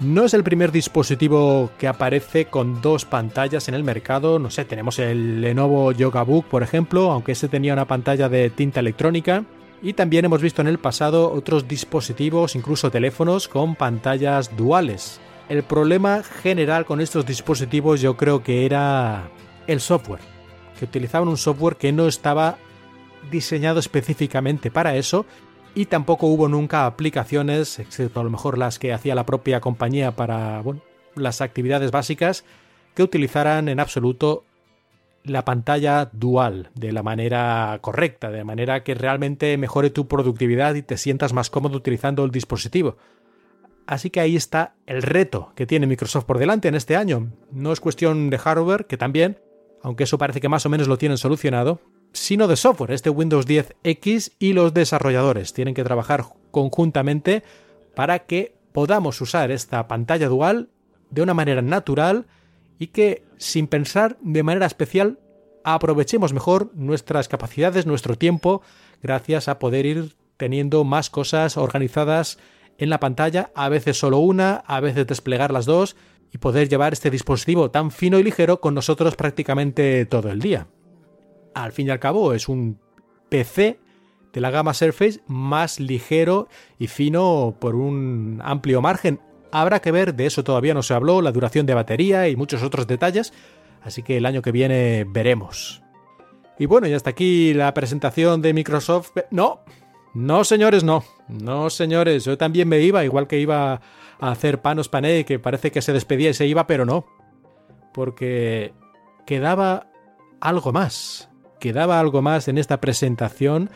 No 0.00 0.24
es 0.24 0.34
el 0.34 0.42
primer 0.42 0.70
dispositivo 0.72 1.70
que 1.78 1.88
aparece 1.88 2.46
con 2.46 2.82
dos 2.82 3.04
pantallas 3.04 3.68
en 3.68 3.74
el 3.74 3.84
mercado. 3.84 4.38
No 4.38 4.50
sé, 4.50 4.64
tenemos 4.64 4.98
el 4.98 5.40
Lenovo 5.40 5.92
Yoga 5.92 6.24
Book, 6.24 6.46
por 6.46 6.62
ejemplo, 6.62 7.10
aunque 7.10 7.32
ese 7.32 7.48
tenía 7.48 7.72
una 7.72 7.86
pantalla 7.86 8.28
de 8.28 8.50
tinta 8.50 8.80
electrónica. 8.80 9.44
Y 9.80 9.94
también 9.94 10.24
hemos 10.24 10.42
visto 10.42 10.60
en 10.60 10.68
el 10.68 10.78
pasado 10.78 11.32
otros 11.32 11.68
dispositivos, 11.68 12.54
incluso 12.54 12.90
teléfonos, 12.90 13.48
con 13.48 13.76
pantallas 13.76 14.56
duales. 14.56 15.20
El 15.48 15.62
problema 15.62 16.22
general 16.22 16.84
con 16.84 17.00
estos 17.00 17.24
dispositivos 17.24 18.00
yo 18.00 18.16
creo 18.16 18.42
que 18.42 18.66
era 18.66 19.30
el 19.66 19.80
software, 19.80 20.20
que 20.82 20.86
utilizaban 20.86 21.28
un 21.28 21.36
software 21.36 21.76
que 21.76 21.92
no 21.92 22.08
estaba 22.08 22.58
diseñado 23.30 23.78
específicamente 23.78 24.68
para 24.72 24.96
eso 24.96 25.26
y 25.76 25.86
tampoco 25.86 26.26
hubo 26.26 26.48
nunca 26.48 26.86
aplicaciones, 26.86 27.78
excepto 27.78 28.18
a 28.18 28.24
lo 28.24 28.30
mejor 28.30 28.58
las 28.58 28.80
que 28.80 28.92
hacía 28.92 29.14
la 29.14 29.24
propia 29.24 29.60
compañía 29.60 30.16
para 30.16 30.60
las 31.14 31.40
actividades 31.40 31.92
básicas, 31.92 32.44
que 32.96 33.04
utilizaran 33.04 33.68
en 33.68 33.78
absoluto 33.78 34.42
la 35.22 35.44
pantalla 35.44 36.10
dual 36.12 36.70
de 36.74 36.90
la 36.90 37.04
manera 37.04 37.78
correcta, 37.80 38.32
de 38.32 38.42
manera 38.42 38.82
que 38.82 38.94
realmente 38.94 39.56
mejore 39.58 39.90
tu 39.90 40.08
productividad 40.08 40.74
y 40.74 40.82
te 40.82 40.96
sientas 40.96 41.32
más 41.32 41.48
cómodo 41.48 41.76
utilizando 41.76 42.24
el 42.24 42.32
dispositivo. 42.32 42.96
Así 43.86 44.10
que 44.10 44.18
ahí 44.18 44.34
está 44.34 44.74
el 44.86 45.02
reto 45.02 45.52
que 45.54 45.64
tiene 45.64 45.86
Microsoft 45.86 46.24
por 46.24 46.38
delante 46.38 46.66
en 46.66 46.74
este 46.74 46.96
año. 46.96 47.30
No 47.52 47.72
es 47.72 47.78
cuestión 47.78 48.30
de 48.30 48.38
hardware, 48.38 48.86
que 48.86 48.96
también, 48.96 49.38
aunque 49.82 50.04
eso 50.04 50.18
parece 50.18 50.40
que 50.40 50.48
más 50.48 50.64
o 50.66 50.68
menos 50.68 50.88
lo 50.88 50.98
tienen 50.98 51.18
solucionado, 51.18 51.80
sino 52.12 52.46
de 52.48 52.56
software. 52.56 52.92
Este 52.92 53.10
Windows 53.10 53.46
10X 53.46 54.32
y 54.38 54.52
los 54.52 54.74
desarrolladores 54.74 55.52
tienen 55.52 55.74
que 55.74 55.84
trabajar 55.84 56.24
conjuntamente 56.50 57.42
para 57.94 58.20
que 58.20 58.54
podamos 58.72 59.20
usar 59.20 59.50
esta 59.50 59.88
pantalla 59.88 60.28
dual 60.28 60.68
de 61.10 61.22
una 61.22 61.34
manera 61.34 61.62
natural 61.62 62.26
y 62.78 62.88
que, 62.88 63.24
sin 63.36 63.66
pensar 63.66 64.16
de 64.20 64.42
manera 64.42 64.66
especial, 64.66 65.18
aprovechemos 65.64 66.32
mejor 66.32 66.70
nuestras 66.74 67.28
capacidades, 67.28 67.86
nuestro 67.86 68.16
tiempo, 68.16 68.62
gracias 69.02 69.48
a 69.48 69.58
poder 69.58 69.86
ir 69.86 70.16
teniendo 70.36 70.84
más 70.84 71.10
cosas 71.10 71.56
organizadas 71.56 72.38
en 72.78 72.90
la 72.90 72.98
pantalla, 72.98 73.50
a 73.54 73.68
veces 73.68 73.98
solo 73.98 74.18
una, 74.18 74.56
a 74.66 74.80
veces 74.80 75.06
desplegar 75.06 75.52
las 75.52 75.66
dos 75.66 75.96
y 76.32 76.38
poder 76.38 76.68
llevar 76.68 76.92
este 76.92 77.10
dispositivo 77.10 77.70
tan 77.70 77.90
fino 77.90 78.18
y 78.18 78.22
ligero 78.22 78.60
con 78.60 78.74
nosotros 78.74 79.16
prácticamente 79.16 80.06
todo 80.06 80.30
el 80.30 80.40
día. 80.40 80.66
Al 81.54 81.72
fin 81.72 81.88
y 81.88 81.90
al 81.90 82.00
cabo 82.00 82.32
es 82.32 82.48
un 82.48 82.78
PC 83.28 83.78
de 84.32 84.40
la 84.40 84.50
gama 84.50 84.72
Surface 84.72 85.20
más 85.26 85.78
ligero 85.78 86.48
y 86.78 86.86
fino 86.86 87.54
por 87.60 87.74
un 87.74 88.40
amplio 88.42 88.80
margen. 88.80 89.20
Habrá 89.50 89.80
que 89.80 89.92
ver, 89.92 90.14
de 90.14 90.24
eso 90.26 90.42
todavía 90.42 90.72
no 90.72 90.82
se 90.82 90.94
habló, 90.94 91.20
la 91.20 91.32
duración 91.32 91.66
de 91.66 91.74
batería 91.74 92.28
y 92.28 92.36
muchos 92.36 92.62
otros 92.62 92.86
detalles, 92.86 93.34
así 93.82 94.02
que 94.02 94.16
el 94.16 94.24
año 94.24 94.40
que 94.40 94.52
viene 94.52 95.04
veremos. 95.06 95.82
Y 96.58 96.64
bueno, 96.64 96.86
y 96.86 96.94
hasta 96.94 97.10
aquí 97.10 97.52
la 97.52 97.74
presentación 97.74 98.40
de 98.40 98.54
Microsoft. 98.54 99.12
No, 99.30 99.60
no, 100.14 100.44
señores, 100.44 100.84
no. 100.84 101.04
No, 101.28 101.68
señores, 101.68 102.24
yo 102.24 102.38
también 102.38 102.68
me 102.68 102.80
iba, 102.80 103.04
igual 103.04 103.26
que 103.26 103.38
iba 103.38 103.80
a 104.22 104.30
hacer 104.30 104.62
panos 104.62 104.88
pané, 104.88 105.24
que 105.24 105.40
parece 105.40 105.72
que 105.72 105.82
se 105.82 105.92
despedía 105.92 106.30
y 106.30 106.34
se 106.34 106.46
iba, 106.46 106.68
pero 106.68 106.86
no. 106.86 107.04
Porque 107.92 108.72
quedaba 109.26 109.88
algo 110.40 110.72
más. 110.72 111.28
Quedaba 111.58 111.98
algo 111.98 112.22
más 112.22 112.46
en 112.46 112.56
esta 112.56 112.80
presentación. 112.80 113.68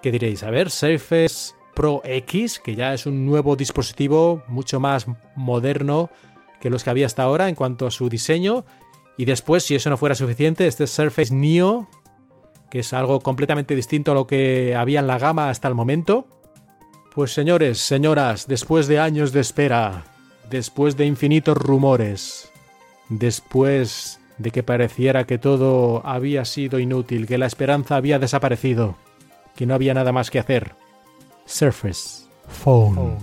Que 0.00 0.10
diréis, 0.10 0.42
a 0.42 0.50
ver, 0.50 0.70
Surface 0.70 1.52
Pro 1.74 2.00
X, 2.04 2.58
que 2.58 2.74
ya 2.74 2.94
es 2.94 3.04
un 3.04 3.26
nuevo 3.26 3.54
dispositivo 3.54 4.42
mucho 4.48 4.80
más 4.80 5.06
moderno 5.34 6.08
que 6.58 6.70
los 6.70 6.82
que 6.82 6.88
había 6.88 7.04
hasta 7.04 7.24
ahora 7.24 7.50
en 7.50 7.54
cuanto 7.54 7.86
a 7.86 7.90
su 7.90 8.08
diseño. 8.08 8.64
Y 9.18 9.26
después, 9.26 9.62
si 9.64 9.74
eso 9.74 9.90
no 9.90 9.98
fuera 9.98 10.14
suficiente, 10.14 10.66
este 10.66 10.86
Surface 10.86 11.34
Neo, 11.34 11.86
que 12.70 12.78
es 12.78 12.94
algo 12.94 13.20
completamente 13.20 13.76
distinto 13.76 14.12
a 14.12 14.14
lo 14.14 14.26
que 14.26 14.74
había 14.74 15.00
en 15.00 15.06
la 15.06 15.18
gama 15.18 15.50
hasta 15.50 15.68
el 15.68 15.74
momento. 15.74 16.28
Pues 17.16 17.32
señores, 17.32 17.78
señoras, 17.78 18.46
después 18.46 18.88
de 18.88 18.98
años 18.98 19.32
de 19.32 19.40
espera, 19.40 20.04
después 20.50 20.98
de 20.98 21.06
infinitos 21.06 21.56
rumores, 21.56 22.52
después 23.08 24.20
de 24.36 24.50
que 24.50 24.62
pareciera 24.62 25.24
que 25.24 25.38
todo 25.38 26.06
había 26.06 26.44
sido 26.44 26.78
inútil, 26.78 27.26
que 27.26 27.38
la 27.38 27.46
esperanza 27.46 27.96
había 27.96 28.18
desaparecido, 28.18 28.98
que 29.54 29.64
no 29.64 29.74
había 29.74 29.94
nada 29.94 30.12
más 30.12 30.30
que 30.30 30.40
hacer. 30.40 30.74
Surface 31.46 32.26
Phone. 32.48 33.16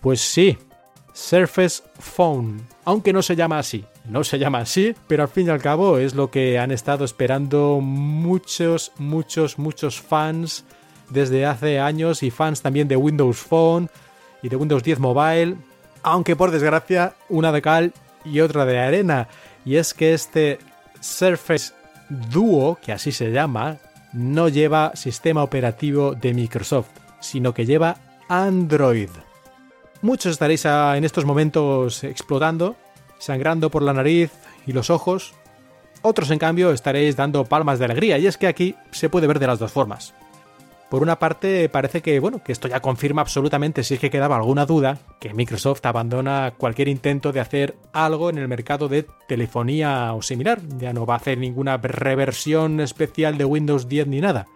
Pues 0.00 0.22
sí, 0.22 0.56
Surface 1.12 1.82
Phone, 1.98 2.66
aunque 2.86 3.12
no 3.12 3.20
se 3.20 3.36
llama 3.36 3.58
así. 3.58 3.84
No 4.08 4.22
se 4.22 4.38
llama 4.38 4.58
así, 4.58 4.94
pero 5.08 5.24
al 5.24 5.28
fin 5.28 5.48
y 5.48 5.50
al 5.50 5.60
cabo 5.60 5.98
es 5.98 6.14
lo 6.14 6.30
que 6.30 6.58
han 6.58 6.70
estado 6.70 7.04
esperando 7.04 7.80
muchos, 7.80 8.92
muchos, 8.98 9.58
muchos 9.58 10.00
fans 10.00 10.64
desde 11.10 11.44
hace 11.44 11.80
años 11.80 12.22
y 12.22 12.30
fans 12.30 12.62
también 12.62 12.88
de 12.88 12.96
Windows 12.96 13.38
Phone 13.38 13.90
y 14.42 14.48
de 14.48 14.56
Windows 14.56 14.82
10 14.82 15.00
Mobile, 15.00 15.56
aunque 16.02 16.36
por 16.36 16.52
desgracia 16.52 17.14
una 17.28 17.50
de 17.50 17.62
cal 17.62 17.92
y 18.24 18.40
otra 18.40 18.64
de 18.64 18.78
arena, 18.78 19.28
y 19.64 19.76
es 19.76 19.92
que 19.92 20.14
este 20.14 20.58
Surface 21.00 21.72
Duo, 22.08 22.78
que 22.80 22.92
así 22.92 23.10
se 23.10 23.32
llama, 23.32 23.78
no 24.12 24.48
lleva 24.48 24.94
sistema 24.94 25.42
operativo 25.42 26.14
de 26.14 26.32
Microsoft, 26.32 26.90
sino 27.20 27.52
que 27.52 27.66
lleva 27.66 27.96
Android. 28.28 29.10
Muchos 30.02 30.32
estaréis 30.32 30.64
en 30.64 31.04
estos 31.04 31.24
momentos 31.24 32.04
explotando, 32.04 32.76
sangrando 33.18 33.70
por 33.70 33.82
la 33.82 33.92
nariz 33.92 34.30
y 34.66 34.72
los 34.72 34.90
ojos. 34.90 35.34
Otros, 36.02 36.30
en 36.30 36.38
cambio, 36.38 36.72
estaréis 36.72 37.16
dando 37.16 37.44
palmas 37.44 37.78
de 37.78 37.86
alegría, 37.86 38.18
y 38.18 38.26
es 38.26 38.36
que 38.36 38.46
aquí 38.46 38.74
se 38.90 39.08
puede 39.08 39.26
ver 39.26 39.38
de 39.38 39.46
las 39.46 39.58
dos 39.58 39.72
formas. 39.72 40.14
Por 40.88 41.02
una 41.02 41.18
parte, 41.18 41.68
parece 41.68 42.00
que, 42.00 42.20
bueno, 42.20 42.44
que 42.44 42.52
esto 42.52 42.68
ya 42.68 42.78
confirma 42.78 43.22
absolutamente, 43.22 43.82
si 43.82 43.94
es 43.94 44.00
que 44.00 44.10
quedaba 44.10 44.36
alguna 44.36 44.66
duda, 44.66 44.98
que 45.18 45.34
Microsoft 45.34 45.84
abandona 45.84 46.54
cualquier 46.56 46.86
intento 46.86 47.32
de 47.32 47.40
hacer 47.40 47.74
algo 47.92 48.30
en 48.30 48.38
el 48.38 48.46
mercado 48.46 48.88
de 48.88 49.04
telefonía 49.26 50.12
o 50.12 50.22
similar. 50.22 50.60
Ya 50.78 50.92
no 50.92 51.04
va 51.04 51.14
a 51.14 51.16
hacer 51.16 51.38
ninguna 51.38 51.76
reversión 51.78 52.78
especial 52.80 53.36
de 53.36 53.44
Windows 53.44 53.88
10 53.88 54.06
ni 54.06 54.20
nada 54.20 54.46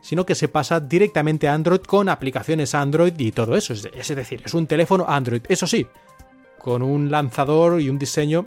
sino 0.00 0.24
que 0.24 0.34
se 0.34 0.48
pasa 0.48 0.80
directamente 0.80 1.48
a 1.48 1.54
Android 1.54 1.80
con 1.80 2.08
aplicaciones 2.08 2.74
Android 2.74 3.12
y 3.18 3.32
todo 3.32 3.56
eso. 3.56 3.74
Es 3.74 4.08
decir, 4.08 4.42
es 4.44 4.54
un 4.54 4.66
teléfono 4.66 5.04
Android, 5.08 5.42
eso 5.48 5.66
sí, 5.66 5.86
con 6.62 6.82
un 6.82 7.10
lanzador 7.10 7.80
y 7.80 7.88
un 7.88 7.98
diseño 7.98 8.46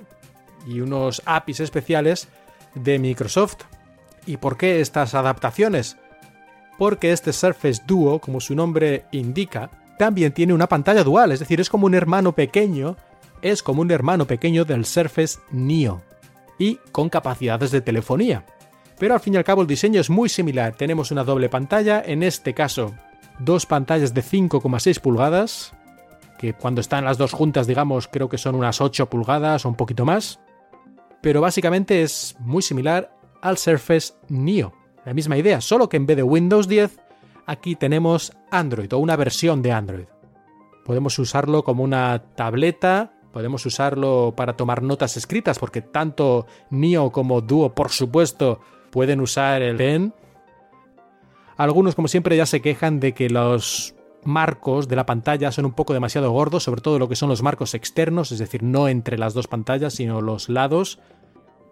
y 0.65 0.79
unos 0.79 1.21
APIs 1.25 1.59
especiales 1.59 2.27
de 2.75 2.99
Microsoft. 2.99 3.57
¿Y 4.25 4.37
por 4.37 4.57
qué 4.57 4.79
estas 4.79 5.13
adaptaciones? 5.15 5.97
Porque 6.77 7.11
este 7.11 7.33
Surface 7.33 7.81
Duo, 7.85 8.19
como 8.19 8.39
su 8.39 8.55
nombre 8.55 9.05
indica, 9.11 9.69
también 9.99 10.31
tiene 10.33 10.53
una 10.53 10.67
pantalla 10.67 11.03
dual, 11.03 11.31
es 11.31 11.39
decir, 11.39 11.59
es 11.59 11.69
como 11.69 11.85
un 11.85 11.93
hermano 11.93 12.33
pequeño, 12.33 12.95
es 13.41 13.61
como 13.61 13.81
un 13.81 13.91
hermano 13.91 14.25
pequeño 14.25 14.65
del 14.65 14.85
Surface 14.85 15.39
Neo 15.51 16.01
y 16.57 16.79
con 16.91 17.09
capacidades 17.09 17.71
de 17.71 17.81
telefonía 17.81 18.45
pero 19.03 19.15
al 19.15 19.19
fin 19.19 19.33
y 19.33 19.37
al 19.37 19.43
cabo 19.43 19.61
el 19.61 19.67
diseño 19.67 19.99
es 19.99 20.09
muy 20.09 20.29
similar. 20.29 20.75
Tenemos 20.75 21.11
una 21.11 21.25
doble 21.25 21.49
pantalla, 21.49 22.01
en 22.05 22.23
este 22.23 22.53
caso 22.53 22.93
dos 23.39 23.65
pantallas 23.65 24.13
de 24.13 24.23
5,6 24.23 24.99
pulgadas, 25.01 25.73
que 26.43 26.53
cuando 26.53 26.81
están 26.81 27.05
las 27.05 27.17
dos 27.17 27.31
juntas 27.31 27.67
digamos 27.67 28.09
creo 28.09 28.27
que 28.27 28.37
son 28.37 28.55
unas 28.55 28.81
8 28.81 29.09
pulgadas 29.09 29.65
o 29.65 29.69
un 29.69 29.75
poquito 29.75 30.03
más, 30.03 30.41
pero 31.21 31.39
básicamente 31.39 32.01
es 32.01 32.35
muy 32.39 32.61
similar 32.61 33.15
al 33.41 33.57
Surface 33.57 34.15
Neo. 34.27 34.73
La 35.05 35.13
misma 35.13 35.37
idea, 35.37 35.61
solo 35.61 35.87
que 35.87 35.95
en 35.95 36.05
vez 36.05 36.17
de 36.17 36.23
Windows 36.23 36.67
10, 36.67 36.99
aquí 37.45 37.77
tenemos 37.77 38.33
Android 38.51 38.91
o 38.91 38.97
una 38.97 39.15
versión 39.15 39.61
de 39.61 39.71
Android. 39.71 40.07
Podemos 40.83 41.17
usarlo 41.17 41.63
como 41.63 41.81
una 41.81 42.21
tableta, 42.35 43.13
podemos 43.31 43.65
usarlo 43.65 44.33
para 44.35 44.57
tomar 44.57 44.83
notas 44.83 45.15
escritas, 45.15 45.59
porque 45.59 45.81
tanto 45.81 46.45
Neo 46.69 47.13
como 47.13 47.39
Duo, 47.39 47.73
por 47.73 47.89
supuesto, 47.89 48.59
pueden 48.91 49.21
usar 49.21 49.61
el 49.61 49.77
pen. 49.77 50.13
Algunos, 51.55 51.95
como 51.95 52.09
siempre, 52.09 52.35
ya 52.35 52.45
se 52.45 52.61
quejan 52.61 52.99
de 52.99 53.13
que 53.13 53.29
los 53.29 53.95
marcos 54.25 54.87
de 54.87 54.95
la 54.95 55.05
pantalla 55.05 55.51
son 55.51 55.65
un 55.65 55.73
poco 55.73 55.93
demasiado 55.93 56.31
gordos, 56.31 56.63
sobre 56.63 56.81
todo 56.81 56.99
lo 56.99 57.09
que 57.09 57.15
son 57.15 57.29
los 57.29 57.41
marcos 57.41 57.73
externos, 57.73 58.31
es 58.31 58.39
decir, 58.39 58.63
no 58.63 58.87
entre 58.87 59.17
las 59.17 59.33
dos 59.33 59.47
pantallas, 59.47 59.93
sino 59.93 60.21
los 60.21 60.49
lados. 60.49 60.99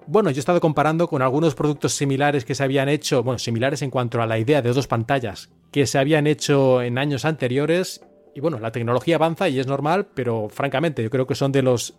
Bueno, 0.07 0.31
yo 0.31 0.37
he 0.37 0.39
estado 0.39 0.61
comparando 0.61 1.07
con 1.07 1.21
algunos 1.21 1.55
productos 1.55 1.93
similares 1.93 2.45
que 2.45 2.55
se 2.55 2.63
habían 2.63 2.89
hecho, 2.89 3.23
bueno, 3.23 3.39
similares 3.39 3.81
en 3.81 3.91
cuanto 3.91 4.21
a 4.21 4.25
la 4.25 4.39
idea 4.39 4.61
de 4.61 4.73
dos 4.73 4.87
pantallas, 4.87 5.49
que 5.71 5.85
se 5.85 5.99
habían 5.99 6.27
hecho 6.27 6.81
en 6.81 6.97
años 6.97 7.25
anteriores. 7.25 8.05
Y 8.33 8.39
bueno, 8.39 8.59
la 8.59 8.71
tecnología 8.71 9.15
avanza 9.15 9.49
y 9.49 9.59
es 9.59 9.67
normal, 9.67 10.07
pero 10.13 10.49
francamente 10.49 11.03
yo 11.03 11.09
creo 11.09 11.27
que 11.27 11.35
son 11.35 11.51
de 11.51 11.61
los 11.61 11.95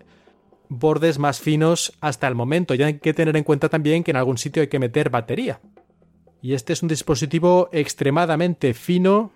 bordes 0.69 1.19
más 1.19 1.41
finos 1.41 1.93
hasta 2.01 2.27
el 2.27 2.35
momento. 2.35 2.75
Y 2.75 2.83
hay 2.83 2.99
que 2.99 3.15
tener 3.15 3.37
en 3.37 3.45
cuenta 3.45 3.69
también 3.69 4.03
que 4.03 4.11
en 4.11 4.17
algún 4.17 4.38
sitio 4.38 4.62
hay 4.62 4.69
que 4.69 4.79
meter 4.79 5.11
batería. 5.11 5.61
Y 6.41 6.55
este 6.55 6.73
es 6.73 6.83
un 6.83 6.88
dispositivo 6.88 7.69
extremadamente 7.73 8.75
fino 8.75 9.31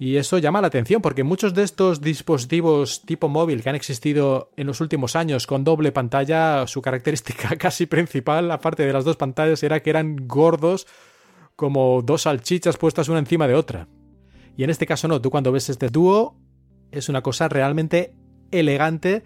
y 0.00 0.16
eso 0.16 0.38
llama 0.38 0.62
la 0.62 0.68
atención 0.68 1.02
porque 1.02 1.24
muchos 1.24 1.52
de 1.52 1.62
estos 1.62 2.00
dispositivos 2.00 3.02
tipo 3.04 3.28
móvil 3.28 3.62
que 3.62 3.68
han 3.68 3.76
existido 3.76 4.50
en 4.56 4.66
los 4.66 4.80
últimos 4.80 5.14
años 5.14 5.46
con 5.46 5.62
doble 5.62 5.92
pantalla, 5.92 6.66
su 6.66 6.80
característica 6.80 7.54
casi 7.58 7.84
principal, 7.84 8.50
aparte 8.50 8.86
de 8.86 8.94
las 8.94 9.04
dos 9.04 9.18
pantallas, 9.18 9.62
era 9.62 9.80
que 9.80 9.90
eran 9.90 10.26
gordos 10.26 10.86
como 11.54 12.00
dos 12.00 12.22
salchichas 12.22 12.78
puestas 12.78 13.10
una 13.10 13.18
encima 13.18 13.46
de 13.46 13.54
otra. 13.54 13.88
Y 14.56 14.64
en 14.64 14.70
este 14.70 14.86
caso 14.86 15.06
no, 15.06 15.20
tú 15.20 15.30
cuando 15.30 15.52
ves 15.52 15.68
este 15.68 15.90
dúo 15.90 16.34
es 16.90 17.10
una 17.10 17.20
cosa 17.20 17.50
realmente 17.50 18.14
elegante, 18.50 19.22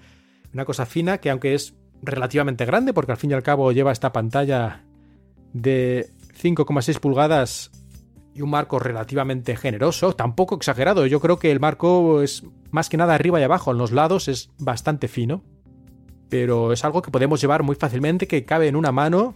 una 0.52 0.64
cosa 0.64 0.86
fina 0.86 1.18
que 1.18 1.30
aunque 1.30 1.54
es 1.54 1.74
relativamente 2.02 2.64
grande, 2.64 2.92
porque 2.92 3.12
al 3.12 3.18
fin 3.18 3.30
y 3.30 3.34
al 3.34 3.44
cabo 3.44 3.70
lleva 3.70 3.92
esta 3.92 4.12
pantalla 4.12 4.84
de 5.52 6.10
5,6 6.42 6.98
pulgadas 6.98 7.70
y 8.34 8.42
un 8.42 8.50
marco 8.50 8.78
relativamente 8.78 9.56
generoso, 9.56 10.14
tampoco 10.14 10.56
exagerado. 10.56 11.06
Yo 11.06 11.20
creo 11.20 11.38
que 11.38 11.52
el 11.52 11.60
marco 11.60 12.20
es 12.20 12.44
más 12.70 12.88
que 12.88 12.96
nada 12.96 13.14
arriba 13.14 13.40
y 13.40 13.44
abajo, 13.44 13.70
en 13.70 13.78
los 13.78 13.92
lados 13.92 14.28
es 14.28 14.50
bastante 14.58 15.06
fino, 15.08 15.42
pero 16.28 16.72
es 16.72 16.84
algo 16.84 17.00
que 17.00 17.12
podemos 17.12 17.40
llevar 17.40 17.62
muy 17.62 17.76
fácilmente, 17.76 18.26
que 18.26 18.44
cabe 18.44 18.66
en 18.66 18.76
una 18.76 18.90
mano, 18.90 19.34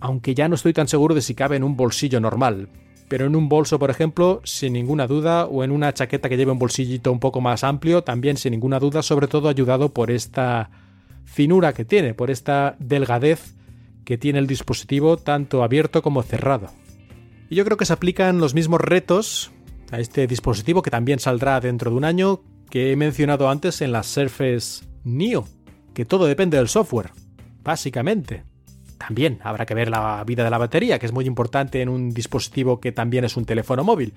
aunque 0.00 0.34
ya 0.34 0.48
no 0.48 0.54
estoy 0.54 0.72
tan 0.72 0.86
seguro 0.86 1.14
de 1.14 1.22
si 1.22 1.34
cabe 1.34 1.56
en 1.56 1.64
un 1.64 1.76
bolsillo 1.76 2.20
normal. 2.20 2.68
Pero 3.08 3.26
en 3.26 3.36
un 3.36 3.48
bolso, 3.48 3.78
por 3.78 3.90
ejemplo, 3.90 4.40
sin 4.44 4.72
ninguna 4.72 5.06
duda, 5.06 5.46
o 5.46 5.64
en 5.64 5.72
una 5.72 5.92
chaqueta 5.92 6.28
que 6.28 6.36
lleve 6.36 6.52
un 6.52 6.58
bolsillito 6.58 7.12
un 7.12 7.20
poco 7.20 7.40
más 7.40 7.64
amplio, 7.64 8.02
también 8.02 8.36
sin 8.36 8.52
ninguna 8.52 8.78
duda, 8.78 9.02
sobre 9.02 9.26
todo 9.26 9.48
ayudado 9.48 9.92
por 9.92 10.10
esta 10.10 10.70
finura 11.24 11.72
que 11.72 11.84
tiene, 11.84 12.14
por 12.14 12.30
esta 12.30 12.76
delgadez 12.78 13.54
que 14.04 14.18
tiene 14.18 14.38
el 14.38 14.46
dispositivo 14.46 15.16
tanto 15.16 15.62
abierto 15.64 16.00
como 16.02 16.22
cerrado. 16.22 16.68
Y 17.48 17.56
yo 17.56 17.64
creo 17.64 17.76
que 17.76 17.84
se 17.84 17.92
aplican 17.92 18.38
los 18.38 18.54
mismos 18.54 18.80
retos 18.80 19.52
a 19.90 20.00
este 20.00 20.26
dispositivo 20.26 20.82
que 20.82 20.90
también 20.90 21.18
saldrá 21.18 21.60
dentro 21.60 21.90
de 21.90 21.96
un 21.96 22.04
año 22.04 22.42
que 22.70 22.90
he 22.90 22.96
mencionado 22.96 23.48
antes 23.48 23.80
en 23.80 23.92
la 23.92 24.02
Surface 24.02 24.84
Neo, 25.04 25.46
que 25.92 26.04
todo 26.04 26.26
depende 26.26 26.56
del 26.56 26.68
software, 26.68 27.10
básicamente. 27.62 28.44
También 28.98 29.38
habrá 29.42 29.66
que 29.66 29.74
ver 29.74 29.90
la 29.90 30.24
vida 30.24 30.44
de 30.44 30.50
la 30.50 30.58
batería, 30.58 30.98
que 30.98 31.06
es 31.06 31.12
muy 31.12 31.26
importante 31.26 31.82
en 31.82 31.88
un 31.88 32.10
dispositivo 32.10 32.80
que 32.80 32.92
también 32.92 33.24
es 33.24 33.36
un 33.36 33.44
teléfono 33.44 33.84
móvil. 33.84 34.14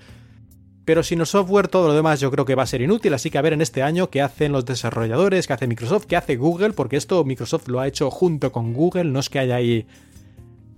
Pero 0.84 1.02
sin 1.02 1.20
el 1.20 1.26
software 1.26 1.68
todo 1.68 1.88
lo 1.88 1.94
demás 1.94 2.18
yo 2.18 2.30
creo 2.30 2.46
que 2.46 2.54
va 2.54 2.62
a 2.62 2.66
ser 2.66 2.80
inútil, 2.80 3.12
así 3.12 3.28
que 3.28 3.36
a 3.36 3.42
ver 3.42 3.52
en 3.52 3.60
este 3.60 3.82
año 3.82 4.08
qué 4.08 4.22
hacen 4.22 4.52
los 4.52 4.64
desarrolladores, 4.64 5.46
qué 5.46 5.52
hace 5.52 5.66
Microsoft, 5.66 6.06
qué 6.06 6.16
hace 6.16 6.36
Google, 6.36 6.72
porque 6.72 6.96
esto 6.96 7.22
Microsoft 7.24 7.68
lo 7.68 7.80
ha 7.80 7.86
hecho 7.86 8.10
junto 8.10 8.50
con 8.52 8.72
Google, 8.72 9.04
no 9.04 9.20
es 9.20 9.28
que 9.28 9.38
haya 9.38 9.56
ahí 9.56 9.86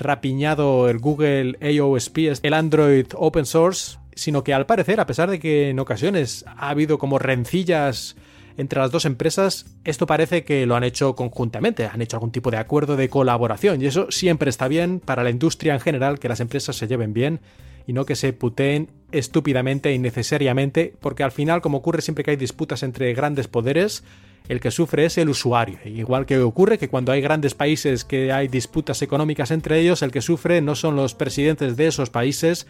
rapiñado 0.00 0.88
el 0.88 0.98
Google 0.98 1.56
AOSP, 1.60 2.18
el 2.42 2.54
Android 2.54 3.06
Open 3.14 3.46
Source, 3.46 3.98
sino 4.14 4.42
que 4.42 4.52
al 4.52 4.66
parecer, 4.66 5.00
a 5.00 5.06
pesar 5.06 5.30
de 5.30 5.38
que 5.38 5.70
en 5.70 5.78
ocasiones 5.78 6.44
ha 6.46 6.70
habido 6.70 6.98
como 6.98 7.18
rencillas 7.18 8.16
entre 8.56 8.80
las 8.80 8.90
dos 8.90 9.04
empresas, 9.04 9.66
esto 9.84 10.06
parece 10.06 10.44
que 10.44 10.66
lo 10.66 10.76
han 10.76 10.84
hecho 10.84 11.14
conjuntamente, 11.14 11.86
han 11.86 12.02
hecho 12.02 12.16
algún 12.16 12.32
tipo 12.32 12.50
de 12.50 12.58
acuerdo 12.58 12.96
de 12.96 13.08
colaboración 13.08 13.80
y 13.80 13.86
eso 13.86 14.10
siempre 14.10 14.50
está 14.50 14.68
bien 14.68 15.00
para 15.00 15.24
la 15.24 15.30
industria 15.30 15.74
en 15.74 15.80
general, 15.80 16.18
que 16.18 16.28
las 16.28 16.40
empresas 16.40 16.76
se 16.76 16.86
lleven 16.86 17.14
bien 17.14 17.40
y 17.86 17.92
no 17.92 18.04
que 18.04 18.16
se 18.16 18.32
puteen 18.32 18.88
estúpidamente 19.12 19.88
e 19.88 19.94
innecesariamente, 19.94 20.92
porque 21.00 21.22
al 21.22 21.32
final, 21.32 21.62
como 21.62 21.78
ocurre 21.78 22.02
siempre 22.02 22.24
que 22.24 22.32
hay 22.32 22.36
disputas 22.36 22.82
entre 22.82 23.14
grandes 23.14 23.48
poderes, 23.48 24.04
el 24.50 24.58
que 24.58 24.72
sufre 24.72 25.04
es 25.04 25.16
el 25.16 25.28
usuario. 25.28 25.78
Igual 25.84 26.26
que 26.26 26.40
ocurre 26.40 26.76
que 26.76 26.88
cuando 26.88 27.12
hay 27.12 27.20
grandes 27.20 27.54
países 27.54 28.04
que 28.04 28.32
hay 28.32 28.48
disputas 28.48 29.00
económicas 29.00 29.52
entre 29.52 29.78
ellos, 29.78 30.02
el 30.02 30.10
que 30.10 30.20
sufre 30.20 30.60
no 30.60 30.74
son 30.74 30.96
los 30.96 31.14
presidentes 31.14 31.76
de 31.76 31.86
esos 31.86 32.10
países, 32.10 32.66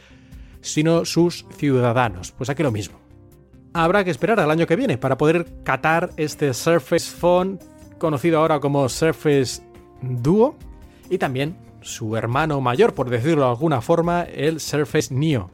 sino 0.61 1.07
sus 1.07 1.47
ciudadanos. 1.57 2.33
Pues 2.33 2.51
aquí 2.51 2.63
lo 2.63 2.71
mismo. 2.71 3.01
Habrá 3.73 4.05
que 4.05 4.11
esperar 4.11 4.39
al 4.41 4.51
año 4.51 4.67
que 4.67 4.77
viene 4.77 4.99
para 4.99 5.17
poder 5.17 5.47
catar 5.65 6.11
este 6.19 6.53
Surface 6.53 7.11
Phone, 7.11 7.59
conocido 7.97 8.41
ahora 8.41 8.61
como 8.61 8.87
Surface 8.91 9.63
Duo, 10.03 10.59
y 11.09 11.17
también 11.17 11.57
su 11.81 12.15
hermano 12.15 12.61
mayor, 12.61 12.93
por 12.93 13.09
decirlo 13.09 13.45
de 13.45 13.51
alguna 13.53 13.81
forma, 13.81 14.25
el 14.25 14.61
Surface 14.61 15.15
Neo. 15.15 15.51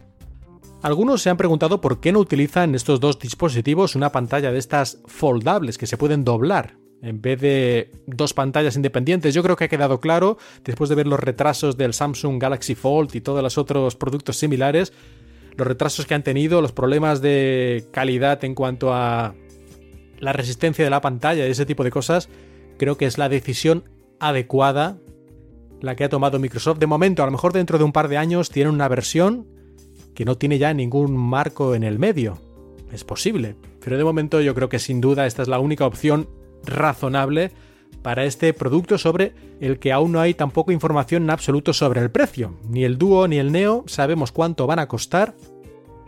Algunos 0.82 1.22
se 1.22 1.30
han 1.30 1.36
preguntado 1.36 1.80
por 1.80 2.00
qué 2.00 2.12
no 2.12 2.20
utilizan 2.20 2.74
estos 2.74 3.00
dos 3.00 3.18
dispositivos 3.18 3.96
una 3.96 4.12
pantalla 4.12 4.52
de 4.52 4.58
estas 4.58 5.02
foldables 5.06 5.78
que 5.78 5.86
se 5.86 5.96
pueden 5.96 6.24
doblar 6.24 6.76
en 7.02 7.20
vez 7.20 7.40
de 7.40 7.92
dos 8.06 8.34
pantallas 8.34 8.76
independientes. 8.76 9.34
Yo 9.34 9.42
creo 9.42 9.56
que 9.56 9.64
ha 9.64 9.68
quedado 9.68 10.00
claro, 10.00 10.38
después 10.64 10.88
de 10.88 10.96
ver 10.96 11.06
los 11.06 11.20
retrasos 11.20 11.76
del 11.76 11.92
Samsung 11.92 12.40
Galaxy 12.40 12.74
Fold 12.74 13.14
y 13.14 13.20
todos 13.20 13.42
los 13.42 13.58
otros 13.58 13.96
productos 13.96 14.36
similares, 14.36 14.92
los 15.56 15.66
retrasos 15.66 16.06
que 16.06 16.14
han 16.14 16.22
tenido, 16.22 16.60
los 16.60 16.72
problemas 16.72 17.20
de 17.20 17.86
calidad 17.90 18.44
en 18.44 18.54
cuanto 18.54 18.92
a 18.92 19.34
la 20.18 20.32
resistencia 20.32 20.84
de 20.84 20.90
la 20.90 21.00
pantalla 21.00 21.46
y 21.46 21.50
ese 21.50 21.66
tipo 21.66 21.84
de 21.84 21.90
cosas, 21.90 22.28
creo 22.78 22.96
que 22.96 23.06
es 23.06 23.18
la 23.18 23.28
decisión 23.28 23.84
adecuada 24.18 24.98
la 25.80 25.94
que 25.94 26.04
ha 26.04 26.08
tomado 26.08 26.38
Microsoft. 26.38 26.78
De 26.78 26.86
momento, 26.86 27.22
a 27.22 27.26
lo 27.26 27.32
mejor 27.32 27.52
dentro 27.52 27.78
de 27.78 27.84
un 27.84 27.92
par 27.92 28.08
de 28.08 28.16
años, 28.16 28.50
tienen 28.50 28.72
una 28.72 28.88
versión 28.88 29.46
que 30.16 30.24
no 30.24 30.36
tiene 30.36 30.58
ya 30.58 30.74
ningún 30.74 31.16
marco 31.16 31.76
en 31.76 31.84
el 31.84 32.00
medio. 32.00 32.38
Es 32.90 33.04
posible, 33.04 33.54
pero 33.84 33.98
de 33.98 34.02
momento 34.02 34.40
yo 34.40 34.54
creo 34.54 34.68
que 34.68 34.80
sin 34.80 35.00
duda 35.00 35.26
esta 35.26 35.42
es 35.42 35.48
la 35.48 35.60
única 35.60 35.86
opción 35.86 36.28
razonable 36.64 37.52
para 38.02 38.24
este 38.24 38.52
producto 38.54 38.98
sobre 38.98 39.34
el 39.60 39.78
que 39.78 39.92
aún 39.92 40.12
no 40.12 40.20
hay 40.20 40.32
tampoco 40.32 40.72
información 40.72 41.24
en 41.24 41.30
absoluto 41.30 41.72
sobre 41.72 42.00
el 42.00 42.10
precio. 42.10 42.54
Ni 42.68 42.84
el 42.84 42.98
Duo 42.98 43.28
ni 43.28 43.36
el 43.36 43.52
Neo 43.52 43.84
sabemos 43.86 44.32
cuánto 44.32 44.66
van 44.66 44.78
a 44.78 44.88
costar, 44.88 45.34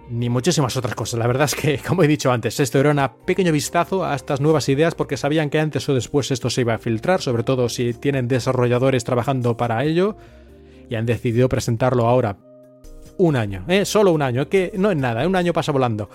ni 0.09 0.31
muchísimas 0.31 0.77
otras 0.77 0.95
cosas. 0.95 1.19
La 1.19 1.27
verdad 1.27 1.45
es 1.45 1.55
que, 1.55 1.79
como 1.87 2.03
he 2.03 2.09
dicho 2.09 2.33
antes, 2.33 2.61
esto 2.61 2.81
era 2.81 2.91
un 2.91 3.25
pequeño 3.27 3.53
vistazo 3.53 4.07
a 4.07 4.15
estas 4.15 4.41
nuevas 4.41 4.69
ideas 4.71 4.95
porque 4.95 5.19
sabían 5.19 5.51
que 5.51 5.61
antes 5.61 5.87
o 5.89 5.95
después 5.95 6.31
esto 6.31 6.49
se 6.49 6.63
iba 6.63 6.75
a 6.75 6.79
filtrar, 6.79 7.21
sobre 7.21 7.43
todo 7.43 7.69
si 7.69 7.93
tienen 7.93 8.27
desarrolladores 8.27 9.05
trabajando 9.05 9.59
para 9.59 9.85
ello, 9.85 10.17
y 10.89 10.95
han 10.95 11.05
decidido 11.05 11.51
presentarlo 11.51 12.07
ahora. 12.07 12.39
Un 13.19 13.35
año, 13.35 13.65
¿eh? 13.67 13.85
solo 13.85 14.13
un 14.13 14.23
año, 14.23 14.49
que 14.49 14.73
no 14.77 14.91
es 14.93 14.97
nada, 14.97 15.25
¿eh? 15.25 15.27
un 15.27 15.37
año 15.37 15.53
pasa 15.53 15.73
volando. 15.73 16.09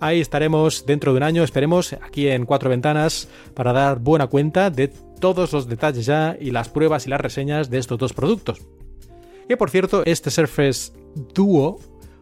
Ahí 0.00 0.20
estaremos 0.20 0.84
dentro 0.84 1.12
de 1.12 1.18
un 1.18 1.22
año, 1.22 1.44
esperemos, 1.44 1.92
aquí 1.92 2.26
en 2.26 2.44
Cuatro 2.44 2.70
Ventanas, 2.70 3.28
para 3.54 3.72
dar 3.72 4.00
buena 4.00 4.26
cuenta 4.26 4.68
de 4.70 4.88
todos 4.88 5.52
los 5.52 5.68
detalles 5.68 6.06
ya 6.06 6.36
y 6.40 6.50
las 6.50 6.68
pruebas 6.68 7.06
y 7.06 7.10
las 7.10 7.20
reseñas 7.20 7.70
de 7.70 7.78
estos 7.78 7.98
dos 7.98 8.12
productos. 8.12 8.60
Que 9.46 9.56
por 9.56 9.70
cierto, 9.70 10.02
este 10.06 10.30
Surface 10.30 10.92
Duo 11.34 11.78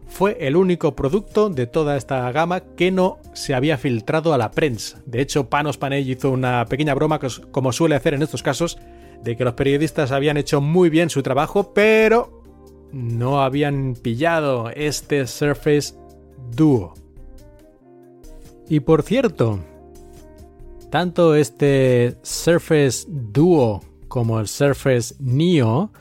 fue 0.07 0.37
el 0.41 0.55
único 0.55 0.95
producto 0.95 1.49
de 1.49 1.65
toda 1.67 1.97
esta 1.97 2.31
gama 2.31 2.59
que 2.75 2.91
no 2.91 3.19
se 3.33 3.55
había 3.55 3.77
filtrado 3.77 4.33
a 4.33 4.37
la 4.37 4.51
prensa. 4.51 5.01
De 5.05 5.21
hecho, 5.21 5.49
Panos 5.49 5.77
Panay 5.77 6.11
hizo 6.11 6.29
una 6.29 6.65
pequeña 6.65 6.93
broma, 6.93 7.19
como 7.51 7.71
suele 7.71 7.95
hacer 7.95 8.13
en 8.13 8.21
estos 8.21 8.43
casos, 8.43 8.77
de 9.23 9.35
que 9.35 9.43
los 9.43 9.53
periodistas 9.53 10.11
habían 10.11 10.37
hecho 10.37 10.61
muy 10.61 10.89
bien 10.89 11.09
su 11.09 11.23
trabajo, 11.23 11.73
pero 11.73 12.38
no 12.91 13.41
habían 13.41 13.95
pillado 13.95 14.69
este 14.69 15.27
Surface 15.27 15.93
Duo. 16.55 16.93
Y 18.67 18.81
por 18.81 19.03
cierto, 19.03 19.59
tanto 20.89 21.35
este 21.35 22.15
Surface 22.21 23.05
Duo 23.07 23.81
como 24.07 24.39
el 24.39 24.47
Surface 24.47 25.15
Neo 25.19 25.91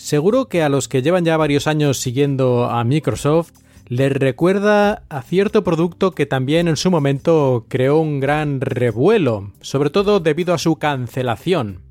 Seguro 0.00 0.48
que 0.48 0.62
a 0.62 0.70
los 0.70 0.88
que 0.88 1.02
llevan 1.02 1.26
ya 1.26 1.36
varios 1.36 1.66
años 1.66 1.98
siguiendo 1.98 2.64
a 2.64 2.82
Microsoft 2.84 3.52
les 3.86 4.10
recuerda 4.10 5.02
a 5.10 5.20
cierto 5.20 5.62
producto 5.62 6.12
que 6.12 6.24
también 6.24 6.68
en 6.68 6.78
su 6.78 6.90
momento 6.90 7.66
creó 7.68 7.98
un 7.98 8.18
gran 8.18 8.62
revuelo, 8.62 9.52
sobre 9.60 9.90
todo 9.90 10.18
debido 10.18 10.54
a 10.54 10.58
su 10.58 10.76
cancelación. 10.76 11.82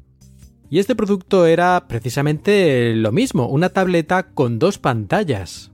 Y 0.69 0.79
este 0.79 0.95
producto 0.95 1.47
era 1.47 1.87
precisamente 1.87 2.93
lo 2.95 3.11
mismo, 3.11 3.47
una 3.47 3.69
tableta 3.69 4.23
con 4.23 4.59
dos 4.59 4.77
pantallas. 4.77 5.71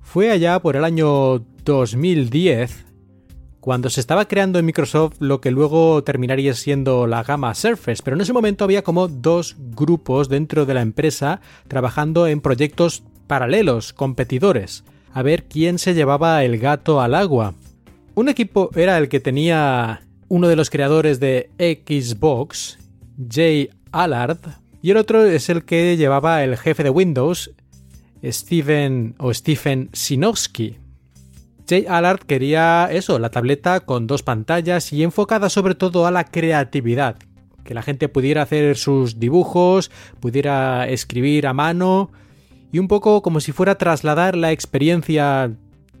Fue 0.00 0.30
allá 0.30 0.60
por 0.60 0.76
el 0.76 0.84
año 0.84 1.44
2010 1.64 2.86
cuando 3.60 3.90
se 3.90 4.00
estaba 4.00 4.26
creando 4.26 4.58
en 4.58 4.66
Microsoft 4.66 5.18
lo 5.20 5.40
que 5.40 5.52
luego 5.52 6.02
terminaría 6.02 6.52
siendo 6.54 7.06
la 7.06 7.22
gama 7.22 7.54
Surface, 7.54 8.02
pero 8.02 8.16
en 8.16 8.22
ese 8.22 8.32
momento 8.32 8.64
había 8.64 8.82
como 8.82 9.06
dos 9.06 9.56
grupos 9.58 10.28
dentro 10.28 10.66
de 10.66 10.74
la 10.74 10.80
empresa 10.80 11.40
trabajando 11.68 12.26
en 12.26 12.40
proyectos 12.40 13.04
paralelos, 13.28 13.92
competidores. 13.92 14.84
a 15.14 15.22
ver 15.22 15.44
quién 15.44 15.78
se 15.78 15.94
llevaba 15.94 16.42
el 16.42 16.58
gato 16.58 17.00
al 17.00 17.14
agua. 17.14 17.54
Un 18.14 18.28
equipo 18.28 18.70
era 18.74 18.98
el 18.98 19.08
que 19.08 19.20
tenía 19.20 20.02
uno 20.28 20.48
de 20.48 20.56
los 20.56 20.70
creadores 20.70 21.20
de 21.20 21.50
Xbox, 21.58 22.78
Jay 23.30 23.70
Allard, 23.92 24.38
y 24.82 24.90
el 24.90 24.96
otro 24.96 25.24
es 25.24 25.48
el 25.48 25.64
que 25.64 25.96
llevaba 25.96 26.42
el 26.42 26.56
jefe 26.56 26.82
de 26.82 26.90
Windows, 26.90 27.52
Steven 28.24 29.14
o 29.18 29.32
Stephen 29.32 29.90
Sinowski. 29.92 30.78
Jay 31.68 31.86
Allard 31.88 32.20
quería 32.20 32.88
eso, 32.90 33.18
la 33.18 33.30
tableta 33.30 33.80
con 33.80 34.06
dos 34.06 34.22
pantallas 34.22 34.92
y 34.92 35.02
enfocada 35.02 35.48
sobre 35.48 35.74
todo 35.74 36.06
a 36.06 36.10
la 36.10 36.24
creatividad, 36.24 37.16
que 37.64 37.74
la 37.74 37.82
gente 37.82 38.08
pudiera 38.08 38.42
hacer 38.42 38.76
sus 38.76 39.20
dibujos, 39.20 39.90
pudiera 40.20 40.88
escribir 40.88 41.46
a 41.46 41.52
mano 41.52 42.10
y 42.72 42.78
un 42.78 42.88
poco 42.88 43.22
como 43.22 43.40
si 43.40 43.52
fuera 43.52 43.76
trasladar 43.76 44.36
la 44.36 44.50
experiencia 44.50 45.52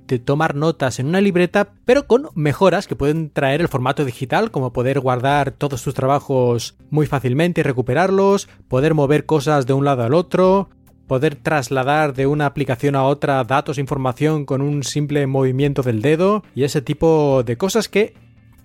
de 0.06 0.18
tomar 0.18 0.54
notas 0.54 0.98
en 0.98 1.06
una 1.06 1.20
libreta, 1.20 1.74
pero 1.84 2.06
con 2.06 2.28
mejoras 2.34 2.86
que 2.86 2.96
pueden 2.96 3.30
traer 3.30 3.60
el 3.60 3.68
formato 3.68 4.04
digital, 4.04 4.50
como 4.50 4.72
poder 4.72 5.00
guardar 5.00 5.52
todos 5.52 5.82
tus 5.82 5.94
trabajos 5.94 6.76
muy 6.90 7.06
fácilmente 7.06 7.60
y 7.60 7.64
recuperarlos, 7.64 8.48
poder 8.68 8.94
mover 8.94 9.26
cosas 9.26 9.66
de 9.66 9.72
un 9.72 9.84
lado 9.84 10.02
al 10.02 10.14
otro, 10.14 10.68
poder 11.06 11.36
trasladar 11.36 12.14
de 12.14 12.26
una 12.26 12.46
aplicación 12.46 12.96
a 12.96 13.04
otra 13.04 13.44
datos 13.44 13.78
e 13.78 13.80
información 13.80 14.44
con 14.44 14.62
un 14.62 14.82
simple 14.82 15.26
movimiento 15.26 15.82
del 15.82 16.02
dedo 16.02 16.42
y 16.54 16.64
ese 16.64 16.82
tipo 16.82 17.42
de 17.44 17.56
cosas 17.56 17.88
que, 17.88 18.14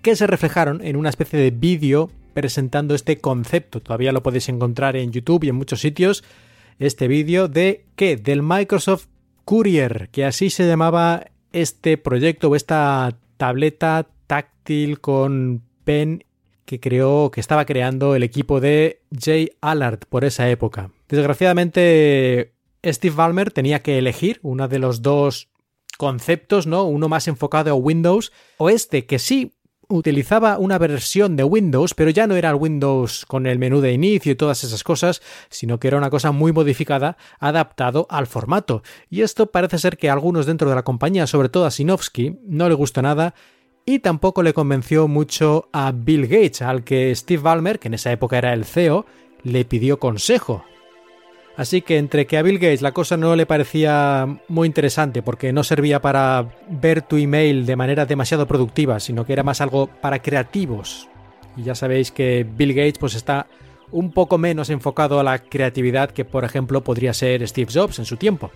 que 0.02 0.16
se 0.16 0.26
reflejaron 0.26 0.80
en 0.82 0.96
una 0.96 1.10
especie 1.10 1.38
de 1.38 1.50
vídeo 1.50 2.10
presentando 2.34 2.94
este 2.94 3.18
concepto. 3.18 3.80
Todavía 3.80 4.12
lo 4.12 4.22
podéis 4.22 4.48
encontrar 4.48 4.96
en 4.96 5.12
YouTube 5.12 5.44
y 5.44 5.48
en 5.48 5.56
muchos 5.56 5.80
sitios. 5.80 6.24
Este 6.78 7.08
vídeo 7.08 7.48
de 7.48 7.84
qué? 7.96 8.16
Del 8.16 8.42
Microsoft 8.42 9.08
Courier, 9.48 10.10
que 10.12 10.26
así 10.26 10.50
se 10.50 10.66
llamaba 10.66 11.28
este 11.52 11.96
proyecto 11.96 12.50
o 12.50 12.54
esta 12.54 13.18
tableta 13.38 14.10
táctil 14.26 15.00
con 15.00 15.62
pen 15.84 16.26
que 16.66 16.80
creó, 16.80 17.30
que 17.30 17.40
estaba 17.40 17.64
creando 17.64 18.14
el 18.14 18.24
equipo 18.24 18.60
de 18.60 19.00
Jay 19.10 19.48
Allard 19.62 20.00
por 20.10 20.26
esa 20.26 20.50
época. 20.50 20.90
Desgraciadamente, 21.08 22.52
Steve 22.84 23.16
Ballmer 23.16 23.50
tenía 23.50 23.80
que 23.80 23.96
elegir 23.96 24.38
uno 24.42 24.68
de 24.68 24.80
los 24.80 25.00
dos 25.00 25.48
conceptos, 25.96 26.66
¿no? 26.66 26.84
Uno 26.84 27.08
más 27.08 27.26
enfocado 27.26 27.70
a 27.70 27.74
Windows 27.74 28.34
o 28.58 28.68
este 28.68 29.06
que 29.06 29.18
sí 29.18 29.54
utilizaba 29.88 30.58
una 30.58 30.78
versión 30.78 31.36
de 31.36 31.44
Windows, 31.44 31.94
pero 31.94 32.10
ya 32.10 32.26
no 32.26 32.36
era 32.36 32.50
el 32.50 32.56
Windows 32.56 33.24
con 33.26 33.46
el 33.46 33.58
menú 33.58 33.80
de 33.80 33.92
inicio 33.92 34.32
y 34.32 34.36
todas 34.36 34.62
esas 34.64 34.84
cosas, 34.84 35.22
sino 35.48 35.80
que 35.80 35.88
era 35.88 35.96
una 35.96 36.10
cosa 36.10 36.30
muy 36.30 36.52
modificada, 36.52 37.16
adaptado 37.38 38.06
al 38.10 38.26
formato. 38.26 38.82
Y 39.08 39.22
esto 39.22 39.50
parece 39.50 39.78
ser 39.78 39.96
que 39.96 40.10
a 40.10 40.12
algunos 40.12 40.46
dentro 40.46 40.68
de 40.68 40.76
la 40.76 40.84
compañía, 40.84 41.26
sobre 41.26 41.48
todo 41.48 41.64
a 41.64 41.70
Sinofsky, 41.70 42.38
no 42.44 42.68
le 42.68 42.74
gustó 42.74 43.02
nada 43.02 43.34
y 43.86 44.00
tampoco 44.00 44.42
le 44.42 44.52
convenció 44.52 45.08
mucho 45.08 45.70
a 45.72 45.92
Bill 45.92 46.26
Gates, 46.26 46.60
al 46.60 46.84
que 46.84 47.14
Steve 47.14 47.42
Ballmer, 47.42 47.78
que 47.78 47.88
en 47.88 47.94
esa 47.94 48.12
época 48.12 48.36
era 48.36 48.52
el 48.52 48.66
CEO, 48.66 49.06
le 49.42 49.64
pidió 49.64 49.98
consejo. 49.98 50.64
Así 51.58 51.82
que 51.82 51.98
entre 51.98 52.28
que 52.28 52.38
a 52.38 52.42
Bill 52.42 52.60
Gates 52.60 52.82
la 52.82 52.92
cosa 52.92 53.16
no 53.16 53.34
le 53.34 53.44
parecía 53.44 54.28
muy 54.46 54.68
interesante 54.68 55.22
porque 55.22 55.52
no 55.52 55.64
servía 55.64 56.00
para 56.00 56.50
ver 56.68 57.02
tu 57.02 57.16
email 57.16 57.66
de 57.66 57.74
manera 57.74 58.06
demasiado 58.06 58.46
productiva, 58.46 59.00
sino 59.00 59.26
que 59.26 59.32
era 59.32 59.42
más 59.42 59.60
algo 59.60 59.88
para 59.88 60.22
creativos. 60.22 61.08
Y 61.56 61.64
ya 61.64 61.74
sabéis 61.74 62.12
que 62.12 62.46
Bill 62.48 62.74
Gates 62.74 62.98
pues 62.98 63.16
está 63.16 63.48
un 63.90 64.12
poco 64.12 64.38
menos 64.38 64.70
enfocado 64.70 65.18
a 65.18 65.24
la 65.24 65.40
creatividad 65.40 66.12
que 66.12 66.24
por 66.24 66.44
ejemplo 66.44 66.84
podría 66.84 67.12
ser 67.12 67.46
Steve 67.48 67.72
Jobs 67.74 67.98
en 67.98 68.04
su 68.04 68.16
tiempo. 68.16 68.52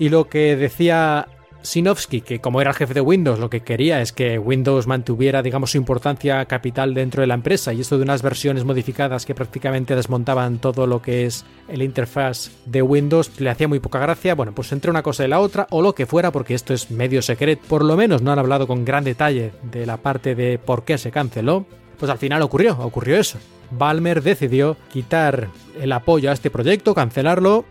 Y 0.00 0.08
lo 0.08 0.28
que 0.28 0.56
decía 0.56 1.28
Sinofsky, 1.62 2.20
que 2.20 2.40
como 2.40 2.60
era 2.60 2.70
el 2.70 2.76
jefe 2.76 2.94
de 2.94 3.00
Windows, 3.00 3.38
lo 3.38 3.50
que 3.50 3.60
quería 3.60 4.00
es 4.00 4.12
que 4.12 4.38
Windows 4.38 4.86
mantuviera, 4.86 5.42
digamos, 5.42 5.72
su 5.72 5.78
importancia 5.78 6.44
capital 6.46 6.94
dentro 6.94 7.20
de 7.20 7.26
la 7.26 7.34
empresa, 7.34 7.72
y 7.72 7.80
esto 7.80 7.96
de 7.96 8.04
unas 8.04 8.22
versiones 8.22 8.64
modificadas 8.64 9.26
que 9.26 9.34
prácticamente 9.34 9.96
desmontaban 9.96 10.58
todo 10.58 10.86
lo 10.86 11.00
que 11.00 11.26
es 11.26 11.44
el 11.68 11.82
interfaz 11.82 12.50
de 12.66 12.82
Windows, 12.82 13.40
le 13.40 13.50
hacía 13.50 13.68
muy 13.68 13.80
poca 13.80 13.98
gracia. 13.98 14.34
Bueno, 14.34 14.52
pues 14.54 14.72
entre 14.72 14.90
una 14.90 15.02
cosa 15.02 15.24
y 15.24 15.28
la 15.28 15.40
otra, 15.40 15.66
o 15.70 15.82
lo 15.82 15.94
que 15.94 16.06
fuera, 16.06 16.30
porque 16.30 16.54
esto 16.54 16.74
es 16.74 16.90
medio 16.90 17.22
secreto, 17.22 17.62
por 17.68 17.84
lo 17.84 17.96
menos 17.96 18.22
no 18.22 18.32
han 18.32 18.38
hablado 18.38 18.66
con 18.66 18.84
gran 18.84 19.04
detalle 19.04 19.52
de 19.62 19.86
la 19.86 19.96
parte 19.96 20.34
de 20.34 20.58
por 20.58 20.84
qué 20.84 20.98
se 20.98 21.10
canceló, 21.10 21.66
pues 21.98 22.10
al 22.10 22.18
final 22.18 22.42
ocurrió, 22.42 22.76
ocurrió 22.80 23.16
eso. 23.16 23.38
Balmer 23.70 24.22
decidió 24.22 24.76
quitar 24.92 25.48
el 25.80 25.92
apoyo 25.92 26.30
a 26.30 26.34
este 26.34 26.50
proyecto, 26.50 26.94
cancelarlo 26.94 27.64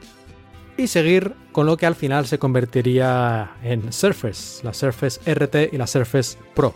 y 0.81 0.87
seguir 0.87 1.33
con 1.51 1.65
lo 1.65 1.77
que 1.77 1.85
al 1.85 1.95
final 1.95 2.25
se 2.25 2.39
convertiría 2.39 3.51
en 3.63 3.93
Surface, 3.93 4.63
la 4.63 4.73
Surface 4.73 5.19
RT 5.31 5.73
y 5.73 5.77
la 5.77 5.87
Surface 5.87 6.37
Pro. 6.55 6.73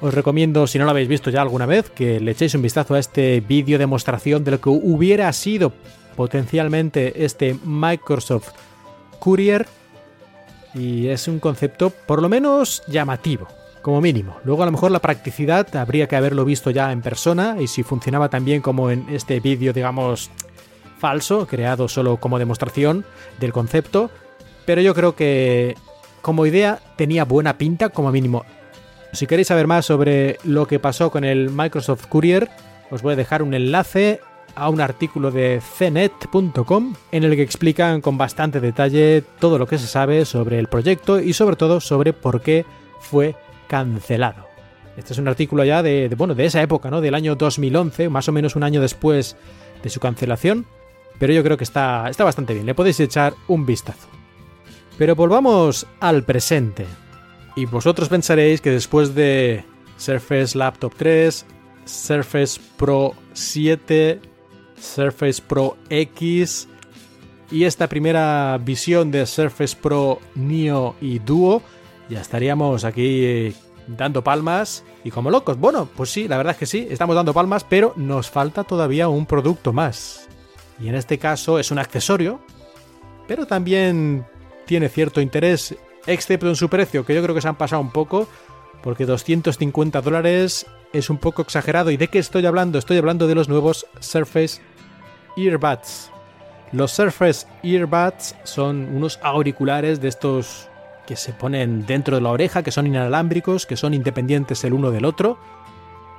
Os 0.00 0.12
recomiendo, 0.12 0.66
si 0.66 0.78
no 0.78 0.84
lo 0.84 0.90
habéis 0.90 1.08
visto 1.08 1.30
ya 1.30 1.40
alguna 1.40 1.64
vez, 1.64 1.88
que 1.90 2.20
le 2.20 2.32
echéis 2.32 2.54
un 2.54 2.62
vistazo 2.62 2.94
a 2.94 2.98
este 2.98 3.40
vídeo 3.40 3.78
demostración 3.78 4.44
de 4.44 4.50
lo 4.52 4.60
que 4.60 4.68
hubiera 4.68 5.32
sido 5.32 5.72
potencialmente 6.16 7.24
este 7.24 7.56
Microsoft 7.64 8.50
Courier. 9.18 9.66
Y 10.74 11.08
es 11.08 11.26
un 11.26 11.40
concepto 11.40 11.90
por 11.90 12.20
lo 12.20 12.28
menos 12.28 12.82
llamativo, 12.88 13.48
como 13.80 14.02
mínimo. 14.02 14.36
Luego 14.44 14.62
a 14.64 14.66
lo 14.66 14.72
mejor 14.72 14.90
la 14.90 15.00
practicidad 15.00 15.74
habría 15.74 16.06
que 16.06 16.16
haberlo 16.16 16.44
visto 16.44 16.70
ya 16.70 16.92
en 16.92 17.00
persona 17.00 17.56
y 17.58 17.66
si 17.66 17.82
funcionaba 17.82 18.28
tan 18.28 18.44
bien 18.44 18.60
como 18.60 18.90
en 18.90 19.06
este 19.08 19.40
vídeo, 19.40 19.72
digamos, 19.72 20.30
falso, 20.98 21.46
creado 21.46 21.88
solo 21.88 22.18
como 22.18 22.38
demostración 22.38 23.04
del 23.38 23.52
concepto, 23.52 24.10
pero 24.64 24.80
yo 24.80 24.94
creo 24.94 25.14
que 25.14 25.76
como 26.22 26.46
idea 26.46 26.80
tenía 26.96 27.24
buena 27.24 27.58
pinta 27.58 27.90
como 27.90 28.10
mínimo. 28.10 28.44
Si 29.12 29.26
queréis 29.26 29.48
saber 29.48 29.66
más 29.66 29.86
sobre 29.86 30.38
lo 30.44 30.66
que 30.66 30.78
pasó 30.78 31.10
con 31.10 31.24
el 31.24 31.50
Microsoft 31.50 32.06
Courier, 32.06 32.50
os 32.90 33.02
voy 33.02 33.14
a 33.14 33.16
dejar 33.16 33.42
un 33.42 33.54
enlace 33.54 34.20
a 34.54 34.68
un 34.70 34.80
artículo 34.80 35.30
de 35.30 35.60
cnet.com 35.78 36.94
en 37.12 37.24
el 37.24 37.36
que 37.36 37.42
explican 37.42 38.00
con 38.00 38.18
bastante 38.18 38.60
detalle 38.60 39.22
todo 39.38 39.58
lo 39.58 39.66
que 39.66 39.78
se 39.78 39.86
sabe 39.86 40.24
sobre 40.24 40.58
el 40.58 40.68
proyecto 40.68 41.20
y 41.20 41.32
sobre 41.34 41.56
todo 41.56 41.80
sobre 41.80 42.12
por 42.12 42.40
qué 42.40 42.64
fue 43.00 43.36
cancelado. 43.68 44.46
Este 44.96 45.12
es 45.12 45.18
un 45.18 45.28
artículo 45.28 45.62
ya 45.64 45.82
de, 45.82 46.12
bueno, 46.16 46.34
de 46.34 46.46
esa 46.46 46.62
época, 46.62 46.90
¿no? 46.90 47.02
Del 47.02 47.14
año 47.14 47.36
2011, 47.36 48.08
más 48.08 48.28
o 48.28 48.32
menos 48.32 48.56
un 48.56 48.62
año 48.62 48.80
después 48.80 49.36
de 49.82 49.90
su 49.90 50.00
cancelación, 50.00 50.66
pero 51.18 51.32
yo 51.32 51.42
creo 51.42 51.56
que 51.56 51.64
está, 51.64 52.08
está 52.08 52.24
bastante 52.24 52.54
bien, 52.54 52.66
le 52.66 52.74
podéis 52.74 53.00
echar 53.00 53.34
un 53.48 53.66
vistazo. 53.66 54.08
Pero 54.98 55.14
volvamos 55.14 55.86
al 56.00 56.24
presente. 56.24 56.86
Y 57.54 57.66
vosotros 57.66 58.08
pensaréis 58.08 58.60
que 58.60 58.70
después 58.70 59.14
de 59.14 59.64
Surface 59.96 60.56
Laptop 60.56 60.94
3, 60.96 61.46
Surface 61.84 62.60
Pro 62.76 63.14
7, 63.32 64.20
Surface 64.78 65.42
Pro 65.46 65.76
X 65.88 66.68
y 67.50 67.64
esta 67.64 67.88
primera 67.88 68.58
visión 68.62 69.10
de 69.10 69.24
Surface 69.24 69.76
Pro 69.80 70.20
Neo 70.34 70.96
y 71.00 71.18
Duo, 71.18 71.62
ya 72.08 72.20
estaríamos 72.20 72.84
aquí 72.84 73.54
dando 73.86 74.22
palmas 74.22 74.84
y 75.04 75.10
como 75.10 75.30
locos. 75.30 75.58
Bueno, 75.58 75.88
pues 75.96 76.10
sí, 76.10 76.28
la 76.28 76.36
verdad 76.36 76.52
es 76.52 76.58
que 76.58 76.66
sí, 76.66 76.86
estamos 76.90 77.16
dando 77.16 77.32
palmas, 77.32 77.64
pero 77.64 77.92
nos 77.96 78.28
falta 78.28 78.64
todavía 78.64 79.08
un 79.08 79.26
producto 79.26 79.72
más 79.72 80.25
y 80.80 80.88
en 80.88 80.94
este 80.94 81.18
caso 81.18 81.58
es 81.58 81.70
un 81.70 81.78
accesorio, 81.78 82.40
pero 83.26 83.46
también 83.46 84.26
tiene 84.66 84.88
cierto 84.88 85.20
interés, 85.20 85.74
excepto 86.06 86.48
en 86.48 86.56
su 86.56 86.68
precio, 86.68 87.04
que 87.04 87.14
yo 87.14 87.22
creo 87.22 87.34
que 87.34 87.40
se 87.40 87.48
han 87.48 87.56
pasado 87.56 87.82
un 87.82 87.90
poco, 87.90 88.28
porque 88.82 89.06
250 89.06 90.00
dólares 90.00 90.66
es 90.92 91.10
un 91.10 91.18
poco 91.18 91.42
exagerado. 91.42 91.90
¿Y 91.90 91.96
de 91.96 92.08
qué 92.08 92.18
estoy 92.18 92.46
hablando? 92.46 92.78
Estoy 92.78 92.98
hablando 92.98 93.26
de 93.26 93.34
los 93.34 93.48
nuevos 93.48 93.86
Surface 94.00 94.60
Earbuds. 95.36 96.10
Los 96.72 96.92
Surface 96.92 97.46
Earbuds 97.62 98.34
son 98.44 98.94
unos 98.94 99.18
auriculares 99.22 100.00
de 100.00 100.08
estos 100.08 100.68
que 101.06 101.16
se 101.16 101.32
ponen 101.32 101.86
dentro 101.86 102.16
de 102.16 102.22
la 102.22 102.30
oreja, 102.30 102.62
que 102.62 102.72
son 102.72 102.86
inalámbricos, 102.86 103.64
que 103.64 103.76
son 103.76 103.94
independientes 103.94 104.64
el 104.64 104.72
uno 104.72 104.90
del 104.90 105.04
otro 105.04 105.38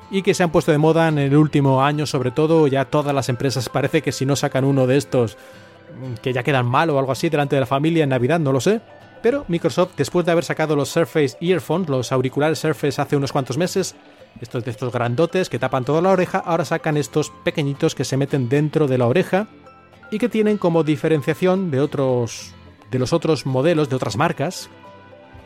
y 0.09 0.21
que 0.21 0.33
se 0.33 0.43
han 0.43 0.51
puesto 0.51 0.71
de 0.71 0.77
moda 0.77 1.07
en 1.07 1.17
el 1.17 1.35
último 1.35 1.83
año, 1.83 2.05
sobre 2.05 2.31
todo. 2.31 2.67
Ya 2.67 2.85
todas 2.85 3.13
las 3.13 3.29
empresas 3.29 3.69
parece 3.69 4.01
que 4.01 4.11
si 4.11 4.25
no 4.25 4.35
sacan 4.35 4.63
uno 4.63 4.87
de 4.87 4.97
estos, 4.97 5.37
mm, 5.99 6.15
que 6.21 6.33
ya 6.33 6.43
quedan 6.43 6.65
mal 6.65 6.89
o 6.89 6.99
algo 6.99 7.11
así 7.11 7.29
delante 7.29 7.55
de 7.55 7.61
la 7.61 7.65
familia 7.65 8.03
en 8.03 8.09
Navidad, 8.09 8.39
no 8.39 8.51
lo 8.51 8.61
sé. 8.61 8.81
Pero 9.21 9.45
Microsoft, 9.47 9.91
después 9.97 10.25
de 10.25 10.31
haber 10.31 10.43
sacado 10.43 10.75
los 10.75 10.89
Surface 10.89 11.37
Earphones, 11.41 11.89
los 11.89 12.11
auriculares 12.11 12.59
Surface 12.59 13.01
hace 13.01 13.15
unos 13.15 13.31
cuantos 13.31 13.57
meses, 13.57 13.95
estos 14.39 14.63
de 14.63 14.71
estos 14.71 14.93
grandotes 14.93 15.49
que 15.49 15.59
tapan 15.59 15.83
toda 15.83 16.01
la 16.01 16.11
oreja, 16.11 16.37
ahora 16.37 16.65
sacan 16.65 16.97
estos 16.97 17.31
pequeñitos 17.43 17.95
que 17.95 18.05
se 18.05 18.17
meten 18.17 18.47
dentro 18.47 18.87
de 18.87 18.97
la 18.97 19.07
oreja 19.07 19.47
y 20.11 20.19
que 20.19 20.29
tienen 20.29 20.57
como 20.57 20.83
diferenciación 20.83 21.71
de 21.71 21.81
otros 21.81 22.53
de 22.91 22.99
los 22.99 23.11
otros 23.11 23.45
modelos 23.45 23.89
de 23.89 23.97
otras 23.97 24.15
marcas 24.15 24.69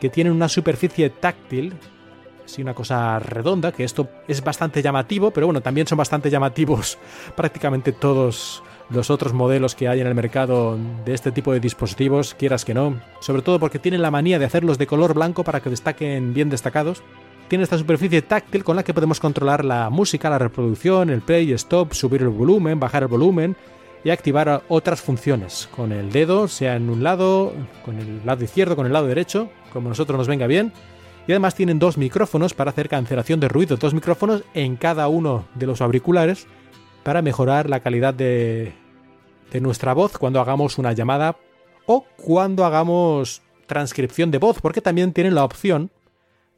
que 0.00 0.08
tienen 0.08 0.32
una 0.32 0.48
superficie 0.48 1.10
táctil 1.10 1.74
así 2.44 2.62
una 2.62 2.74
cosa 2.74 3.18
redonda, 3.18 3.72
que 3.72 3.84
esto 3.84 4.08
es 4.28 4.42
bastante 4.42 4.82
llamativo, 4.82 5.30
pero 5.30 5.46
bueno, 5.46 5.60
también 5.60 5.86
son 5.86 5.98
bastante 5.98 6.30
llamativos 6.30 6.98
prácticamente 7.36 7.92
todos 7.92 8.62
los 8.90 9.10
otros 9.10 9.32
modelos 9.32 9.74
que 9.74 9.88
hay 9.88 10.00
en 10.00 10.06
el 10.06 10.14
mercado 10.14 10.78
de 11.04 11.14
este 11.14 11.32
tipo 11.32 11.52
de 11.52 11.60
dispositivos, 11.60 12.34
quieras 12.34 12.64
que 12.64 12.74
no, 12.74 13.00
sobre 13.20 13.42
todo 13.42 13.58
porque 13.58 13.78
tienen 13.78 14.02
la 14.02 14.10
manía 14.10 14.38
de 14.38 14.44
hacerlos 14.44 14.78
de 14.78 14.86
color 14.86 15.14
blanco 15.14 15.44
para 15.44 15.60
que 15.60 15.70
destaquen 15.70 16.34
bien 16.34 16.50
destacados. 16.50 17.02
Tiene 17.48 17.64
esta 17.64 17.78
superficie 17.78 18.22
táctil 18.22 18.64
con 18.64 18.76
la 18.76 18.82
que 18.82 18.94
podemos 18.94 19.20
controlar 19.20 19.64
la 19.64 19.90
música, 19.90 20.30
la 20.30 20.38
reproducción, 20.38 21.10
el 21.10 21.20
play, 21.20 21.52
stop, 21.52 21.92
subir 21.92 22.22
el 22.22 22.28
volumen, 22.28 22.80
bajar 22.80 23.02
el 23.02 23.08
volumen 23.08 23.56
y 24.04 24.10
activar 24.10 24.62
otras 24.68 25.00
funciones 25.00 25.68
con 25.74 25.92
el 25.92 26.10
dedo, 26.10 26.48
sea 26.48 26.76
en 26.76 26.90
un 26.90 27.02
lado, 27.02 27.52
con 27.84 27.98
el 27.98 28.24
lado 28.24 28.42
izquierdo, 28.42 28.74
con 28.74 28.86
el 28.86 28.92
lado 28.92 29.06
derecho, 29.06 29.50
como 29.72 29.88
nosotros 29.88 30.18
nos 30.18 30.28
venga 30.28 30.46
bien. 30.46 30.72
Y 31.26 31.32
además 31.32 31.54
tienen 31.54 31.78
dos 31.78 31.98
micrófonos 31.98 32.54
para 32.54 32.70
hacer 32.70 32.88
cancelación 32.88 33.38
de 33.40 33.48
ruido, 33.48 33.76
dos 33.76 33.94
micrófonos 33.94 34.42
en 34.54 34.76
cada 34.76 35.08
uno 35.08 35.46
de 35.54 35.66
los 35.66 35.80
auriculares 35.80 36.46
para 37.04 37.22
mejorar 37.22 37.70
la 37.70 37.80
calidad 37.80 38.14
de, 38.14 38.72
de 39.52 39.60
nuestra 39.60 39.92
voz 39.94 40.18
cuando 40.18 40.40
hagamos 40.40 40.78
una 40.78 40.92
llamada 40.92 41.36
o 41.86 42.04
cuando 42.16 42.64
hagamos 42.64 43.42
transcripción 43.66 44.30
de 44.30 44.38
voz, 44.38 44.60
porque 44.60 44.80
también 44.80 45.12
tienen 45.12 45.34
la 45.34 45.44
opción 45.44 45.90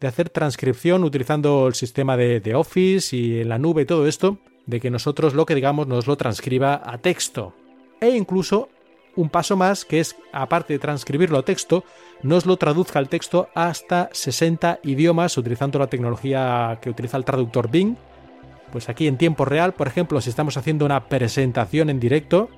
de 0.00 0.08
hacer 0.08 0.30
transcripción 0.30 1.04
utilizando 1.04 1.66
el 1.66 1.74
sistema 1.74 2.16
de, 2.16 2.40
de 2.40 2.54
Office 2.54 3.16
y 3.16 3.40
en 3.40 3.48
la 3.48 3.58
nube 3.58 3.82
y 3.82 3.86
todo 3.86 4.06
esto, 4.06 4.38
de 4.66 4.80
que 4.80 4.90
nosotros 4.90 5.34
lo 5.34 5.46
que 5.46 5.54
digamos 5.54 5.86
nos 5.86 6.06
lo 6.06 6.16
transcriba 6.16 6.82
a 6.84 6.98
texto. 6.98 7.54
E 8.00 8.10
incluso 8.10 8.68
un 9.16 9.28
paso 9.28 9.56
más 9.56 9.84
que 9.84 10.00
es, 10.00 10.16
aparte 10.32 10.72
de 10.72 10.78
transcribirlo 10.78 11.38
a 11.38 11.44
texto, 11.44 11.84
nos 12.24 12.46
lo 12.46 12.56
traduzca 12.56 12.98
al 12.98 13.10
texto 13.10 13.50
hasta 13.54 14.08
60 14.10 14.80
idiomas 14.82 15.36
utilizando 15.36 15.78
la 15.78 15.88
tecnología 15.88 16.78
que 16.80 16.88
utiliza 16.88 17.18
el 17.18 17.24
traductor 17.24 17.70
Bing. 17.70 17.96
Pues 18.72 18.88
aquí 18.88 19.06
en 19.06 19.18
tiempo 19.18 19.44
real, 19.44 19.74
por 19.74 19.86
ejemplo, 19.86 20.20
si 20.22 20.30
estamos 20.30 20.56
haciendo 20.56 20.86
una 20.86 21.08
presentación 21.08 21.90
en 21.90 22.00
directo, 22.00 22.48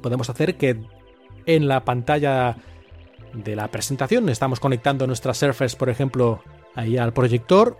podemos 0.00 0.30
hacer 0.30 0.56
que 0.56 0.80
en 1.46 1.66
la 1.66 1.84
pantalla 1.84 2.56
de 3.34 3.56
la 3.56 3.68
presentación 3.68 4.28
estamos 4.28 4.60
conectando 4.60 5.06
nuestra 5.08 5.34
Surface, 5.34 5.76
por 5.76 5.90
ejemplo, 5.90 6.42
ahí 6.76 6.96
al 6.96 7.12
proyector 7.12 7.76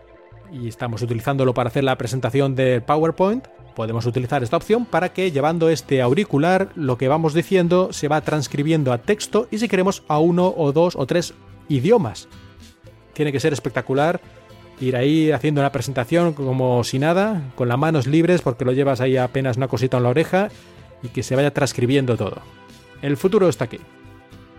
y 0.53 0.67
estamos 0.67 1.03
utilizándolo 1.03 1.55
para 1.55 1.69
hacer 1.69 1.85
la 1.85 1.97
presentación 1.97 2.57
del 2.57 2.83
PowerPoint, 2.83 3.47
podemos 3.77 4.07
utilizar 4.07 4.43
esta 4.43 4.57
opción 4.57 4.87
para 4.87 5.12
que 5.12 5.31
llevando 5.31 5.68
este 5.68 6.01
auricular 6.01 6.70
lo 6.74 6.97
que 6.97 7.09
vamos 7.09 7.35
diciendo 7.35 7.93
se 7.93 8.09
va 8.09 8.22
transcribiendo 8.22 8.91
a 8.91 8.99
texto 8.99 9.47
y 9.51 9.59
si 9.59 9.68
queremos 9.68 10.03
a 10.09 10.18
uno 10.18 10.53
o 10.57 10.72
dos 10.72 10.97
o 10.97 11.07
tres 11.07 11.35
idiomas. 11.68 12.27
Tiene 13.12 13.33
que 13.33 13.39
ser 13.39 13.53
espectacular 13.53 14.20
ir 14.81 14.97
ahí 14.97 15.31
haciendo 15.31 15.61
una 15.61 15.72
presentación 15.72 16.33
como 16.33 16.83
si 16.85 16.99
nada, 16.99 17.53
con 17.55 17.68
las 17.68 17.79
manos 17.79 18.07
libres 18.07 18.41
porque 18.41 18.64
lo 18.64 18.72
llevas 18.72 19.03
ahí 19.03 19.18
apenas 19.18 19.59
una 19.59 19.68
cosita 19.68 19.99
en 19.99 20.05
la 20.05 20.09
oreja 20.09 20.49
y 21.03 21.09
que 21.09 21.22
se 21.22 21.37
vaya 21.37 21.53
transcribiendo 21.53 22.16
todo. 22.16 22.41
El 23.03 23.18
futuro 23.18 23.49
está 23.49 23.66
aquí. 23.66 23.79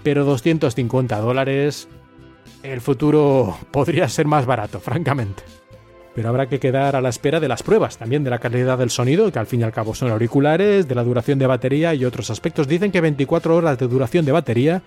Pero 0.03 0.23
250 0.23 1.19
dólares... 1.19 1.89
El 2.63 2.81
futuro 2.81 3.57
podría 3.71 4.07
ser 4.09 4.25
más 4.27 4.45
barato, 4.45 4.79
francamente 4.79 5.43
pero 6.17 6.29
habrá 6.29 6.49
que 6.49 6.59
quedar 6.59 6.95
a 6.95 7.01
la 7.01 7.09
espera 7.09 7.39
de 7.39 7.47
las 7.47 7.61
pruebas, 7.61 7.99
también 7.99 8.23
de 8.23 8.31
la 8.31 8.39
calidad 8.39 8.79
del 8.79 8.89
sonido, 8.89 9.31
que 9.31 9.37
al 9.37 9.45
fin 9.45 9.61
y 9.61 9.63
al 9.63 9.71
cabo 9.71 9.93
son 9.93 10.09
auriculares, 10.09 10.87
de 10.87 10.95
la 10.95 11.03
duración 11.03 11.37
de 11.37 11.45
batería 11.45 11.93
y 11.93 12.05
otros 12.05 12.31
aspectos. 12.31 12.67
Dicen 12.67 12.91
que 12.91 13.01
24 13.01 13.55
horas 13.55 13.77
de 13.77 13.87
duración 13.87 14.25
de 14.25 14.31
batería 14.31 14.81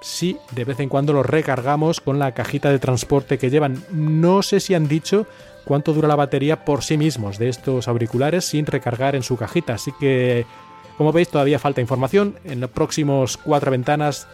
si 0.00 0.38
de 0.52 0.64
vez 0.64 0.80
en 0.80 0.88
cuando 0.88 1.12
los 1.12 1.26
recargamos 1.26 2.00
con 2.00 2.18
la 2.18 2.32
cajita 2.32 2.70
de 2.70 2.78
transporte 2.78 3.36
que 3.36 3.50
llevan. 3.50 3.84
No 3.92 4.42
sé 4.42 4.60
si 4.60 4.72
han 4.72 4.88
dicho 4.88 5.26
cuánto 5.66 5.92
dura 5.92 6.08
la 6.08 6.16
batería 6.16 6.64
por 6.64 6.82
sí 6.82 6.96
mismos 6.96 7.36
de 7.36 7.50
estos 7.50 7.86
auriculares 7.86 8.46
sin 8.46 8.64
recargar 8.64 9.14
en 9.14 9.24
su 9.24 9.36
cajita, 9.36 9.74
así 9.74 9.92
que 10.00 10.46
como 10.96 11.12
veis 11.12 11.28
todavía 11.28 11.58
falta 11.58 11.82
información. 11.82 12.36
En 12.44 12.60
los 12.60 12.70
próximos 12.70 13.36
cuatro 13.36 13.70
ventanas 13.70 14.26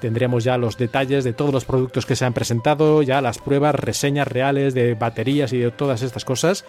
Tendremos 0.00 0.44
ya 0.44 0.58
los 0.58 0.76
detalles 0.76 1.24
de 1.24 1.32
todos 1.32 1.52
los 1.52 1.64
productos 1.64 2.04
que 2.06 2.16
se 2.16 2.24
han 2.24 2.34
presentado, 2.34 3.02
ya 3.02 3.20
las 3.20 3.38
pruebas, 3.38 3.74
reseñas 3.74 4.28
reales 4.28 4.74
de 4.74 4.94
baterías 4.94 5.52
y 5.52 5.58
de 5.58 5.70
todas 5.70 6.02
estas 6.02 6.24
cosas. 6.24 6.64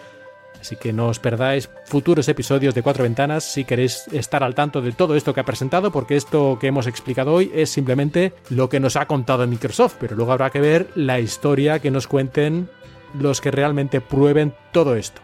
Así 0.60 0.76
que 0.76 0.92
no 0.92 1.08
os 1.08 1.20
perdáis 1.20 1.70
futuros 1.84 2.28
episodios 2.28 2.74
de 2.74 2.82
Cuatro 2.82 3.04
Ventanas 3.04 3.44
si 3.44 3.64
queréis 3.64 4.08
estar 4.12 4.42
al 4.42 4.54
tanto 4.54 4.80
de 4.80 4.92
todo 4.92 5.14
esto 5.14 5.32
que 5.32 5.40
ha 5.40 5.44
presentado, 5.44 5.92
porque 5.92 6.16
esto 6.16 6.58
que 6.60 6.66
hemos 6.66 6.86
explicado 6.86 7.32
hoy 7.32 7.52
es 7.54 7.70
simplemente 7.70 8.32
lo 8.50 8.68
que 8.68 8.80
nos 8.80 8.96
ha 8.96 9.06
contado 9.06 9.46
Microsoft, 9.46 9.96
pero 10.00 10.16
luego 10.16 10.32
habrá 10.32 10.50
que 10.50 10.60
ver 10.60 10.88
la 10.94 11.20
historia 11.20 11.78
que 11.78 11.90
nos 11.90 12.08
cuenten 12.08 12.68
los 13.18 13.40
que 13.40 13.50
realmente 13.50 14.00
prueben 14.00 14.54
todo 14.72 14.96
esto. 14.96 15.20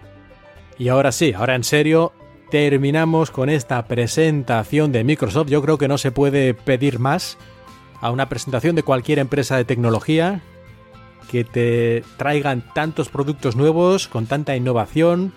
Y 0.79 0.89
ahora 0.89 1.11
sí, 1.11 1.33
ahora 1.33 1.55
en 1.55 1.65
serio, 1.65 2.13
terminamos 2.51 3.31
con 3.31 3.49
esta 3.49 3.85
presentación 3.87 4.93
de 4.93 5.05
Microsoft. 5.05 5.49
Yo 5.49 5.63
creo 5.63 5.79
que 5.79 5.89
no 5.89 5.99
se 5.99 6.13
puede 6.13 6.55
pedir 6.55 6.99
más 6.99 7.37
a 8.05 8.11
una 8.11 8.29
presentación 8.29 8.77
de 8.77 8.83
cualquier 8.83 9.19
empresa 9.19 9.57
de 9.57 9.65
tecnología, 9.65 10.43
que 11.31 11.43
te 11.43 12.05
traigan 12.19 12.63
tantos 12.75 13.09
productos 13.09 13.57
nuevos, 13.57 14.09
con 14.09 14.27
tanta 14.27 14.55
innovación, 14.55 15.33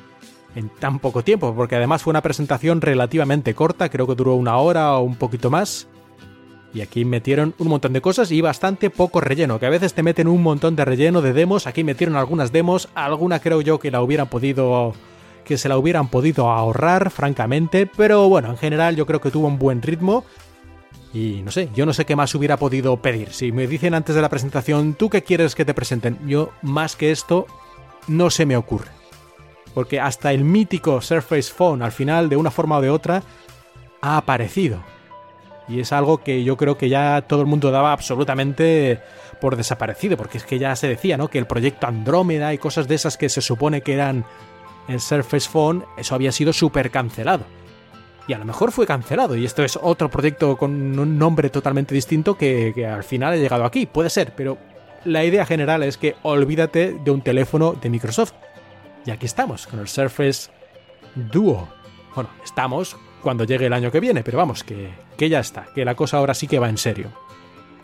en 0.53 0.67
tan 0.67 0.99
poco 0.99 1.23
tiempo, 1.23 1.55
porque 1.55 1.77
además 1.77 2.03
fue 2.03 2.11
una 2.11 2.21
presentación 2.21 2.81
relativamente 2.81 3.55
corta, 3.55 3.87
creo 3.87 4.05
que 4.05 4.15
duró 4.15 4.35
una 4.35 4.57
hora 4.57 4.97
o 4.97 5.03
un 5.03 5.15
poquito 5.15 5.49
más. 5.49 5.87
Y 6.73 6.81
aquí 6.81 7.05
metieron 7.05 7.55
un 7.57 7.69
montón 7.69 7.93
de 7.93 8.01
cosas 8.01 8.31
y 8.31 8.41
bastante 8.41 8.89
poco 8.89 9.21
relleno, 9.21 9.59
que 9.59 9.65
a 9.65 9.69
veces 9.69 9.93
te 9.93 10.03
meten 10.03 10.27
un 10.27 10.43
montón 10.43 10.75
de 10.75 10.83
relleno 10.83 11.21
de 11.21 11.31
demos, 11.31 11.67
aquí 11.67 11.85
metieron 11.85 12.17
algunas 12.17 12.51
demos, 12.51 12.89
alguna 12.95 13.39
creo 13.39 13.61
yo 13.61 13.79
que 13.79 13.91
la 13.91 14.01
hubieran 14.01 14.27
podido 14.27 14.93
que 15.45 15.57
se 15.57 15.69
la 15.69 15.77
hubieran 15.77 16.09
podido 16.09 16.51
ahorrar, 16.51 17.11
francamente, 17.11 17.85
pero 17.87 18.27
bueno, 18.27 18.49
en 18.49 18.57
general 18.57 18.97
yo 18.97 19.05
creo 19.05 19.21
que 19.21 19.31
tuvo 19.31 19.47
un 19.47 19.57
buen 19.57 19.81
ritmo 19.81 20.25
y 21.13 21.41
no 21.43 21.51
sé, 21.51 21.69
yo 21.73 21.85
no 21.85 21.93
sé 21.93 22.05
qué 22.05 22.15
más 22.15 22.33
hubiera 22.35 22.57
podido 22.57 22.97
pedir. 23.01 23.31
Si 23.31 23.51
me 23.51 23.67
dicen 23.67 23.93
antes 23.93 24.15
de 24.15 24.21
la 24.21 24.29
presentación, 24.29 24.93
¿tú 24.93 25.09
qué 25.09 25.23
quieres 25.23 25.55
que 25.55 25.65
te 25.65 25.73
presenten? 25.73 26.19
Yo, 26.27 26.51
más 26.61 26.95
que 26.95 27.11
esto, 27.11 27.47
no 28.07 28.29
se 28.29 28.45
me 28.45 28.57
ocurre. 28.57 28.91
Porque 29.73 29.99
hasta 29.99 30.33
el 30.33 30.43
mítico 30.43 31.01
Surface 31.01 31.53
Phone, 31.53 31.81
al 31.81 31.91
final, 31.91 32.29
de 32.29 32.35
una 32.35 32.51
forma 32.51 32.77
o 32.77 32.81
de 32.81 32.89
otra, 32.89 33.23
ha 34.01 34.17
aparecido. 34.17 34.83
Y 35.69 35.79
es 35.81 35.91
algo 35.91 36.23
que 36.23 36.43
yo 36.43 36.57
creo 36.57 36.77
que 36.77 36.89
ya 36.89 37.21
todo 37.21 37.41
el 37.41 37.47
mundo 37.47 37.71
daba 37.71 37.91
absolutamente 37.91 39.01
por 39.41 39.55
desaparecido, 39.55 40.17
porque 40.17 40.37
es 40.37 40.45
que 40.45 40.59
ya 40.59 40.75
se 40.75 40.87
decía, 40.87 41.17
¿no? 41.17 41.29
Que 41.29 41.39
el 41.39 41.45
proyecto 41.45 41.87
Andrómeda 41.87 42.53
y 42.53 42.57
cosas 42.57 42.87
de 42.87 42.95
esas 42.95 43.17
que 43.17 43.29
se 43.29 43.41
supone 43.41 43.81
que 43.81 43.93
eran 43.93 44.25
el 44.87 45.01
Surface 45.01 45.49
Phone, 45.49 45.83
eso 45.97 46.15
había 46.15 46.31
sido 46.31 46.53
súper 46.53 46.89
cancelado 46.89 47.45
y 48.27 48.33
a 48.33 48.37
lo 48.37 48.45
mejor 48.45 48.71
fue 48.71 48.85
cancelado 48.85 49.35
y 49.35 49.45
esto 49.45 49.63
es 49.63 49.79
otro 49.81 50.09
proyecto 50.09 50.57
con 50.57 50.99
un 50.99 51.17
nombre 51.17 51.49
totalmente 51.49 51.95
distinto 51.95 52.37
que, 52.37 52.85
al 52.85 53.03
final 53.03 53.33
ha 53.33 53.37
llegado 53.37 53.63
aquí, 53.63 53.85
puede 53.85 54.09
ser, 54.09 54.33
pero 54.35 54.57
la 55.05 55.23
idea 55.23 55.45
general 55.45 55.83
es 55.83 55.97
que 55.97 56.15
olvídate 56.23 56.97
de 57.03 57.11
un 57.11 57.21
teléfono 57.21 57.73
de 57.73 57.89
Microsoft. 57.89 58.33
Y 59.05 59.11
aquí 59.11 59.25
estamos, 59.25 59.65
con 59.67 59.79
el 59.79 59.87
Surface 59.87 60.51
Duo. 61.15 61.69
Bueno, 62.13 62.29
estamos 62.43 62.97
cuando 63.21 63.45
llegue 63.45 63.67
el 63.67 63.73
año 63.73 63.91
que 63.91 64.01
viene, 64.01 64.23
pero 64.23 64.37
vamos, 64.37 64.63
que, 64.63 64.89
que 65.15 65.29
ya 65.29 65.39
está, 65.39 65.67
que 65.73 65.85
la 65.85 65.95
cosa 65.95 66.17
ahora 66.17 66.33
sí 66.33 66.47
que 66.47 66.59
va 66.59 66.67
en 66.67 66.77
serio. 66.77 67.11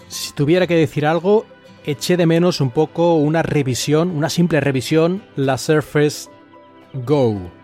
Si 0.09 0.33
tuviera 0.33 0.67
que 0.67 0.75
decir 0.75 1.05
algo, 1.05 1.45
eché 1.85 2.17
de 2.17 2.25
menos 2.25 2.59
un 2.59 2.71
poco 2.71 3.15
una 3.15 3.41
revisión, 3.41 4.11
una 4.11 4.29
simple 4.29 4.59
revisión, 4.59 5.23
la 5.37 5.57
Surface 5.57 6.29
Go 6.93 7.62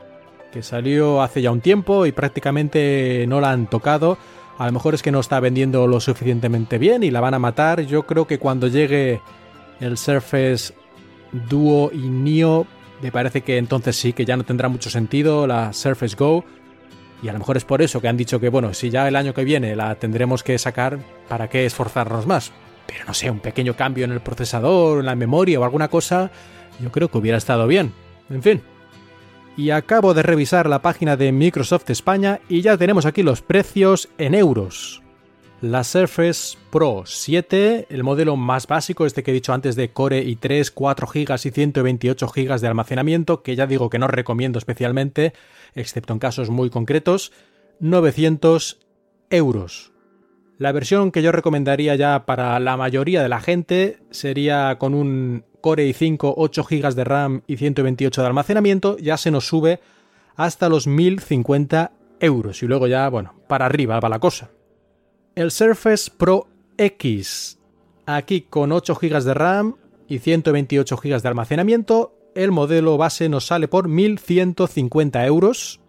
que 0.52 0.64
salió 0.64 1.22
hace 1.22 1.41
ya 1.41 1.52
un 1.52 1.62
tiempo 1.62 2.06
y 2.06 2.12
prácticamente 2.12 3.26
no 3.28 3.41
la 3.41 3.52
han 3.52 3.68
tocado. 3.68 4.18
A 4.58 4.66
lo 4.66 4.72
mejor 4.74 4.93
es 4.93 5.02
que 5.02 5.12
no 5.12 5.20
está 5.20 5.39
vendiendo 5.39 5.88
lo 5.88 6.00
suficientemente 6.00 6.78
bien 6.78 7.04
y 7.04 7.12
la 7.12 7.22
van 7.22 7.34
a 7.34 7.39
matar. 7.39 7.82
Yo 7.82 8.04
creo 8.04 8.28
que 8.28 8.39
cuando 8.39 8.68
llegue 8.68 9.22
el 9.80 9.97
Surface 9.97 10.74
Duo 11.32 11.91
y 11.93 12.10
Neo, 12.10 12.68
me 13.02 13.12
parece 13.12 13.41
que 13.41 13.58
entonces 13.58 13.95
sí, 13.95 14.12
que 14.12 14.26
ya 14.26 14.36
no 14.36 14.43
tendrá 14.43 14.68
mucho 14.68 14.89
sentido 14.89 15.47
la 15.47 15.72
Surface 15.72 16.16
Go. 16.16 16.43
Y 17.22 17.28
a 17.28 17.34
lo 17.34 17.39
mejor 17.39 17.58
es 17.58 17.66
por 17.66 17.82
eso 17.82 18.02
que 18.02 18.08
han 18.08 18.18
dicho 18.18 18.39
que, 18.39 18.50
bueno, 18.50 18.74
si 18.74 18.89
ya 18.89 19.08
el 19.08 19.16
año 19.16 19.34
que 19.34 19.43
viene 19.43 19.76
la 19.76 19.95
tendremos 19.95 20.43
que 20.43 20.58
sacar, 20.58 21.00
¿para 21.28 21.50
qué 21.50 21.66
esforzarnos 21.66 22.28
más? 22.28 22.52
Pero 22.86 23.06
no 23.06 23.14
sé, 23.14 23.30
un 23.30 23.39
pequeño 23.39 23.76
cambio 23.76 24.06
en 24.06 24.12
el 24.12 24.22
procesador, 24.22 25.00
en 25.00 25.06
la 25.06 25.16
memoria 25.16 25.60
o 25.60 25.64
alguna 25.64 25.89
cosa, 25.89 26.32
yo 26.82 26.91
creo 26.91 27.10
que 27.10 27.18
hubiera 27.18 27.38
estado 27.38 27.68
bien. 27.68 27.93
En 28.30 28.41
fin, 28.41 28.62
y 29.60 29.72
acabo 29.72 30.14
de 30.14 30.24
revisar 30.24 30.70
la 30.70 30.82
página 30.82 31.18
de 31.18 31.34
Microsoft 31.34 31.89
España 31.89 32.39
y 32.47 32.62
ya 32.62 32.78
tenemos 32.78 33.05
aquí 33.05 33.24
los 33.24 33.41
precios 33.41 34.07
en 34.18 34.34
euros. 34.34 35.03
La 35.60 35.84
Surface 35.84 36.57
Pro 36.72 37.03
7, 37.05 37.88
el 37.89 38.03
modelo 38.05 38.38
más 38.38 38.68
básico, 38.68 39.05
este 39.05 39.22
que 39.22 39.32
he 39.32 39.34
dicho 39.34 39.51
antes 39.51 39.76
de 39.76 39.91
Core 39.91 40.26
i3, 40.26 40.72
4 40.74 41.07
GB 41.07 41.36
y 41.43 41.51
128 41.51 42.28
GB 42.30 42.57
de 42.62 42.68
almacenamiento, 42.70 43.43
que 43.43 43.57
ya 43.57 43.68
digo 43.68 43.89
que 43.89 43.99
no 43.99 44.07
recomiendo 44.07 44.60
especialmente, 44.60 45.34
excepto 45.76 46.14
en 46.14 46.20
casos 46.20 46.49
muy 46.49 46.70
concretos, 46.70 47.34
900 47.82 48.80
euros. 49.30 49.91
La 50.57 50.72
versión 50.72 51.12
que 51.12 51.22
yo 51.22 51.34
recomendaría 51.34 51.95
ya 51.95 52.26
para 52.26 52.62
la 52.62 52.78
mayoría 52.78 53.22
de 53.22 53.30
la 53.30 53.41
gente 53.41 53.97
sería 54.10 54.78
con 54.80 54.93
un 54.93 55.43
Core 55.62 55.89
i5, 55.89 56.34
8 56.36 56.64
GB 56.64 56.95
de 56.95 57.03
RAM 57.03 57.41
y 57.47 57.57
128 57.57 58.22
de 58.22 58.28
almacenamiento, 58.28 58.97
ya 58.97 59.18
se 59.18 59.32
nos 59.32 59.47
sube 59.47 59.80
hasta 60.36 60.70
los 60.70 60.86
1050 60.88 61.91
euros. 62.20 62.64
Y 62.64 62.68
luego 62.68 62.88
ya, 62.88 63.07
bueno, 63.10 63.36
para 63.47 63.66
arriba 63.66 63.99
va 63.99 64.07
la 64.10 64.20
cosa. 64.20 64.51
El 65.36 65.51
Surface 65.51 66.12
Pro 66.18 66.47
X, 66.78 67.60
aquí 68.05 68.41
con 68.41 68.72
8 68.72 68.95
GB 68.95 69.24
de 69.24 69.34
RAM 69.34 69.76
y 70.07 70.20
128 70.20 70.97
GB 70.97 71.22
de 71.22 71.28
almacenamiento, 71.28 72.16
el 72.36 72.51
modelo 72.51 72.95
base 72.97 73.28
nos 73.30 73.47
sale 73.47 73.68
por 73.68 73.88
1150 73.88 75.26
euros. 75.26 75.80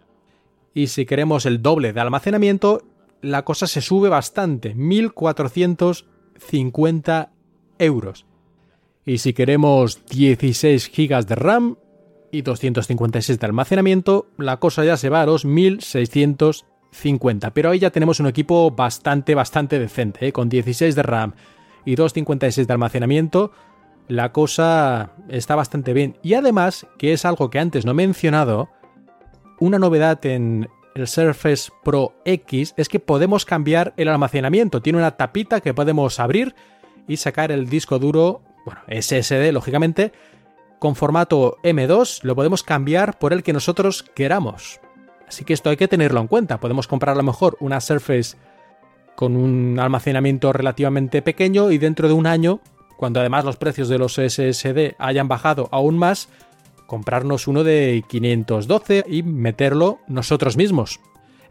Y 0.73 0.87
si 0.87 1.05
queremos 1.05 1.45
el 1.45 1.61
doble 1.61 1.93
de 1.93 2.01
almacenamiento, 2.01 2.81
la 3.21 3.45
cosa 3.45 3.67
se 3.67 3.81
sube 3.81 4.09
bastante, 4.09 4.73
1450 4.75 7.31
euros. 7.77 8.25
Y 9.05 9.17
si 9.17 9.33
queremos 9.33 10.05
16 10.05 10.89
GB 10.95 11.25
de 11.25 11.35
RAM 11.35 11.75
y 12.31 12.43
256 12.43 13.39
de 13.39 13.45
almacenamiento, 13.45 14.27
la 14.37 14.57
cosa 14.57 14.85
ya 14.85 14.95
se 14.97 15.09
va 15.09 15.21
a 15.21 15.25
los 15.25 15.45
1650. 15.45 17.51
Pero 17.51 17.71
ahí 17.71 17.79
ya 17.79 17.89
tenemos 17.89 18.19
un 18.19 18.27
equipo 18.27 18.69
bastante, 18.71 19.33
bastante 19.35 19.79
decente, 19.79 20.27
¿eh? 20.27 20.31
con 20.31 20.47
16 20.49 20.95
de 20.95 21.03
RAM 21.03 21.33
y 21.85 21.95
256 21.95 22.67
de 22.67 22.73
almacenamiento. 22.73 23.51
La 24.07 24.31
cosa 24.31 25.13
está 25.29 25.55
bastante 25.55 25.93
bien. 25.93 26.17
Y 26.21 26.35
además, 26.35 26.85
que 26.97 27.13
es 27.13 27.25
algo 27.25 27.49
que 27.49 27.59
antes 27.59 27.85
no 27.85 27.91
he 27.91 27.95
mencionado, 27.95 28.69
una 29.59 29.79
novedad 29.79 30.23
en 30.25 30.69
el 30.95 31.07
Surface 31.07 31.71
Pro 31.83 32.13
X 32.25 32.73
es 32.77 32.89
que 32.89 32.99
podemos 32.99 33.45
cambiar 33.45 33.93
el 33.97 34.09
almacenamiento. 34.09 34.81
Tiene 34.81 34.99
una 34.99 35.17
tapita 35.17 35.61
que 35.61 35.73
podemos 35.73 36.19
abrir 36.19 36.55
y 37.07 37.17
sacar 37.17 37.51
el 37.51 37.69
disco 37.69 37.99
duro, 37.99 38.41
bueno, 38.65 38.81
SSD 38.87 39.51
lógicamente, 39.51 40.11
con 40.79 40.95
formato 40.95 41.57
M2, 41.63 42.23
lo 42.23 42.35
podemos 42.35 42.63
cambiar 42.63 43.19
por 43.19 43.33
el 43.33 43.43
que 43.43 43.53
nosotros 43.53 44.03
queramos. 44.15 44.79
Así 45.27 45.45
que 45.45 45.53
esto 45.53 45.69
hay 45.69 45.77
que 45.77 45.87
tenerlo 45.87 46.19
en 46.19 46.27
cuenta. 46.27 46.59
Podemos 46.59 46.87
comprar 46.87 47.13
a 47.13 47.17
lo 47.17 47.23
mejor 47.23 47.57
una 47.59 47.79
Surface 47.79 48.35
con 49.15 49.35
un 49.35 49.79
almacenamiento 49.79 50.51
relativamente 50.51 51.21
pequeño 51.21 51.71
y 51.71 51.77
dentro 51.77 52.07
de 52.07 52.13
un 52.13 52.27
año, 52.27 52.59
cuando 52.97 53.19
además 53.19 53.45
los 53.45 53.57
precios 53.57 53.87
de 53.87 53.97
los 53.97 54.13
SSD 54.15 54.95
hayan 54.97 55.27
bajado 55.27 55.69
aún 55.71 55.97
más, 55.97 56.27
comprarnos 56.87 57.47
uno 57.47 57.63
de 57.63 58.03
512 58.09 59.05
y 59.07 59.23
meterlo 59.23 59.99
nosotros 60.07 60.57
mismos. 60.57 60.99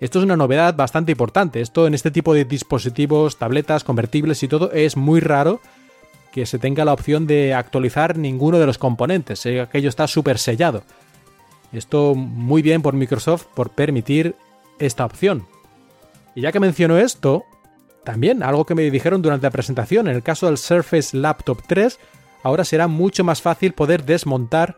Esto 0.00 0.18
es 0.18 0.24
una 0.24 0.36
novedad 0.36 0.74
bastante 0.74 1.12
importante. 1.12 1.60
Esto 1.60 1.86
en 1.86 1.94
este 1.94 2.10
tipo 2.10 2.34
de 2.34 2.44
dispositivos, 2.44 3.38
tabletas, 3.38 3.84
convertibles 3.84 4.42
y 4.42 4.48
todo 4.48 4.72
es 4.72 4.96
muy 4.96 5.20
raro 5.20 5.60
que 6.32 6.46
se 6.46 6.58
tenga 6.58 6.84
la 6.84 6.92
opción 6.92 7.26
de 7.26 7.54
actualizar 7.54 8.16
ninguno 8.16 8.58
de 8.58 8.66
los 8.66 8.78
componentes. 8.78 9.44
Eh, 9.46 9.60
aquello 9.60 9.88
está 9.88 10.06
súper 10.06 10.38
sellado. 10.38 10.82
Esto 11.72 12.14
muy 12.14 12.62
bien 12.62 12.82
por 12.82 12.94
Microsoft 12.94 13.46
por 13.54 13.70
permitir 13.70 14.34
esta 14.78 15.04
opción. 15.04 15.46
Y 16.34 16.42
ya 16.42 16.52
que 16.52 16.60
menciono 16.60 16.98
esto, 16.98 17.44
también 18.04 18.42
algo 18.42 18.66
que 18.66 18.74
me 18.74 18.90
dijeron 18.90 19.22
durante 19.22 19.46
la 19.46 19.50
presentación, 19.50 20.08
en 20.08 20.16
el 20.16 20.22
caso 20.22 20.46
del 20.46 20.58
Surface 20.58 21.16
Laptop 21.16 21.62
3, 21.66 21.98
ahora 22.42 22.64
será 22.64 22.88
mucho 22.88 23.24
más 23.24 23.42
fácil 23.42 23.72
poder 23.72 24.04
desmontar 24.04 24.76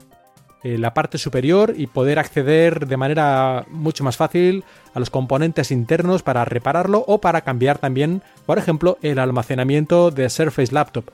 eh, 0.65 0.79
la 0.79 0.95
parte 0.95 1.19
superior 1.19 1.75
y 1.77 1.89
poder 1.89 2.19
acceder 2.19 2.87
de 2.87 2.97
manera 2.97 3.67
mucho 3.69 4.05
más 4.05 4.17
fácil 4.17 4.65
a 4.95 5.01
los 5.01 5.11
componentes 5.11 5.71
internos 5.71 6.23
para 6.23 6.45
repararlo 6.45 7.05
o 7.07 7.21
para 7.21 7.41
cambiar 7.41 7.79
también, 7.79 8.23
por 8.47 8.59
ejemplo, 8.59 8.97
el 9.03 9.19
almacenamiento 9.19 10.11
de 10.11 10.31
Surface 10.31 10.73
Laptop. 10.73 11.11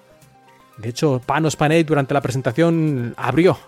De 0.79 0.89
hecho, 0.89 1.21
Panos 1.25 1.57
Panay 1.57 1.83
durante 1.85 2.15
la 2.15 2.21
presentación 2.21 3.15
abrió 3.17 3.59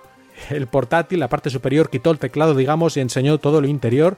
el 0.51 0.67
portátil, 0.67 1.21
la 1.21 1.29
parte 1.29 1.51
superior, 1.51 1.91
quitó 1.91 2.11
el 2.11 2.19
teclado, 2.19 2.55
digamos, 2.55 2.97
y 2.97 3.01
enseñó 3.01 3.39
todo 3.39 3.61
lo 3.61 3.67
interior. 3.67 4.17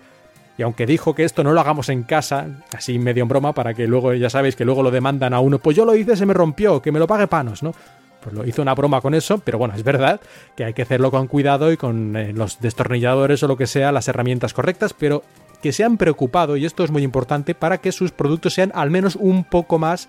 Y 0.58 0.62
aunque 0.62 0.86
dijo 0.86 1.14
que 1.14 1.24
esto 1.24 1.42
no 1.42 1.52
lo 1.52 1.60
hagamos 1.60 1.88
en 1.88 2.02
casa, 2.02 2.46
así 2.72 2.98
medio 2.98 3.22
en 3.22 3.28
broma, 3.28 3.54
para 3.54 3.72
que 3.74 3.86
luego, 3.86 4.12
ya 4.12 4.28
sabéis, 4.28 4.54
que 4.54 4.66
luego 4.66 4.82
lo 4.82 4.90
demandan 4.90 5.32
a 5.32 5.40
uno, 5.40 5.58
pues 5.58 5.76
yo 5.76 5.84
lo 5.84 5.96
hice, 5.96 6.14
se 6.14 6.26
me 6.26 6.34
rompió, 6.34 6.82
que 6.82 6.92
me 6.92 6.98
lo 6.98 7.06
pague 7.06 7.26
Panos, 7.26 7.62
¿no? 7.62 7.74
pues 8.22 8.34
lo 8.34 8.46
hizo 8.46 8.62
una 8.62 8.74
broma 8.74 9.00
con 9.00 9.14
eso, 9.14 9.38
pero 9.38 9.58
bueno, 9.58 9.74
es 9.74 9.82
verdad 9.82 10.20
que 10.56 10.64
hay 10.64 10.74
que 10.74 10.82
hacerlo 10.82 11.10
con 11.10 11.26
cuidado 11.26 11.72
y 11.72 11.76
con 11.76 12.16
eh, 12.16 12.32
los 12.32 12.60
destornilladores 12.60 13.42
o 13.42 13.48
lo 13.48 13.56
que 13.56 13.66
sea, 13.66 13.92
las 13.92 14.08
herramientas 14.08 14.54
correctas, 14.54 14.94
pero 14.94 15.22
que 15.60 15.72
se 15.72 15.84
han 15.84 15.96
preocupado, 15.96 16.56
y 16.56 16.64
esto 16.64 16.84
es 16.84 16.90
muy 16.90 17.02
importante, 17.02 17.54
para 17.54 17.78
que 17.78 17.92
sus 17.92 18.10
productos 18.10 18.54
sean 18.54 18.72
al 18.74 18.90
menos 18.90 19.16
un 19.16 19.44
poco 19.44 19.78
más 19.78 20.08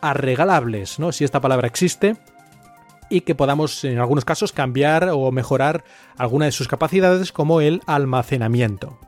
arregalables, 0.00 0.98
¿no? 0.98 1.12
Si 1.12 1.24
esta 1.24 1.40
palabra 1.40 1.66
existe, 1.66 2.16
y 3.10 3.22
que 3.22 3.34
podamos 3.34 3.84
en 3.84 3.98
algunos 3.98 4.24
casos 4.24 4.52
cambiar 4.52 5.08
o 5.12 5.32
mejorar 5.32 5.84
alguna 6.16 6.46
de 6.46 6.52
sus 6.52 6.68
capacidades 6.68 7.32
como 7.32 7.60
el 7.60 7.82
almacenamiento. 7.86 8.98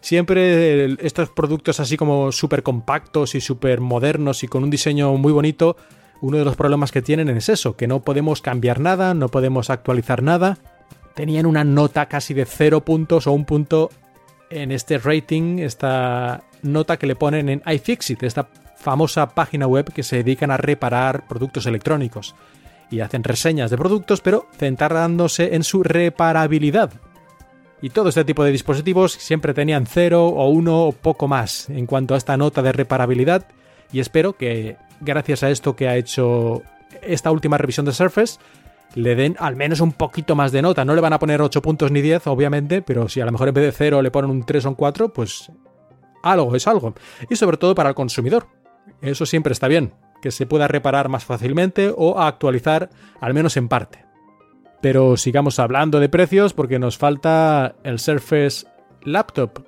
Siempre 0.00 0.96
estos 1.04 1.30
productos 1.30 1.80
así 1.80 1.96
como 1.96 2.30
súper 2.32 2.62
compactos 2.62 3.34
y 3.34 3.40
súper 3.40 3.80
modernos 3.80 4.44
y 4.44 4.48
con 4.48 4.62
un 4.62 4.70
diseño 4.70 5.12
muy 5.14 5.32
bonito 5.32 5.76
uno 6.20 6.38
de 6.38 6.44
los 6.44 6.56
problemas 6.56 6.92
que 6.92 7.02
tienen 7.02 7.28
es 7.28 7.48
eso, 7.48 7.76
que 7.76 7.86
no 7.86 8.00
podemos 8.00 8.40
cambiar 8.40 8.80
nada, 8.80 9.14
no 9.14 9.28
podemos 9.28 9.68
actualizar 9.68 10.22
nada. 10.22 10.58
Tenían 11.14 11.46
una 11.46 11.64
nota 11.64 12.06
casi 12.06 12.34
de 12.34 12.46
cero 12.46 12.84
puntos 12.84 13.26
o 13.26 13.32
un 13.32 13.44
punto 13.44 13.90
en 14.50 14.70
este 14.72 14.98
rating, 14.98 15.58
esta 15.58 16.44
nota 16.62 16.98
que 16.98 17.06
le 17.06 17.16
ponen 17.16 17.48
en 17.48 17.62
iFixit, 17.66 18.22
esta 18.22 18.48
famosa 18.76 19.30
página 19.30 19.66
web 19.66 19.92
que 19.92 20.02
se 20.02 20.16
dedican 20.16 20.50
a 20.50 20.56
reparar 20.56 21.26
productos 21.26 21.66
electrónicos. 21.66 22.34
Y 22.90 23.00
hacen 23.00 23.24
reseñas 23.24 23.70
de 23.70 23.78
productos, 23.78 24.20
pero 24.20 24.46
centrándose 24.56 25.54
en 25.56 25.64
su 25.64 25.82
reparabilidad. 25.82 26.92
Y 27.82 27.90
todo 27.90 28.08
este 28.08 28.24
tipo 28.24 28.44
de 28.44 28.52
dispositivos 28.52 29.12
siempre 29.12 29.54
tenían 29.54 29.86
cero 29.86 30.26
o 30.26 30.48
uno 30.48 30.84
o 30.84 30.92
poco 30.92 31.28
más 31.28 31.68
en 31.68 31.86
cuanto 31.86 32.14
a 32.14 32.16
esta 32.16 32.36
nota 32.36 32.62
de 32.62 32.72
reparabilidad. 32.72 33.46
Y 33.92 34.00
espero 34.00 34.34
que 34.34 34.76
gracias 35.00 35.42
a 35.42 35.50
esto 35.50 35.76
que 35.76 35.88
ha 35.88 35.96
hecho 35.96 36.62
esta 37.02 37.30
última 37.30 37.58
revisión 37.58 37.86
de 37.86 37.92
Surface, 37.92 38.38
le 38.94 39.14
den 39.14 39.36
al 39.38 39.56
menos 39.56 39.80
un 39.80 39.92
poquito 39.92 40.34
más 40.34 40.52
de 40.52 40.62
nota. 40.62 40.84
No 40.84 40.94
le 40.94 41.00
van 41.00 41.12
a 41.12 41.18
poner 41.18 41.42
8 41.42 41.60
puntos 41.60 41.90
ni 41.90 42.00
10, 42.00 42.26
obviamente, 42.28 42.82
pero 42.82 43.08
si 43.08 43.20
a 43.20 43.26
lo 43.26 43.32
mejor 43.32 43.48
en 43.48 43.54
vez 43.54 43.64
de 43.64 43.72
0 43.72 44.00
le 44.00 44.10
ponen 44.10 44.30
un 44.30 44.44
3 44.44 44.64
o 44.64 44.68
un 44.70 44.74
4, 44.74 45.12
pues 45.12 45.50
algo 46.22 46.56
es 46.56 46.66
algo. 46.66 46.94
Y 47.28 47.36
sobre 47.36 47.56
todo 47.56 47.74
para 47.74 47.90
el 47.90 47.94
consumidor. 47.94 48.46
Eso 49.06 49.24
siempre 49.24 49.52
está 49.52 49.68
bien, 49.68 49.94
que 50.20 50.32
se 50.32 50.46
pueda 50.46 50.66
reparar 50.66 51.08
más 51.08 51.24
fácilmente 51.24 51.94
o 51.96 52.18
actualizar 52.18 52.90
al 53.20 53.34
menos 53.34 53.56
en 53.56 53.68
parte. 53.68 54.04
Pero 54.80 55.16
sigamos 55.16 55.60
hablando 55.60 56.00
de 56.00 56.08
precios 56.08 56.52
porque 56.52 56.80
nos 56.80 56.98
falta 56.98 57.76
el 57.84 58.00
Surface 58.00 58.66
Laptop. 59.02 59.64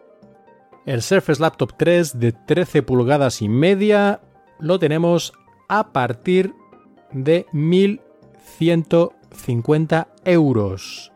El 0.87 1.03
Surface 1.03 1.41
Laptop 1.41 1.75
3 1.79 2.19
de 2.19 2.33
13 2.33 2.83
pulgadas 2.83 3.41
y 3.41 3.49
media 3.49 4.23
lo 4.59 4.81
tenemos 4.81 5.33
a 5.69 5.93
partir 5.93 6.53
de 7.13 7.47
1150 7.53 10.09
euros. 10.25 11.13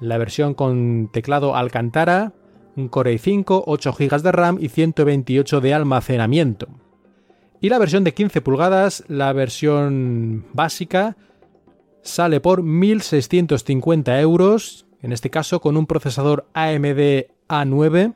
La 0.00 0.18
versión 0.18 0.54
con 0.54 1.08
teclado 1.12 1.54
Alcantara, 1.54 2.32
un 2.74 2.88
Core 2.88 3.14
i5, 3.14 3.62
8 3.64 3.92
GB 3.92 4.22
de 4.22 4.32
RAM 4.32 4.58
y 4.60 4.70
128 4.70 5.60
de 5.60 5.72
almacenamiento. 5.72 6.66
Y 7.60 7.68
la 7.68 7.78
versión 7.78 8.04
de 8.04 8.14
15 8.14 8.40
pulgadas, 8.40 9.04
la 9.08 9.32
versión 9.32 10.46
básica, 10.52 11.16
sale 12.02 12.40
por 12.40 12.62
1650 12.62 14.20
euros, 14.20 14.86
en 15.02 15.12
este 15.12 15.30
caso 15.30 15.60
con 15.60 15.76
un 15.76 15.86
procesador 15.86 16.46
AMD 16.54 17.26
A9 17.48 18.14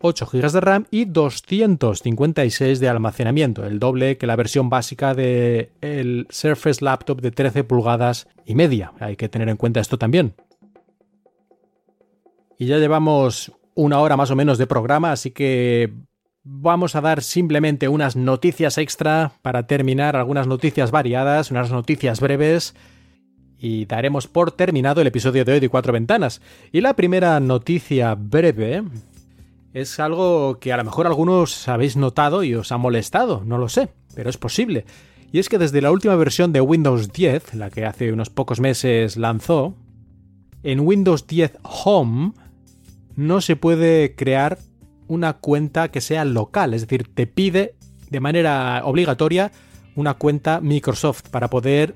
8 0.00 0.26
GB 0.26 0.52
de 0.52 0.60
RAM 0.60 0.86
y 0.90 1.06
256 1.06 2.80
de 2.80 2.88
almacenamiento, 2.88 3.64
el 3.64 3.78
doble 3.78 4.18
que 4.18 4.26
la 4.26 4.36
versión 4.36 4.68
básica 4.68 5.14
del 5.14 5.70
el 5.80 6.26
Surface 6.30 6.84
Laptop 6.84 7.20
de 7.20 7.30
13 7.30 7.64
pulgadas 7.64 8.28
y 8.44 8.54
media. 8.54 8.92
Hay 9.00 9.16
que 9.16 9.28
tener 9.28 9.48
en 9.48 9.56
cuenta 9.56 9.80
esto 9.80 9.98
también. 9.98 10.34
Y 12.58 12.66
ya 12.66 12.78
llevamos 12.78 13.52
una 13.74 14.00
hora 14.00 14.16
más 14.16 14.30
o 14.30 14.36
menos 14.36 14.58
de 14.58 14.66
programa, 14.66 15.12
así 15.12 15.30
que 15.30 15.92
vamos 16.48 16.94
a 16.94 17.00
dar 17.00 17.22
simplemente 17.22 17.88
unas 17.88 18.14
noticias 18.14 18.78
extra 18.78 19.32
para 19.42 19.66
terminar, 19.66 20.14
algunas 20.14 20.46
noticias 20.46 20.92
variadas, 20.92 21.50
unas 21.50 21.72
noticias 21.72 22.20
breves 22.20 22.74
y 23.58 23.86
daremos 23.86 24.28
por 24.28 24.52
terminado 24.52 25.00
el 25.00 25.08
episodio 25.08 25.44
de 25.44 25.54
hoy 25.54 25.60
de 25.60 25.68
Cuatro 25.68 25.92
Ventanas. 25.92 26.40
Y 26.70 26.82
la 26.82 26.94
primera 26.94 27.40
noticia 27.40 28.14
breve 28.14 28.84
es 29.74 29.98
algo 29.98 30.60
que 30.60 30.72
a 30.72 30.76
lo 30.76 30.84
mejor 30.84 31.08
algunos 31.08 31.66
habéis 31.66 31.96
notado 31.96 32.44
y 32.44 32.54
os 32.54 32.70
ha 32.70 32.76
molestado, 32.76 33.42
no 33.44 33.58
lo 33.58 33.68
sé, 33.68 33.88
pero 34.14 34.30
es 34.30 34.38
posible. 34.38 34.84
Y 35.32 35.40
es 35.40 35.48
que 35.48 35.58
desde 35.58 35.82
la 35.82 35.90
última 35.90 36.14
versión 36.14 36.52
de 36.52 36.60
Windows 36.60 37.12
10, 37.12 37.54
la 37.54 37.70
que 37.70 37.84
hace 37.84 38.12
unos 38.12 38.30
pocos 38.30 38.60
meses 38.60 39.16
lanzó, 39.16 39.74
en 40.62 40.78
Windows 40.80 41.26
10 41.26 41.58
Home 41.64 42.34
no 43.16 43.40
se 43.40 43.56
puede 43.56 44.14
crear 44.14 44.58
una 45.08 45.34
cuenta 45.34 45.90
que 45.90 46.00
sea 46.00 46.24
local, 46.24 46.74
es 46.74 46.82
decir, 46.82 47.12
te 47.14 47.26
pide 47.26 47.74
de 48.10 48.20
manera 48.20 48.82
obligatoria 48.84 49.52
una 49.94 50.14
cuenta 50.14 50.60
Microsoft 50.60 51.28
para 51.30 51.48
poder 51.48 51.94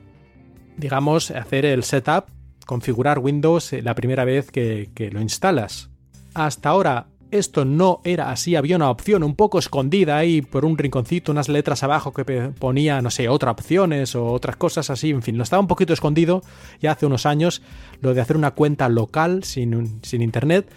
digamos, 0.81 1.31
hacer 1.31 1.65
el 1.65 1.85
setup, 1.85 2.25
configurar 2.67 3.19
Windows 3.19 3.73
la 3.83 3.95
primera 3.95 4.25
vez 4.25 4.51
que, 4.51 4.91
que 4.95 5.11
lo 5.11 5.21
instalas. 5.21 5.91
Hasta 6.35 6.71
ahora 6.71 7.07
esto 7.31 7.65
no 7.65 8.01
era 8.03 8.33
así, 8.33 8.57
había 8.57 8.75
una 8.75 8.91
opción 8.91 9.23
un 9.23 9.37
poco 9.37 9.61
escondida 9.61 10.17
ahí 10.17 10.43
por 10.43 10.65
un 10.65 10.77
rinconcito, 10.77 11.31
unas 11.31 11.49
letras 11.49 11.85
abajo 11.85 12.13
que 12.13 12.25
ponía, 12.25 13.01
no 13.03 13.11
sé, 13.11 13.29
otras 13.29 13.53
opciones 13.53 14.17
o 14.17 14.27
otras 14.27 14.57
cosas 14.57 14.91
así, 14.91 15.11
en 15.11 15.23
fin, 15.23 15.37
lo 15.37 15.45
estaba 15.45 15.61
un 15.61 15.69
poquito 15.69 15.93
escondido 15.93 16.43
ya 16.81 16.93
hace 16.93 17.07
unos 17.07 17.27
años, 17.27 17.63
lo 18.01 18.15
de 18.15 18.21
hacer 18.21 18.37
una 18.37 18.51
cuenta 18.53 18.89
local 18.89 19.45
sin, 19.45 20.01
sin 20.03 20.23
internet, 20.23 20.73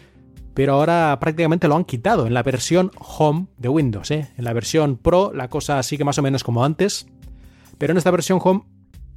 pero 0.54 0.74
ahora 0.74 1.18
prácticamente 1.20 1.68
lo 1.68 1.76
han 1.76 1.86
quitado 1.86 2.28
en 2.28 2.34
la 2.34 2.44
versión 2.44 2.92
Home 2.98 3.48
de 3.58 3.70
Windows, 3.70 4.12
¿eh? 4.12 4.30
en 4.38 4.44
la 4.44 4.54
versión 4.54 4.98
Pro 4.98 5.32
la 5.34 5.50
cosa 5.50 5.82
sigue 5.84 6.04
más 6.04 6.18
o 6.18 6.22
menos 6.22 6.44
como 6.44 6.64
antes, 6.64 7.08
pero 7.78 7.92
en 7.92 7.98
esta 7.98 8.12
versión 8.12 8.40
Home 8.44 8.64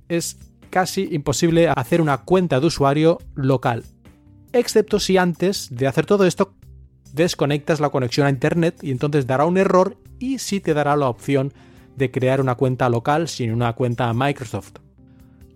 es 0.08 0.38
casi 0.70 1.08
imposible 1.12 1.68
hacer 1.68 2.00
una 2.00 2.18
cuenta 2.18 2.60
de 2.60 2.66
usuario 2.66 3.18
local 3.34 3.84
excepto 4.58 4.98
si 4.98 5.16
antes 5.16 5.68
de 5.70 5.86
hacer 5.86 6.06
todo 6.06 6.26
esto 6.26 6.54
desconectas 7.12 7.80
la 7.80 7.90
conexión 7.90 8.26
a 8.26 8.30
Internet 8.30 8.82
y 8.82 8.90
entonces 8.90 9.26
dará 9.26 9.46
un 9.46 9.58
error 9.58 9.96
y 10.18 10.38
sí 10.38 10.60
te 10.60 10.74
dará 10.74 10.96
la 10.96 11.08
opción 11.08 11.52
de 11.96 12.10
crear 12.10 12.40
una 12.40 12.56
cuenta 12.56 12.88
local 12.88 13.28
sin 13.28 13.52
una 13.52 13.72
cuenta 13.72 14.12
Microsoft. 14.12 14.85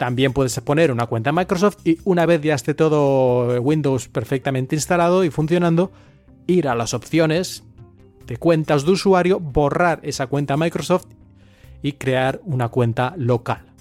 También 0.00 0.32
puedes 0.32 0.58
poner 0.60 0.90
una 0.90 1.04
cuenta 1.04 1.30
Microsoft 1.30 1.86
y 1.86 1.98
una 2.04 2.24
vez 2.24 2.40
ya 2.40 2.54
esté 2.54 2.72
todo 2.72 3.60
Windows 3.60 4.08
perfectamente 4.08 4.74
instalado 4.74 5.24
y 5.24 5.30
funcionando, 5.30 5.92
ir 6.46 6.68
a 6.68 6.74
las 6.74 6.94
opciones 6.94 7.64
de 8.26 8.38
cuentas 8.38 8.86
de 8.86 8.92
usuario, 8.92 9.40
borrar 9.40 10.00
esa 10.02 10.26
cuenta 10.26 10.56
Microsoft 10.56 11.04
y 11.82 11.92
crear 11.92 12.40
una 12.46 12.70
cuenta 12.70 13.12
local. 13.18 13.74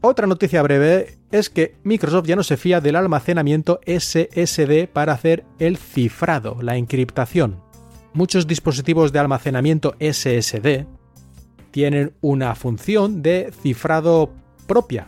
Otra 0.00 0.26
noticia 0.26 0.60
breve 0.60 1.18
es 1.30 1.50
que 1.50 1.76
Microsoft 1.84 2.26
ya 2.26 2.34
no 2.34 2.42
se 2.42 2.56
fía 2.56 2.80
del 2.80 2.96
almacenamiento 2.96 3.78
SSD 3.86 4.88
para 4.92 5.12
hacer 5.12 5.44
el 5.60 5.76
cifrado, 5.76 6.58
la 6.62 6.76
encriptación. 6.76 7.62
Muchos 8.12 8.48
dispositivos 8.48 9.12
de 9.12 9.20
almacenamiento 9.20 9.94
SSD 10.00 10.86
tienen 11.70 12.12
una 12.22 12.56
función 12.56 13.22
de 13.22 13.52
cifrado 13.62 14.32
propia. 14.66 15.06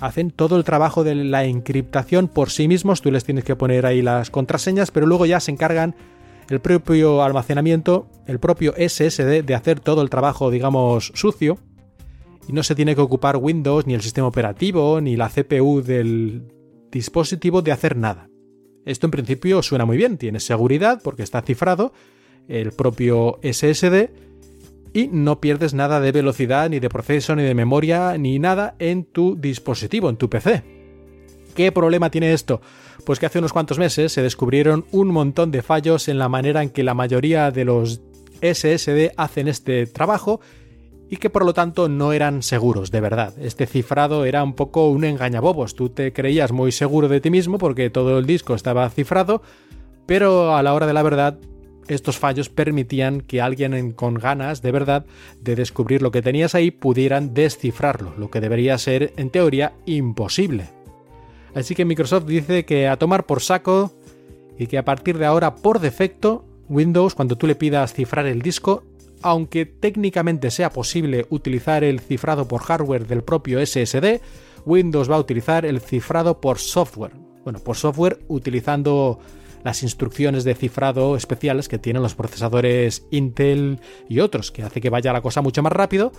Hacen 0.00 0.30
todo 0.30 0.56
el 0.56 0.64
trabajo 0.64 1.04
de 1.04 1.14
la 1.14 1.44
encriptación 1.44 2.26
por 2.26 2.50
sí 2.50 2.68
mismos, 2.68 3.02
tú 3.02 3.10
les 3.10 3.24
tienes 3.24 3.44
que 3.44 3.54
poner 3.54 3.84
ahí 3.84 4.00
las 4.00 4.30
contraseñas, 4.30 4.90
pero 4.90 5.06
luego 5.06 5.26
ya 5.26 5.40
se 5.40 5.50
encargan 5.50 5.94
el 6.48 6.60
propio 6.60 7.22
almacenamiento, 7.22 8.08
el 8.26 8.40
propio 8.40 8.74
SSD 8.76 9.44
de 9.44 9.54
hacer 9.54 9.78
todo 9.78 10.02
el 10.02 10.10
trabajo, 10.10 10.50
digamos, 10.50 11.12
sucio. 11.14 11.58
Y 12.48 12.52
no 12.52 12.62
se 12.62 12.74
tiene 12.74 12.94
que 12.94 13.02
ocupar 13.02 13.36
Windows, 13.36 13.86
ni 13.86 13.94
el 13.94 14.00
sistema 14.00 14.26
operativo, 14.26 15.00
ni 15.00 15.16
la 15.16 15.28
CPU 15.28 15.82
del 15.82 16.48
dispositivo 16.90 17.62
de 17.62 17.72
hacer 17.72 17.96
nada. 17.96 18.28
Esto 18.84 19.06
en 19.06 19.10
principio 19.12 19.62
suena 19.62 19.84
muy 19.84 19.96
bien, 19.96 20.16
tiene 20.16 20.40
seguridad 20.40 21.00
porque 21.04 21.22
está 21.22 21.42
cifrado, 21.42 21.92
el 22.48 22.72
propio 22.72 23.38
SSD, 23.42 24.10
y 24.92 25.08
no 25.08 25.40
pierdes 25.40 25.74
nada 25.74 26.00
de 26.00 26.12
velocidad, 26.12 26.68
ni 26.70 26.80
de 26.80 26.88
proceso, 26.88 27.36
ni 27.36 27.42
de 27.42 27.54
memoria, 27.54 28.16
ni 28.18 28.38
nada 28.38 28.74
en 28.78 29.04
tu 29.04 29.36
dispositivo, 29.36 30.08
en 30.08 30.16
tu 30.16 30.28
PC. 30.28 30.62
¿Qué 31.54 31.72
problema 31.72 32.10
tiene 32.10 32.32
esto? 32.32 32.60
Pues 33.04 33.18
que 33.18 33.26
hace 33.26 33.38
unos 33.38 33.52
cuantos 33.52 33.78
meses 33.78 34.12
se 34.12 34.22
descubrieron 34.22 34.84
un 34.92 35.08
montón 35.08 35.50
de 35.50 35.62
fallos 35.62 36.08
en 36.08 36.18
la 36.18 36.28
manera 36.28 36.62
en 36.62 36.70
que 36.70 36.82
la 36.82 36.94
mayoría 36.94 37.50
de 37.50 37.64
los 37.64 38.00
SSD 38.40 39.12
hacen 39.16 39.48
este 39.48 39.86
trabajo 39.86 40.40
y 41.08 41.16
que 41.16 41.28
por 41.28 41.44
lo 41.44 41.52
tanto 41.52 41.88
no 41.88 42.12
eran 42.12 42.42
seguros, 42.42 42.90
de 42.90 43.00
verdad. 43.00 43.34
Este 43.40 43.66
cifrado 43.66 44.24
era 44.24 44.44
un 44.44 44.54
poco 44.54 44.88
un 44.88 45.04
engañabobos. 45.04 45.74
Tú 45.74 45.88
te 45.88 46.12
creías 46.12 46.52
muy 46.52 46.70
seguro 46.70 47.08
de 47.08 47.20
ti 47.20 47.30
mismo 47.30 47.58
porque 47.58 47.90
todo 47.90 48.18
el 48.18 48.26
disco 48.26 48.54
estaba 48.54 48.88
cifrado, 48.90 49.42
pero 50.06 50.56
a 50.56 50.62
la 50.62 50.72
hora 50.72 50.86
de 50.86 50.92
la 50.92 51.02
verdad 51.02 51.38
estos 51.94 52.18
fallos 52.18 52.48
permitían 52.48 53.20
que 53.20 53.40
alguien 53.40 53.92
con 53.92 54.14
ganas 54.14 54.62
de 54.62 54.72
verdad 54.72 55.06
de 55.40 55.56
descubrir 55.56 56.02
lo 56.02 56.10
que 56.10 56.22
tenías 56.22 56.54
ahí 56.54 56.70
pudieran 56.70 57.34
descifrarlo, 57.34 58.14
lo 58.16 58.30
que 58.30 58.40
debería 58.40 58.78
ser 58.78 59.12
en 59.16 59.30
teoría 59.30 59.72
imposible. 59.86 60.68
Así 61.54 61.74
que 61.74 61.84
Microsoft 61.84 62.26
dice 62.26 62.64
que 62.64 62.88
a 62.88 62.96
tomar 62.96 63.26
por 63.26 63.40
saco 63.40 63.92
y 64.58 64.66
que 64.66 64.78
a 64.78 64.84
partir 64.84 65.18
de 65.18 65.26
ahora 65.26 65.56
por 65.56 65.80
defecto 65.80 66.44
Windows 66.68 67.14
cuando 67.14 67.36
tú 67.36 67.46
le 67.46 67.56
pidas 67.56 67.92
cifrar 67.92 68.26
el 68.26 68.42
disco 68.42 68.84
aunque 69.22 69.66
técnicamente 69.66 70.50
sea 70.50 70.70
posible 70.70 71.26
utilizar 71.30 71.84
el 71.84 72.00
cifrado 72.00 72.48
por 72.48 72.62
hardware 72.62 73.06
del 73.06 73.22
propio 73.22 73.64
SSD, 73.64 74.20
Windows 74.64 75.10
va 75.10 75.16
a 75.16 75.20
utilizar 75.20 75.66
el 75.66 75.80
cifrado 75.80 76.40
por 76.40 76.58
software. 76.58 77.12
Bueno, 77.44 77.58
por 77.58 77.76
software 77.76 78.20
utilizando 78.28 79.18
las 79.64 79.82
instrucciones 79.82 80.44
de 80.44 80.54
cifrado 80.54 81.16
especiales 81.16 81.68
que 81.68 81.78
tienen 81.78 82.02
los 82.02 82.14
procesadores 82.14 83.06
Intel 83.10 83.80
y 84.08 84.20
otros, 84.20 84.50
que 84.50 84.62
hace 84.62 84.80
que 84.80 84.90
vaya 84.90 85.12
la 85.12 85.22
cosa 85.22 85.42
mucho 85.42 85.62
más 85.62 85.72
rápido, 85.72 86.12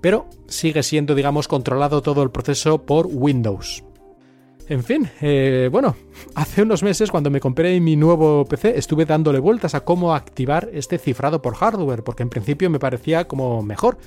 pero 0.00 0.26
sigue 0.46 0.82
siendo, 0.82 1.14
digamos, 1.14 1.48
controlado 1.48 2.02
todo 2.02 2.22
el 2.22 2.30
proceso 2.30 2.82
por 2.82 3.06
Windows. 3.06 3.84
En 4.68 4.84
fin, 4.84 5.08
eh, 5.20 5.68
bueno, 5.70 5.96
hace 6.34 6.62
unos 6.62 6.82
meses 6.82 7.10
cuando 7.10 7.30
me 7.30 7.40
compré 7.40 7.80
mi 7.80 7.96
nuevo 7.96 8.44
PC 8.44 8.78
estuve 8.78 9.04
dándole 9.04 9.38
vueltas 9.38 9.74
a 9.74 9.84
cómo 9.84 10.14
activar 10.14 10.70
este 10.72 10.98
cifrado 10.98 11.42
por 11.42 11.54
hardware, 11.54 12.02
porque 12.02 12.22
en 12.22 12.30
principio 12.30 12.70
me 12.70 12.78
parecía 12.78 13.26
como 13.26 13.62
mejor, 13.62 13.98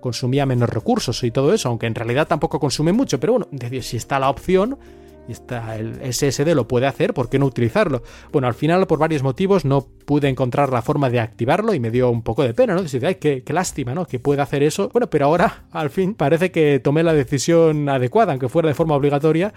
consumía 0.00 0.46
menos 0.46 0.68
recursos 0.68 1.22
y 1.24 1.30
todo 1.30 1.52
eso, 1.52 1.68
aunque 1.68 1.86
en 1.86 1.94
realidad 1.94 2.26
tampoco 2.26 2.58
consume 2.58 2.92
mucho, 2.92 3.20
pero 3.20 3.34
bueno, 3.34 3.48
si 3.82 3.96
está 3.96 4.18
la 4.18 4.30
opción 4.30 4.78
está 5.32 5.76
el 5.76 6.12
SSD 6.12 6.54
lo 6.54 6.68
puede 6.68 6.86
hacer, 6.86 7.14
¿por 7.14 7.28
qué 7.28 7.38
no 7.38 7.46
utilizarlo? 7.46 8.02
Bueno, 8.32 8.48
al 8.48 8.54
final 8.54 8.86
por 8.86 8.98
varios 8.98 9.22
motivos 9.22 9.64
no 9.64 9.86
pude 10.04 10.28
encontrar 10.28 10.72
la 10.72 10.82
forma 10.82 11.10
de 11.10 11.20
activarlo 11.20 11.74
y 11.74 11.80
me 11.80 11.90
dio 11.90 12.10
un 12.10 12.22
poco 12.22 12.42
de 12.42 12.54
pena, 12.54 12.74
¿no? 12.74 12.82
Decir, 12.82 13.04
ay, 13.06 13.16
qué, 13.16 13.42
qué 13.42 13.52
lástima, 13.52 13.94
¿no? 13.94 14.06
Que 14.06 14.18
pueda 14.18 14.42
hacer 14.42 14.62
eso. 14.62 14.88
Bueno, 14.92 15.08
pero 15.10 15.26
ahora, 15.26 15.64
al 15.72 15.90
fin, 15.90 16.14
parece 16.14 16.50
que 16.50 16.80
tomé 16.80 17.02
la 17.02 17.12
decisión 17.12 17.88
adecuada, 17.88 18.32
aunque 18.32 18.48
fuera 18.48 18.68
de 18.68 18.74
forma 18.74 18.94
obligatoria, 18.94 19.52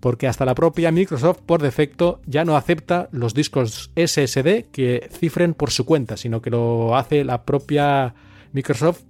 porque 0.00 0.26
hasta 0.26 0.44
la 0.44 0.54
propia 0.54 0.90
Microsoft 0.90 1.40
por 1.44 1.62
defecto 1.62 2.20
ya 2.26 2.44
no 2.44 2.56
acepta 2.56 3.08
los 3.12 3.34
discos 3.34 3.90
SSD 3.94 4.70
que 4.72 5.08
cifren 5.12 5.54
por 5.54 5.70
su 5.70 5.84
cuenta, 5.84 6.16
sino 6.16 6.40
que 6.40 6.50
lo 6.50 6.96
hace 6.96 7.22
la 7.22 7.44
propia 7.44 8.14
Microsoft 8.52 9.02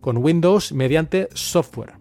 con 0.00 0.18
Windows 0.18 0.72
mediante 0.72 1.28
software. 1.32 1.94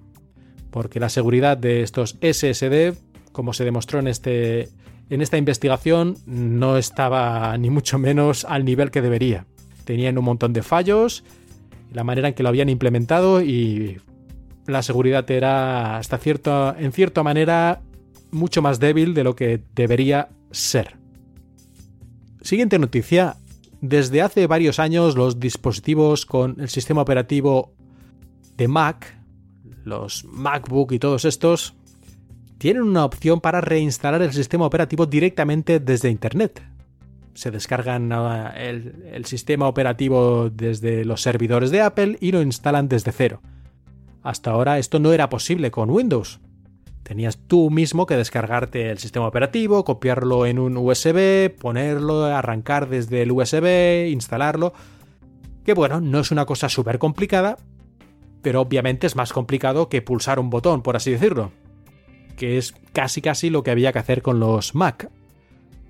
Porque 0.70 1.00
la 1.00 1.10
seguridad 1.10 1.58
de 1.58 1.82
estos 1.82 2.18
SSD, 2.22 2.94
como 3.38 3.54
se 3.54 3.64
demostró 3.64 4.00
en, 4.00 4.08
este, 4.08 4.70
en 5.12 5.22
esta 5.22 5.38
investigación, 5.38 6.18
no 6.26 6.76
estaba 6.76 7.56
ni 7.60 7.70
mucho 7.70 8.00
menos 8.00 8.46
al 8.46 8.66
nivel 8.66 8.90
que 8.90 9.04
debería. 9.04 9.46
Tenían 9.86 10.18
un 10.18 10.26
montón 10.26 10.54
de 10.54 10.64
fallos, 10.64 11.24
la 11.94 12.04
manera 12.04 12.30
en 12.30 12.34
que 12.34 12.42
lo 12.42 12.50
habían 12.50 12.68
implementado 12.68 13.44
y 13.44 14.02
la 14.66 14.82
seguridad 14.82 15.30
era 15.30 15.98
hasta 15.98 16.20
en 16.80 16.92
cierta 16.92 17.22
manera 17.22 17.84
mucho 18.32 18.64
más 18.64 18.80
débil 18.80 19.14
de 19.14 19.24
lo 19.24 19.36
que 19.36 19.62
debería 19.76 20.30
ser. 20.50 20.98
Siguiente 22.42 22.80
noticia. 22.80 23.38
Desde 23.82 24.24
hace 24.24 24.48
varios 24.48 24.80
años 24.80 25.16
los 25.16 25.40
dispositivos 25.40 26.26
con 26.26 26.60
el 26.60 26.70
sistema 26.70 27.04
operativo 27.04 27.72
de 28.58 28.68
Mac, 28.68 29.16
los 29.84 30.26
MacBook 30.26 30.92
y 30.94 30.98
todos 30.98 31.24
estos, 31.24 31.76
tienen 32.58 32.84
una 32.84 33.06
opción 33.06 33.42
para 33.42 33.62
reinstalar 33.62 34.22
el 34.22 34.34
sistema 34.34 34.66
operativo 34.66 35.06
directamente 35.06 35.80
desde 35.80 36.10
Internet. 36.10 36.64
Se 37.34 37.52
descargan 37.52 38.12
ah, 38.12 38.54
el, 38.58 39.06
el, 39.12 39.26
sistema 39.26 39.68
operativo 39.68 40.50
desde 40.50 41.06
los 41.06 41.22
servidores 41.22 41.70
de 41.70 41.82
Apple 41.82 42.18
y 42.20 42.32
lo 42.32 42.42
instalan 42.42 42.88
desde 42.88 43.12
cero. 43.12 43.42
Hasta 44.24 44.52
ahora 44.52 44.80
esto 44.80 45.00
no 45.00 45.14
era 45.14 45.30
posible 45.30 45.70
con 45.70 45.92
Windows. 45.92 46.40
Tenías 47.04 47.38
tú 47.38 47.70
mismo 47.70 48.06
que 48.06 48.18
descargarte 48.18 48.90
el 48.90 48.98
sistema 48.98 49.28
operativo, 49.28 49.86
copiarlo 49.86 50.46
en 50.46 50.60
un 50.60 50.76
USB, 50.76 51.50
ponerlo, 51.56 52.26
arrancar 52.26 52.90
desde 52.90 53.22
el 53.22 53.32
USB, 53.32 54.10
instalarlo. 54.12 54.74
Que 55.64 55.74
bueno, 55.74 56.02
no 56.02 56.20
es 56.20 56.32
una 56.32 56.46
cosa 56.46 56.68
súper 56.68 56.98
complicada, 56.98 57.58
pero 58.42 58.60
obviamente 58.62 59.08
es 59.08 59.16
más 59.16 59.32
complicado 59.32 59.88
que 59.88 60.02
pulsar 60.02 60.40
un 60.40 60.50
botón, 60.50 60.82
por 60.82 60.98
así 60.98 61.12
decirlo. 61.12 61.52
Que 62.38 62.58
es 62.58 62.74
casi 62.94 63.22
casi 63.22 63.50
lo 63.50 63.64
que 63.64 63.72
había 63.72 63.92
que 63.92 64.00
hacer 64.00 64.22
con 64.22 64.40
los 64.40 64.74
Mac. 64.74 65.10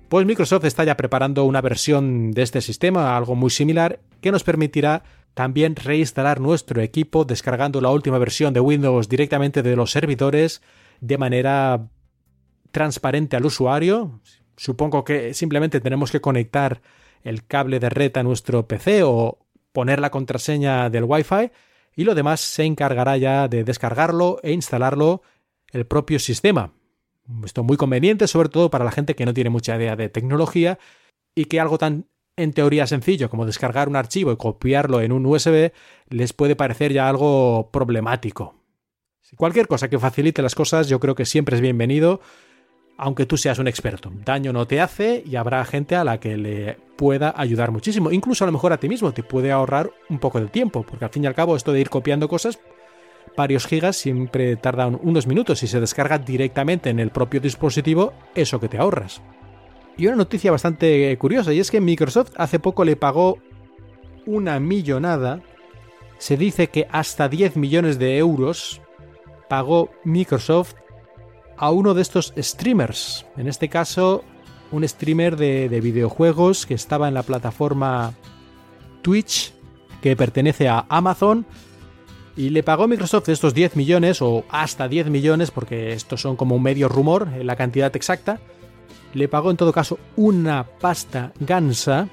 Pues 0.08 0.26
Microsoft 0.26 0.64
está 0.64 0.82
ya 0.84 0.96
preparando 0.96 1.44
una 1.44 1.60
versión 1.60 2.32
de 2.32 2.42
este 2.42 2.62
sistema, 2.62 3.16
algo 3.16 3.36
muy 3.36 3.50
similar, 3.50 4.00
que 4.20 4.32
nos 4.32 4.42
permitirá 4.42 5.04
también 5.34 5.76
reinstalar 5.76 6.40
nuestro 6.40 6.80
equipo 6.80 7.24
descargando 7.24 7.80
la 7.80 7.90
última 7.90 8.18
versión 8.18 8.52
de 8.54 8.60
Windows 8.60 9.08
directamente 9.08 9.62
de 9.62 9.76
los 9.76 9.92
servidores 9.92 10.62
de 11.00 11.18
manera 11.18 11.88
transparente 12.72 13.36
al 13.36 13.46
usuario. 13.46 14.20
Supongo 14.56 15.04
que 15.04 15.34
simplemente 15.34 15.80
tenemos 15.80 16.10
que 16.10 16.20
conectar 16.20 16.80
el 17.22 17.46
cable 17.46 17.78
de 17.78 17.90
red 17.90 18.16
a 18.16 18.22
nuestro 18.22 18.66
PC 18.66 19.02
o 19.04 19.38
poner 19.72 20.00
la 20.00 20.10
contraseña 20.10 20.90
del 20.90 21.04
Wi-Fi 21.04 21.50
y 21.94 22.04
lo 22.04 22.14
demás 22.14 22.40
se 22.40 22.64
encargará 22.64 23.16
ya 23.16 23.46
de 23.46 23.62
descargarlo 23.62 24.40
e 24.42 24.52
instalarlo 24.52 25.22
el 25.72 25.86
propio 25.86 26.18
sistema. 26.18 26.72
Esto 27.44 27.62
muy 27.62 27.76
conveniente, 27.76 28.26
sobre 28.26 28.48
todo 28.48 28.70
para 28.70 28.84
la 28.84 28.90
gente 28.90 29.14
que 29.14 29.26
no 29.26 29.34
tiene 29.34 29.50
mucha 29.50 29.76
idea 29.76 29.96
de 29.96 30.08
tecnología 30.08 30.78
y 31.34 31.44
que 31.44 31.60
algo 31.60 31.78
tan 31.78 32.06
en 32.36 32.52
teoría 32.52 32.86
sencillo 32.86 33.28
como 33.28 33.46
descargar 33.46 33.88
un 33.88 33.96
archivo 33.96 34.32
y 34.32 34.36
copiarlo 34.36 35.00
en 35.00 35.12
un 35.12 35.26
USB 35.26 35.72
les 36.08 36.32
puede 36.32 36.56
parecer 36.56 36.92
ya 36.92 37.08
algo 37.08 37.70
problemático. 37.72 38.54
Cualquier 39.36 39.66
cosa 39.66 39.90
que 39.90 39.98
facilite 39.98 40.40
las 40.40 40.54
cosas 40.54 40.88
yo 40.88 41.00
creo 41.00 41.14
que 41.14 41.26
siempre 41.26 41.56
es 41.56 41.60
bienvenido, 41.60 42.20
aunque 42.96 43.26
tú 43.26 43.36
seas 43.36 43.58
un 43.58 43.68
experto. 43.68 44.10
Daño 44.24 44.52
no 44.52 44.66
te 44.66 44.80
hace 44.80 45.22
y 45.26 45.36
habrá 45.36 45.64
gente 45.64 45.96
a 45.96 46.04
la 46.04 46.18
que 46.18 46.36
le 46.36 46.78
pueda 46.96 47.34
ayudar 47.36 47.70
muchísimo. 47.70 48.10
Incluso 48.10 48.44
a 48.44 48.46
lo 48.46 48.52
mejor 48.52 48.72
a 48.72 48.78
ti 48.78 48.88
mismo 48.88 49.12
te 49.12 49.22
puede 49.22 49.52
ahorrar 49.52 49.90
un 50.08 50.18
poco 50.18 50.40
de 50.40 50.46
tiempo, 50.46 50.82
porque 50.82 51.04
al 51.04 51.10
fin 51.10 51.24
y 51.24 51.26
al 51.26 51.34
cabo 51.34 51.56
esto 51.56 51.72
de 51.72 51.80
ir 51.80 51.90
copiando 51.90 52.28
cosas, 52.28 52.58
varios 53.36 53.66
gigas 53.66 53.96
siempre 53.96 54.56
tarda 54.56 54.86
unos 54.86 55.26
minutos 55.26 55.62
y 55.62 55.66
se 55.66 55.80
descarga 55.80 56.18
directamente 56.18 56.90
en 56.90 57.00
el 57.00 57.10
propio 57.10 57.40
dispositivo 57.40 58.12
eso 58.34 58.60
que 58.60 58.68
te 58.68 58.78
ahorras. 58.78 59.22
Y 59.96 60.06
una 60.06 60.16
noticia 60.16 60.52
bastante 60.52 61.16
curiosa, 61.18 61.52
y 61.52 61.58
es 61.58 61.70
que 61.70 61.80
Microsoft 61.80 62.32
hace 62.36 62.58
poco 62.60 62.84
le 62.84 62.96
pagó 62.96 63.38
una 64.26 64.60
millonada, 64.60 65.40
se 66.18 66.36
dice 66.36 66.68
que 66.68 66.86
hasta 66.90 67.28
10 67.28 67.56
millones 67.56 67.98
de 67.98 68.18
euros 68.18 68.80
pagó 69.48 69.90
Microsoft 70.04 70.74
a 71.56 71.70
uno 71.70 71.94
de 71.94 72.02
estos 72.02 72.32
streamers, 72.38 73.26
en 73.36 73.48
este 73.48 73.68
caso 73.68 74.22
un 74.70 74.86
streamer 74.86 75.36
de, 75.36 75.68
de 75.68 75.80
videojuegos 75.80 76.66
que 76.66 76.74
estaba 76.74 77.08
en 77.08 77.14
la 77.14 77.22
plataforma 77.22 78.14
Twitch, 79.02 79.52
que 80.02 80.14
pertenece 80.14 80.68
a 80.68 80.86
Amazon, 80.88 81.46
y 82.38 82.50
le 82.50 82.62
pagó 82.62 82.86
Microsoft 82.86 83.28
estos 83.30 83.52
10 83.52 83.74
millones 83.74 84.22
o 84.22 84.44
hasta 84.48 84.86
10 84.86 85.10
millones, 85.10 85.50
porque 85.50 85.92
estos 85.92 86.20
son 86.20 86.36
como 86.36 86.54
un 86.54 86.62
medio 86.62 86.88
rumor, 86.88 87.26
la 87.42 87.56
cantidad 87.56 87.94
exacta, 87.96 88.38
le 89.12 89.26
pagó 89.26 89.50
en 89.50 89.56
todo 89.56 89.72
caso 89.72 89.98
una 90.14 90.64
pasta 90.64 91.32
gansa 91.40 92.08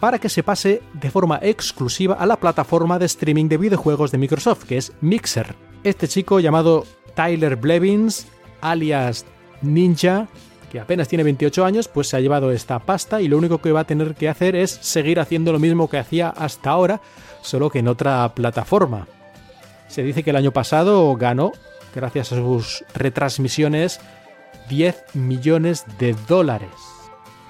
para 0.00 0.18
que 0.18 0.28
se 0.28 0.42
pase 0.42 0.82
de 0.92 1.10
forma 1.12 1.38
exclusiva 1.40 2.14
a 2.14 2.26
la 2.26 2.40
plataforma 2.40 2.98
de 2.98 3.06
streaming 3.06 3.48
de 3.48 3.58
videojuegos 3.58 4.10
de 4.10 4.18
Microsoft, 4.18 4.64
que 4.64 4.76
es 4.76 4.92
Mixer. 5.00 5.54
Este 5.84 6.08
chico 6.08 6.40
llamado 6.40 6.84
Tyler 7.14 7.54
Blevins, 7.54 8.26
alias 8.60 9.24
Ninja, 9.62 10.26
que 10.72 10.80
apenas 10.80 11.06
tiene 11.06 11.22
28 11.22 11.64
años, 11.64 11.86
pues 11.86 12.08
se 12.08 12.16
ha 12.16 12.20
llevado 12.20 12.50
esta 12.50 12.80
pasta 12.80 13.22
y 13.22 13.28
lo 13.28 13.38
único 13.38 13.58
que 13.58 13.70
va 13.70 13.80
a 13.80 13.86
tener 13.86 14.16
que 14.16 14.28
hacer 14.28 14.56
es 14.56 14.72
seguir 14.72 15.20
haciendo 15.20 15.52
lo 15.52 15.60
mismo 15.60 15.88
que 15.88 15.98
hacía 15.98 16.28
hasta 16.28 16.70
ahora, 16.70 17.00
solo 17.40 17.70
que 17.70 17.78
en 17.78 17.86
otra 17.86 18.34
plataforma. 18.34 19.06
Se 19.88 20.02
dice 20.02 20.22
que 20.22 20.30
el 20.30 20.36
año 20.36 20.52
pasado 20.52 21.14
ganó, 21.16 21.52
gracias 21.94 22.32
a 22.32 22.36
sus 22.36 22.84
retransmisiones, 22.94 24.00
10 24.68 25.14
millones 25.14 25.84
de 25.98 26.14
dólares. 26.28 26.70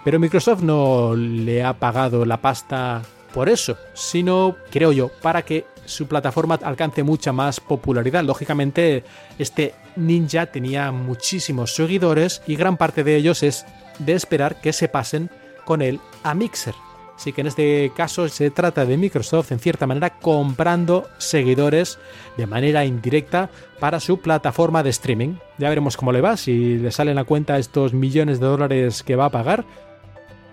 Pero 0.05 0.19
Microsoft 0.19 0.63
no 0.63 1.15
le 1.15 1.65
ha 1.65 1.75
pagado 1.75 2.25
la 2.25 2.41
pasta 2.41 3.03
por 3.35 3.49
eso, 3.49 3.77
sino, 3.93 4.57
creo 4.71 4.93
yo, 4.93 5.09
para 5.21 5.43
que 5.43 5.67
su 5.85 6.07
plataforma 6.07 6.59
alcance 6.63 7.03
mucha 7.03 7.33
más 7.33 7.61
popularidad. 7.61 8.25
Lógicamente, 8.25 9.05
este 9.39 9.75
ninja 9.97 10.47
tenía 10.47 10.93
muchísimos 10.93 11.75
seguidores 11.75 12.43
y 12.47 12.57
gran 12.57 12.77
parte 12.77 13.05
de 13.05 13.17
ellos 13.17 13.43
es 13.43 13.67
de 13.99 14.13
esperar 14.15 14.61
que 14.61 14.73
se 14.73 14.89
pasen 14.89 15.31
con 15.65 15.83
él 15.83 16.01
a 16.23 16.35
Mixer. 16.35 16.75
Así 17.19 17.33
que 17.33 17.41
en 17.41 17.49
este 17.49 17.91
caso 17.97 18.29
se 18.29 18.53
trata 18.53 18.87
de 18.87 18.97
Microsoft 18.97 19.51
en 19.51 19.59
cierta 19.59 19.89
manera 19.89 20.21
comprando 20.21 21.09
seguidores 21.19 21.99
de 22.37 22.47
manera 22.47 22.85
indirecta 22.85 23.51
para 23.81 23.99
su 23.99 24.21
plataforma 24.21 24.85
de 24.85 24.91
streaming. 24.91 25.35
Ya 25.59 25.69
veremos 25.69 25.97
cómo 25.97 26.13
le 26.13 26.21
va, 26.21 26.37
si 26.37 26.79
le 26.79 26.93
salen 26.93 27.19
a 27.19 27.25
cuenta 27.25 27.59
estos 27.59 27.93
millones 27.93 28.39
de 28.39 28.47
dólares 28.47 29.03
que 29.03 29.17
va 29.17 29.25
a 29.25 29.31
pagar. 29.31 29.65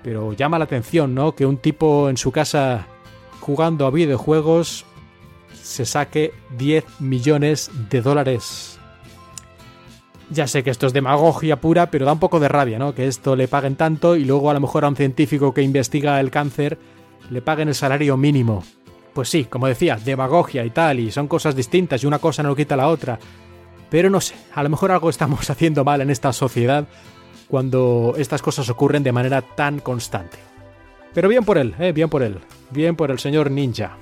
Pero 0.01 0.34
llama 0.34 0.57
la 0.57 0.66
atención, 0.66 1.13
¿no? 1.13 1.36
Que 1.36 1.45
un 1.45 1.57
tipo 1.57 2.09
en 2.09 2.18
su 2.18 2.32
casa 2.32 2.88
jugando 3.41 3.86
a 3.86 3.91
videojuegos 3.91 4.86
se 5.53 5.86
saque 5.86 6.34
10 6.57 6.99
millones 6.99 7.70
de 7.91 8.01
dólares 8.01 8.75
ya 10.30 10.48
sé 10.48 10.64
que 10.64 10.70
esto 10.70 10.88
es 10.88 10.94
demagogia 10.94 11.62
pura, 11.62 11.92
pero 11.92 12.06
da 12.06 12.14
un 12.14 12.20
poco 12.20 12.40
de 12.40 12.48
rabia, 12.48 12.80
¿no? 12.80 12.96
Que 12.96 13.08
esto 13.08 13.36
le 13.36 13.48
paguen 13.48 13.76
tanto 13.76 14.16
y 14.16 14.26
luego 14.26 14.50
a 14.50 14.54
lo 14.54 14.60
mejor 14.60 14.86
a 14.86 14.88
un 14.88 14.96
científico 14.96 15.54
que 15.54 15.62
investiga 15.62 16.20
el 16.20 16.32
cáncer 16.32 16.78
le 17.30 17.42
paguen 17.42 17.68
el 17.68 17.76
salario 17.76 18.18
mínimo. 18.18 18.64
Pues 19.14 19.30
sí, 19.30 19.46
como 19.46 19.68
decía, 19.68 19.98
demagogia 20.04 20.66
y 20.66 20.72
tal, 20.72 21.00
y 21.00 21.12
son 21.12 21.28
cosas 21.28 21.56
distintas 21.56 22.04
y 22.04 22.08
una 22.08 22.20
cosa 22.20 22.44
no 22.44 22.56
quita 22.56 22.76
la 22.76 22.88
otra. 22.88 23.20
Pero 23.90 24.10
no 24.10 24.20
sé, 24.20 24.36
a 24.54 24.64
lo 24.64 24.70
mejor 24.70 24.92
algo 24.92 25.10
estamos 25.10 25.50
haciendo 25.50 25.84
mal 25.84 26.02
en 26.02 26.10
esta 26.10 26.34
sociedad 26.34 26.88
cuando 27.48 28.16
estas 28.18 28.42
cosas 28.42 28.70
ocurren 28.70 29.04
de 29.04 29.12
manera 29.12 29.42
tan 29.42 29.80
constante. 29.80 30.38
Pero 31.14 31.30
bien 31.30 31.46
por 31.46 31.58
él, 31.58 31.76
eh, 31.80 31.92
bien 31.94 32.10
por 32.10 32.24
él, 32.24 32.40
bien 32.72 32.96
por 32.96 33.12
el 33.12 33.20
señor 33.20 33.52
Ninja 33.52 33.98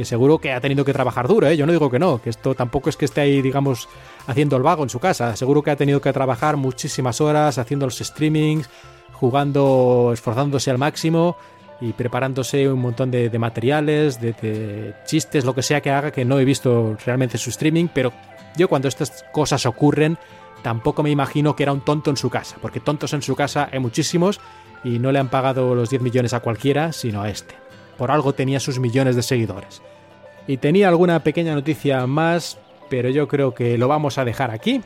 que 0.00 0.06
seguro 0.06 0.38
que 0.38 0.50
ha 0.52 0.60
tenido 0.62 0.82
que 0.82 0.94
trabajar 0.94 1.28
duro, 1.28 1.46
¿eh? 1.46 1.58
yo 1.58 1.66
no 1.66 1.72
digo 1.72 1.90
que 1.90 1.98
no, 1.98 2.22
que 2.22 2.30
esto 2.30 2.54
tampoco 2.54 2.88
es 2.88 2.96
que 2.96 3.04
esté 3.04 3.20
ahí, 3.20 3.42
digamos, 3.42 3.86
haciendo 4.30 4.56
el 4.56 4.62
vago 4.62 4.84
en 4.84 4.88
su 4.88 5.00
casa, 5.00 5.34
seguro 5.34 5.60
que 5.60 5.72
ha 5.72 5.76
tenido 5.76 6.00
que 6.00 6.12
trabajar 6.12 6.56
muchísimas 6.56 7.20
horas 7.20 7.58
haciendo 7.58 7.86
los 7.86 7.98
streamings, 7.98 8.70
jugando, 9.12 10.10
esforzándose 10.14 10.70
al 10.70 10.78
máximo 10.78 11.36
y 11.80 11.92
preparándose 11.94 12.70
un 12.70 12.80
montón 12.80 13.10
de, 13.10 13.36
materiales, 13.40 14.20
de, 14.20 14.94
chistes, 15.04 15.44
lo 15.44 15.52
que 15.52 15.62
sea 15.62 15.80
que 15.80 15.90
haga, 15.90 16.12
que 16.12 16.24
no 16.24 16.38
he 16.38 16.44
visto 16.44 16.96
realmente 17.04 17.38
su 17.38 17.50
streaming, 17.50 17.88
pero 17.92 18.12
yo 18.56 18.68
cuando 18.68 18.86
estas 18.86 19.24
cosas 19.32 19.66
ocurren, 19.66 20.16
tampoco 20.62 21.02
me 21.02 21.10
imagino 21.10 21.56
que 21.56 21.64
era 21.64 21.72
un 21.72 21.80
tonto 21.80 22.10
en 22.10 22.16
su 22.16 22.30
casa, 22.30 22.56
porque 22.62 22.78
tontos 22.78 23.12
en 23.14 23.22
su 23.22 23.34
casa 23.34 23.68
hay 23.72 23.80
muchísimos 23.80 24.40
y 24.84 25.00
no 25.00 25.10
le 25.10 25.18
han 25.18 25.28
pagado 25.28 25.74
los 25.74 25.90
10 25.90 26.02
millones 26.02 26.34
a 26.34 26.40
cualquiera, 26.40 26.92
sino 26.92 27.22
a 27.22 27.30
este. 27.30 27.56
Por 27.98 28.12
algo 28.12 28.32
tenía 28.32 28.60
sus 28.60 28.78
millones 28.78 29.16
de 29.16 29.22
seguidores. 29.22 29.82
Y 30.46 30.58
tenía 30.58 30.88
alguna 30.88 31.22
pequeña 31.24 31.54
noticia 31.54 32.06
más, 32.06 32.58
pero 32.90 33.08
yo 33.08 33.28
creo 33.28 33.54
que 33.54 33.78
lo 33.78 33.88
vamos 33.88 34.18
a 34.18 34.24
dejar 34.26 34.50
aquí. 34.50 34.82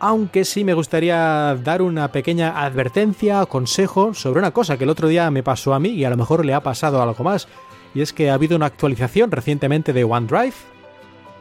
Aunque 0.00 0.44
sí 0.44 0.64
me 0.64 0.74
gustaría 0.74 1.56
dar 1.62 1.80
una 1.80 2.12
pequeña 2.12 2.62
advertencia 2.62 3.46
consejo 3.46 4.12
sobre 4.12 4.40
una 4.40 4.50
cosa 4.50 4.76
que 4.76 4.84
el 4.84 4.90
otro 4.90 5.08
día 5.08 5.30
me 5.30 5.42
pasó 5.42 5.72
a 5.72 5.80
mí 5.80 5.90
y 5.90 6.04
a 6.04 6.10
lo 6.10 6.18
mejor 6.18 6.44
le 6.44 6.52
ha 6.52 6.60
pasado 6.60 7.00
algo 7.00 7.24
más. 7.24 7.48
Y 7.94 8.02
es 8.02 8.12
que 8.12 8.28
ha 8.28 8.34
habido 8.34 8.56
una 8.56 8.66
actualización 8.66 9.30
recientemente 9.30 9.94
de 9.94 10.04
OneDrive. 10.04 10.54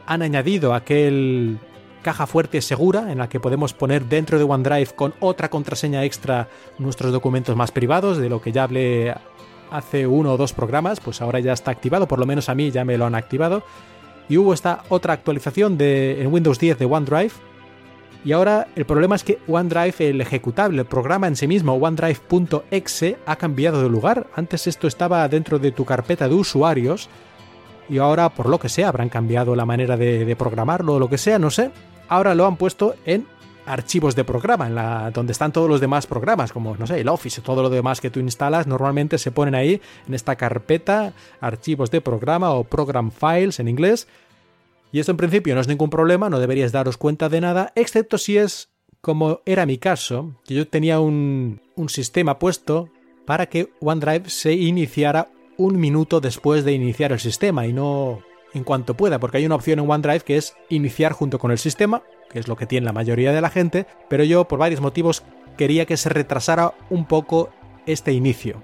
Han 0.06 0.22
añadido 0.22 0.74
aquel 0.74 1.58
caja 2.04 2.28
fuerte 2.28 2.62
segura 2.62 3.12
en 3.12 3.18
la 3.18 3.28
que 3.28 3.40
podemos 3.40 3.74
poner 3.74 4.06
dentro 4.06 4.38
de 4.38 4.44
OneDrive 4.44 4.94
con 4.96 5.16
otra 5.20 5.50
contraseña 5.50 6.04
extra 6.04 6.48
nuestros 6.78 7.12
documentos 7.12 7.56
más 7.56 7.72
privados, 7.72 8.18
de 8.18 8.30
lo 8.30 8.42
que 8.42 8.52
ya 8.52 8.64
hablé 8.64 9.16
hace 9.72 10.06
uno 10.06 10.34
o 10.34 10.38
dos 10.38 10.54
programas, 10.54 11.00
pues 11.00 11.22
ahora 11.22 11.40
ya 11.40 11.54
está 11.54 11.72
activado, 11.72 12.08
por 12.08 12.20
lo 12.20 12.28
menos 12.28 12.48
a 12.50 12.56
mí 12.56 12.70
ya 12.70 12.86
me 12.86 12.98
lo 12.98 13.06
han 13.06 13.16
activado. 13.16 13.64
Y 14.30 14.38
hubo 14.38 14.54
esta 14.54 14.84
otra 14.90 15.14
actualización 15.14 15.78
de, 15.78 16.22
en 16.22 16.32
Windows 16.32 16.60
10 16.60 16.80
de 16.80 16.86
OneDrive. 16.86 17.32
Y 18.26 18.32
ahora 18.32 18.68
el 18.76 18.86
problema 18.86 19.16
es 19.16 19.24
que 19.24 19.40
OneDrive, 19.48 20.10
el 20.10 20.22
ejecutable, 20.22 20.80
el 20.80 20.88
programa 20.88 21.28
en 21.28 21.36
sí 21.36 21.48
mismo, 21.48 21.74
OneDrive.exe, 21.74 23.18
ha 23.26 23.36
cambiado 23.36 23.84
de 23.84 23.90
lugar. 23.90 24.28
Antes 24.36 24.68
esto 24.68 24.88
estaba 24.88 25.28
dentro 25.28 25.60
de 25.60 25.72
tu 25.72 25.84
carpeta 25.84 26.30
de 26.30 26.36
usuarios. 26.36 27.10
Y 27.90 27.98
ahora, 27.98 28.30
por 28.30 28.48
lo 28.48 28.60
que 28.60 28.70
sea, 28.70 28.88
habrán 28.88 29.10
cambiado 29.10 29.56
la 29.56 29.66
manera 29.66 29.98
de, 29.98 30.24
de 30.24 30.36
programarlo 30.38 30.96
o 30.96 31.00
lo 31.00 31.10
que 31.10 31.18
sea, 31.18 31.38
no 31.38 31.50
sé. 31.52 31.72
Ahora 32.08 32.34
lo 32.34 32.46
han 32.46 32.56
puesto 32.56 32.96
en 33.06 33.26
archivos 33.66 34.16
de 34.16 34.24
programa, 34.24 34.68
en 34.68 34.76
la, 34.76 35.12
donde 35.12 35.32
están 35.32 35.52
todos 35.52 35.70
los 35.70 35.82
demás 35.82 36.08
programas, 36.08 36.52
como, 36.52 36.76
no 36.76 36.88
sé, 36.88 37.00
el 37.00 37.08
Office, 37.08 37.42
todo 37.42 37.62
lo 37.62 37.70
demás 37.70 38.02
que 38.02 38.10
tú 38.10 38.20
instalas, 38.20 38.68
normalmente 38.68 39.18
se 39.18 39.32
ponen 39.32 39.56
ahí 39.56 39.82
en 40.08 40.14
esta 40.14 40.36
carpeta, 40.36 41.14
archivos 41.40 41.92
de 41.92 42.02
programa 42.02 42.52
o 42.52 42.64
program 42.64 43.12
files 43.12 43.60
en 43.60 43.68
inglés. 43.68 44.08
Y 44.92 45.00
esto 45.00 45.12
en 45.12 45.18
principio 45.18 45.56
no 45.56 45.62
es 45.62 45.68
ningún 45.68 45.90
problema, 45.90 46.30
no 46.30 46.40
deberías 46.40 46.72
daros 46.72 46.98
cuenta 46.98 47.30
de 47.30 47.42
nada, 47.42 47.72
excepto 47.76 48.18
si 48.18 48.38
es 48.38 48.70
como 49.02 49.42
era 49.46 49.66
mi 49.66 49.78
caso, 49.78 50.36
que 50.46 50.54
yo 50.54 50.68
tenía 50.68 51.00
un, 51.00 51.62
un 51.76 51.90
sistema 51.90 52.40
puesto 52.40 52.90
para 53.26 53.48
que 53.48 53.72
OneDrive 53.82 54.30
se 54.30 54.54
iniciara 54.54 55.30
un 55.58 55.80
minuto 55.80 56.22
después 56.22 56.64
de 56.64 56.74
iniciar 56.74 57.12
el 57.12 57.20
sistema 57.20 57.68
y 57.68 57.74
no 57.74 58.22
en 58.54 58.64
cuanto 58.64 58.96
pueda, 58.96 59.20
porque 59.20 59.38
hay 59.38 59.46
una 59.46 59.56
opción 59.56 59.80
en 59.80 59.90
OneDrive 59.90 60.22
que 60.22 60.38
es 60.38 60.56
iniciar 60.70 61.12
junto 61.12 61.40
con 61.40 61.52
el 61.52 61.58
sistema 61.58 62.04
que 62.34 62.40
es 62.40 62.48
lo 62.48 62.58
que 62.58 62.66
tiene 62.66 62.86
la 62.86 62.94
mayoría 62.94 63.32
de 63.32 63.42
la 63.42 63.52
gente, 63.52 63.86
pero 64.10 64.24
yo 64.24 64.46
por 64.48 64.58
varios 64.58 64.82
motivos 64.82 65.24
quería 65.56 65.86
que 65.86 65.98
se 65.98 66.10
retrasara 66.10 66.74
un 66.90 67.06
poco 67.06 67.52
este 67.86 68.12
inicio. 68.12 68.62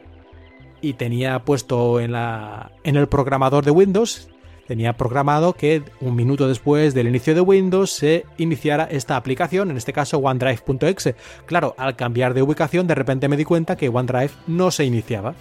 Y 0.82 0.94
tenía 0.94 1.40
puesto 1.46 2.00
en, 2.00 2.14
la, 2.14 2.72
en 2.84 2.96
el 2.96 3.08
programador 3.08 3.64
de 3.64 3.72
Windows, 3.72 4.30
tenía 4.68 4.94
programado 4.94 5.54
que 5.54 5.84
un 6.02 6.16
minuto 6.16 6.48
después 6.48 6.96
del 6.96 7.08
inicio 7.08 7.36
de 7.36 7.42
Windows 7.42 7.92
se 7.92 8.26
iniciara 8.38 8.86
esta 8.86 9.18
aplicación, 9.18 9.70
en 9.70 9.78
este 9.78 9.94
caso 9.94 10.18
OneDrive.exe. 10.18 11.16
Claro, 11.46 11.76
al 11.78 11.96
cambiar 11.96 12.34
de 12.34 12.42
ubicación 12.42 12.88
de 12.88 12.96
repente 12.96 13.28
me 13.28 13.38
di 13.38 13.46
cuenta 13.46 13.78
que 13.78 13.90
OneDrive 13.90 14.32
no 14.48 14.72
se 14.72 14.86
iniciaba. 14.86 15.36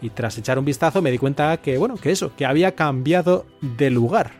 Y 0.00 0.10
tras 0.10 0.38
echar 0.38 0.58
un 0.58 0.64
vistazo 0.64 1.02
me 1.02 1.10
di 1.10 1.18
cuenta 1.18 1.58
que, 1.58 1.76
bueno, 1.76 1.96
que 1.96 2.10
eso, 2.10 2.34
que 2.36 2.46
había 2.46 2.74
cambiado 2.74 3.44
de 3.60 3.90
lugar. 3.90 4.30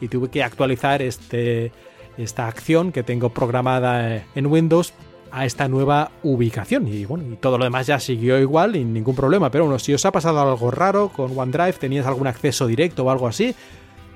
Y 0.00 0.06
tuve 0.06 0.30
que 0.30 0.44
actualizar 0.44 1.02
este, 1.02 1.72
esta 2.16 2.46
acción 2.46 2.92
que 2.92 3.02
tengo 3.02 3.30
programada 3.30 4.16
eh, 4.16 4.24
en 4.34 4.46
Windows 4.46 4.92
a 5.32 5.44
esta 5.44 5.68
nueva 5.68 6.10
ubicación. 6.22 6.88
Y 6.88 7.04
bueno, 7.04 7.32
y 7.32 7.36
todo 7.36 7.58
lo 7.58 7.64
demás 7.64 7.86
ya 7.86 8.00
siguió 8.00 8.38
igual 8.38 8.76
y 8.76 8.84
ningún 8.84 9.14
problema. 9.14 9.50
Pero 9.50 9.64
bueno, 9.64 9.78
si 9.78 9.94
os 9.94 10.04
ha 10.04 10.12
pasado 10.12 10.40
algo 10.40 10.70
raro 10.70 11.10
con 11.10 11.38
OneDrive, 11.38 11.74
tenías 11.74 12.06
algún 12.06 12.26
acceso 12.26 12.66
directo 12.66 13.04
o 13.04 13.10
algo 13.10 13.26
así 13.26 13.54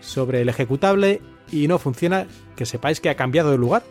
sobre 0.01 0.43
el 0.43 0.49
ejecutable 0.49 1.23
y 1.51 1.69
no 1.69 1.79
funciona, 1.79 2.27
que 2.57 2.67
sepáis 2.67 3.01
que 3.01 3.11
ha 3.11 3.17
cambiado 3.17 3.51
de 3.51 3.59
lugar. 3.59 3.83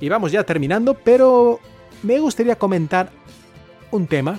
Y 0.00 0.08
vamos 0.08 0.32
ya 0.32 0.44
terminando, 0.44 0.94
pero 0.94 1.60
me 2.02 2.18
gustaría 2.18 2.56
comentar 2.56 3.10
un 3.90 4.06
tema 4.06 4.38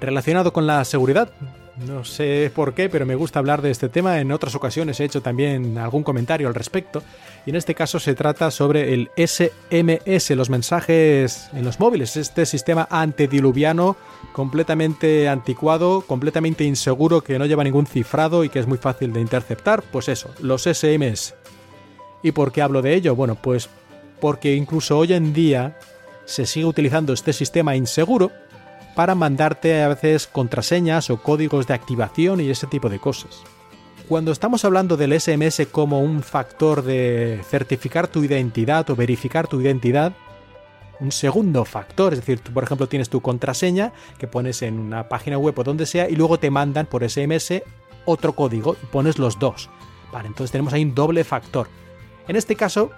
relacionado 0.00 0.52
con 0.52 0.66
la 0.66 0.84
seguridad. 0.84 1.32
No 1.76 2.04
sé 2.04 2.52
por 2.54 2.74
qué, 2.74 2.90
pero 2.90 3.06
me 3.06 3.14
gusta 3.14 3.38
hablar 3.38 3.62
de 3.62 3.70
este 3.70 3.88
tema. 3.88 4.20
En 4.20 4.30
otras 4.30 4.54
ocasiones 4.54 5.00
he 5.00 5.04
hecho 5.04 5.22
también 5.22 5.78
algún 5.78 6.02
comentario 6.02 6.46
al 6.46 6.54
respecto. 6.54 7.02
Y 7.46 7.50
en 7.50 7.56
este 7.56 7.74
caso 7.74 7.98
se 7.98 8.14
trata 8.14 8.50
sobre 8.50 8.92
el 8.92 9.10
SMS, 9.16 10.30
los 10.30 10.50
mensajes 10.50 11.48
en 11.54 11.64
los 11.64 11.80
móviles. 11.80 12.16
Este 12.16 12.44
sistema 12.44 12.86
antediluviano 12.90 13.96
completamente 14.32 15.28
anticuado, 15.28 16.02
completamente 16.02 16.64
inseguro, 16.64 17.22
que 17.22 17.38
no 17.38 17.46
lleva 17.46 17.64
ningún 17.64 17.86
cifrado 17.86 18.44
y 18.44 18.50
que 18.50 18.58
es 18.58 18.66
muy 18.66 18.78
fácil 18.78 19.12
de 19.14 19.20
interceptar. 19.22 19.82
Pues 19.82 20.08
eso, 20.08 20.30
los 20.40 20.64
SMS. 20.64 21.34
¿Y 22.22 22.32
por 22.32 22.52
qué 22.52 22.60
hablo 22.60 22.82
de 22.82 22.94
ello? 22.94 23.16
Bueno, 23.16 23.34
pues 23.34 23.70
porque 24.20 24.54
incluso 24.54 24.98
hoy 24.98 25.14
en 25.14 25.32
día 25.32 25.78
se 26.26 26.46
sigue 26.46 26.66
utilizando 26.66 27.12
este 27.12 27.32
sistema 27.32 27.74
inseguro 27.74 28.30
para 28.94 29.14
mandarte 29.14 29.82
a 29.82 29.88
veces 29.88 30.26
contraseñas 30.26 31.10
o 31.10 31.22
códigos 31.22 31.66
de 31.66 31.74
activación 31.74 32.40
y 32.40 32.50
ese 32.50 32.66
tipo 32.66 32.88
de 32.88 32.98
cosas. 32.98 33.42
Cuando 34.08 34.32
estamos 34.32 34.64
hablando 34.64 34.96
del 34.96 35.18
SMS 35.18 35.66
como 35.70 36.00
un 36.00 36.22
factor 36.22 36.82
de 36.82 37.40
certificar 37.48 38.08
tu 38.08 38.22
identidad 38.24 38.88
o 38.90 38.96
verificar 38.96 39.48
tu 39.48 39.60
identidad, 39.60 40.12
un 41.00 41.12
segundo 41.12 41.64
factor, 41.64 42.12
es 42.12 42.20
decir, 42.20 42.40
tú 42.40 42.52
por 42.52 42.64
ejemplo 42.64 42.88
tienes 42.88 43.08
tu 43.08 43.20
contraseña 43.20 43.92
que 44.18 44.26
pones 44.26 44.62
en 44.62 44.78
una 44.78 45.08
página 45.08 45.38
web 45.38 45.58
o 45.58 45.64
donde 45.64 45.86
sea 45.86 46.08
y 46.08 46.16
luego 46.16 46.38
te 46.38 46.50
mandan 46.50 46.86
por 46.86 47.08
SMS 47.08 47.62
otro 48.04 48.34
código 48.34 48.76
y 48.82 48.86
pones 48.86 49.18
los 49.18 49.38
dos. 49.38 49.70
Vale, 50.12 50.28
entonces 50.28 50.52
tenemos 50.52 50.72
ahí 50.72 50.84
un 50.84 50.94
doble 50.94 51.24
factor. 51.24 51.68
En 52.28 52.36
este 52.36 52.54
caso, 52.54 52.90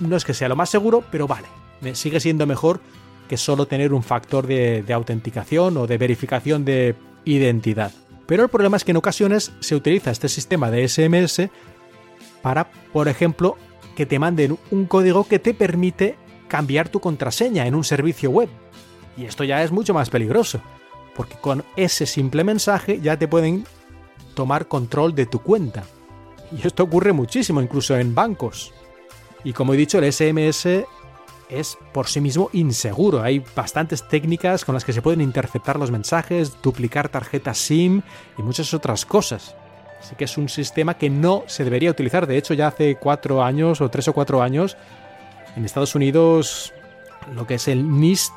no 0.00 0.16
es 0.16 0.24
que 0.24 0.34
sea 0.34 0.48
lo 0.48 0.56
más 0.56 0.70
seguro, 0.70 1.02
pero 1.10 1.26
vale, 1.26 1.48
sigue 1.94 2.20
siendo 2.20 2.46
mejor 2.46 2.80
que 3.28 3.36
solo 3.36 3.66
tener 3.66 3.92
un 3.92 4.02
factor 4.02 4.46
de, 4.46 4.84
autenticación 4.92 5.76
o 5.76 5.86
de 5.86 5.98
verificación 5.98 6.64
de 6.64 6.96
identidad. 7.24 7.92
Pero 8.26 8.42
el 8.42 8.48
problema 8.48 8.76
es 8.76 8.84
que 8.84 8.90
en 8.90 8.96
ocasiones 8.96 9.52
se 9.60 9.76
utiliza 9.76 10.10
este 10.10 10.28
sistema 10.28 10.70
de 10.70 10.88
SMS 10.88 11.48
para, 12.42 12.70
por 12.92 13.08
ejemplo, 13.08 13.56
que 13.94 14.06
te 14.06 14.18
manden 14.18 14.58
un 14.70 14.86
código 14.86 15.24
que 15.24 15.38
te 15.38 15.54
permite 15.54 16.16
cambiar 16.48 16.88
tu 16.88 17.00
contraseña 17.00 17.66
en 17.66 17.74
un 17.74 17.84
servicio 17.84 18.30
web. 18.30 18.48
Y 19.16 19.24
esto 19.24 19.44
ya 19.44 19.62
es 19.62 19.72
mucho 19.72 19.94
más 19.94 20.10
peligroso, 20.10 20.60
porque 21.14 21.36
con 21.40 21.64
ese 21.76 22.06
simple 22.06 22.44
mensaje 22.44 23.00
ya 23.00 23.18
te 23.18 23.28
pueden 23.28 23.64
tomar 24.34 24.68
control 24.68 25.14
de 25.14 25.26
tu 25.26 25.40
cuenta. 25.40 25.84
Y 26.52 26.66
esto 26.66 26.84
ocurre 26.84 27.12
muchísimo, 27.12 27.60
incluso 27.60 27.96
en 27.96 28.14
bancos. 28.14 28.72
Y 29.44 29.52
como 29.52 29.74
he 29.74 29.76
dicho, 29.76 29.98
el 29.98 30.12
SMS 30.12 30.86
es 31.48 31.78
por 31.92 32.08
sí 32.08 32.20
mismo 32.20 32.50
inseguro. 32.52 33.22
Hay 33.22 33.42
bastantes 33.54 34.06
técnicas 34.06 34.64
con 34.64 34.74
las 34.74 34.84
que 34.84 34.92
se 34.92 35.02
pueden 35.02 35.20
interceptar 35.20 35.78
los 35.78 35.90
mensajes, 35.90 36.60
duplicar 36.62 37.08
tarjetas 37.08 37.58
SIM 37.58 38.02
y 38.36 38.42
muchas 38.42 38.74
otras 38.74 39.04
cosas. 39.06 39.54
Así 40.00 40.14
que 40.14 40.24
es 40.24 40.38
un 40.38 40.48
sistema 40.48 40.94
que 40.94 41.10
no 41.10 41.44
se 41.46 41.64
debería 41.64 41.90
utilizar. 41.90 42.26
De 42.26 42.36
hecho, 42.36 42.54
ya 42.54 42.68
hace 42.68 42.96
cuatro 42.96 43.42
años 43.42 43.80
o 43.80 43.88
tres 43.88 44.08
o 44.08 44.12
cuatro 44.12 44.42
años, 44.42 44.76
en 45.56 45.64
Estados 45.64 45.94
Unidos, 45.94 46.72
lo 47.34 47.46
que 47.46 47.54
es 47.54 47.68
el 47.68 48.00
NIST, 48.00 48.32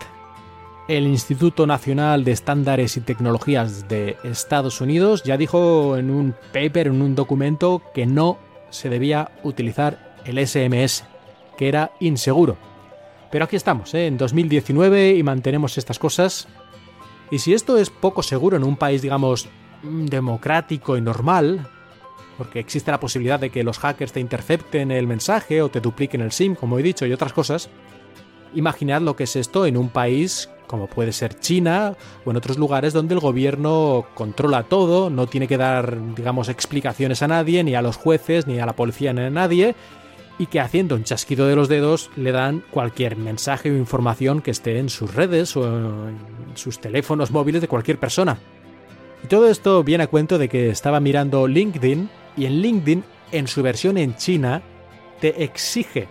el 0.88 1.06
Instituto 1.06 1.68
Nacional 1.68 2.24
de 2.24 2.32
Estándares 2.32 2.98
y 2.98 3.02
Tecnologías 3.02 3.88
de 3.88 4.18
Estados 4.24 4.82
Unidos, 4.82 5.24
ya 5.24 5.38
dijo 5.38 5.98
en 5.98 6.10
un 6.10 6.36
paper, 6.52 6.88
en 6.88 7.02
un 7.02 7.16
documento, 7.16 7.82
que 7.94 8.06
no 8.06 8.38
se 8.72 8.90
debía 8.90 9.32
utilizar 9.44 10.18
el 10.26 10.46
SMS, 10.46 11.04
que 11.58 11.68
era 11.68 11.92
inseguro. 12.00 12.58
Pero 13.32 13.46
aquí 13.46 13.56
estamos, 13.56 13.94
¿eh? 13.94 14.08
en 14.08 14.18
2019 14.18 15.16
y 15.16 15.24
mantenemos 15.24 15.78
estas 15.78 16.00
cosas. 16.00 16.48
Y 17.32 17.40
si 17.40 17.54
esto 17.54 17.78
es 17.78 17.90
poco 17.90 18.24
seguro 18.24 18.58
en 18.58 18.64
un 18.64 18.76
país, 18.76 19.02
digamos, 19.02 19.48
mm, 19.84 20.06
democrático 20.06 20.98
y 20.98 21.02
normal, 21.02 21.68
porque 22.38 22.60
existe 22.60 22.92
la 22.92 23.00
posibilidad 23.00 23.40
de 23.40 23.50
que 23.50 23.64
los 23.64 23.80
hackers 23.80 24.12
te 24.12 24.20
intercepten 24.20 24.92
el 24.92 25.08
mensaje 25.08 25.62
o 25.62 25.70
te 25.70 25.80
dupliquen 25.80 26.22
el 26.22 26.32
SIM, 26.32 26.56
como 26.56 26.78
he 26.78 26.84
dicho, 26.84 27.06
y 27.06 27.14
otras 27.14 27.32
cosas, 27.32 27.70
imaginad 28.54 29.02
lo 29.02 29.16
que 29.16 29.24
es 29.24 29.36
esto 29.38 29.66
en 29.66 29.78
un 29.78 29.90
país 29.90 30.50
como 30.72 30.88
puede 30.88 31.12
ser 31.12 31.38
China 31.38 31.98
o 32.24 32.32
en 32.32 32.38
otros 32.38 32.58
lugares 32.58 32.94
donde 32.94 33.14
el 33.14 33.20
gobierno 33.20 34.06
controla 34.16 34.64
todo, 34.64 35.10
no 35.10 35.28
tiene 35.28 35.46
que 35.46 35.58
dar, 35.58 36.16
digamos, 36.16 36.48
explicaciones 36.48 37.22
a 37.22 37.28
nadie, 37.28 37.62
ni 37.66 37.76
a 37.76 37.82
los 37.82 37.98
jueces, 37.98 38.48
ni 38.48 38.58
a 38.58 38.66
la 38.66 38.74
policía, 38.74 39.12
ni 39.12 39.22
a 39.22 39.30
nadie, 39.30 39.76
y 40.42 40.48
que 40.48 40.60
haciendo 40.60 40.96
un 40.96 41.04
chasquido 41.04 41.46
de 41.46 41.56
los 41.56 41.70
dedos 41.70 42.10
le 42.16 42.32
dan 42.32 42.64
cualquier 42.72 43.16
mensaje 43.16 43.70
o 43.70 43.78
información 43.78 44.42
que 44.42 44.50
esté 44.50 44.80
en 44.80 44.90
sus 44.90 45.14
redes 45.14 45.56
o 45.56 45.68
en 45.68 46.18
sus 46.56 46.82
teléfonos 46.82 47.30
móviles 47.30 47.62
de 47.62 47.68
cualquier 47.68 48.00
persona. 48.00 48.40
Y 49.24 49.28
todo 49.28 49.48
esto 49.48 49.84
viene 49.84 50.06
a 50.06 50.08
cuento 50.08 50.40
de 50.40 50.50
que 50.50 50.72
estaba 50.72 51.00
mirando 51.00 51.48
LinkedIn 51.48 52.10
y 52.36 52.46
en 52.46 52.60
LinkedIn, 52.60 53.04
en 53.32 53.48
su 53.48 53.62
versión 53.62 54.00
en 54.00 54.16
China, 54.16 54.64
te 55.20 55.44
exige, 55.44 56.08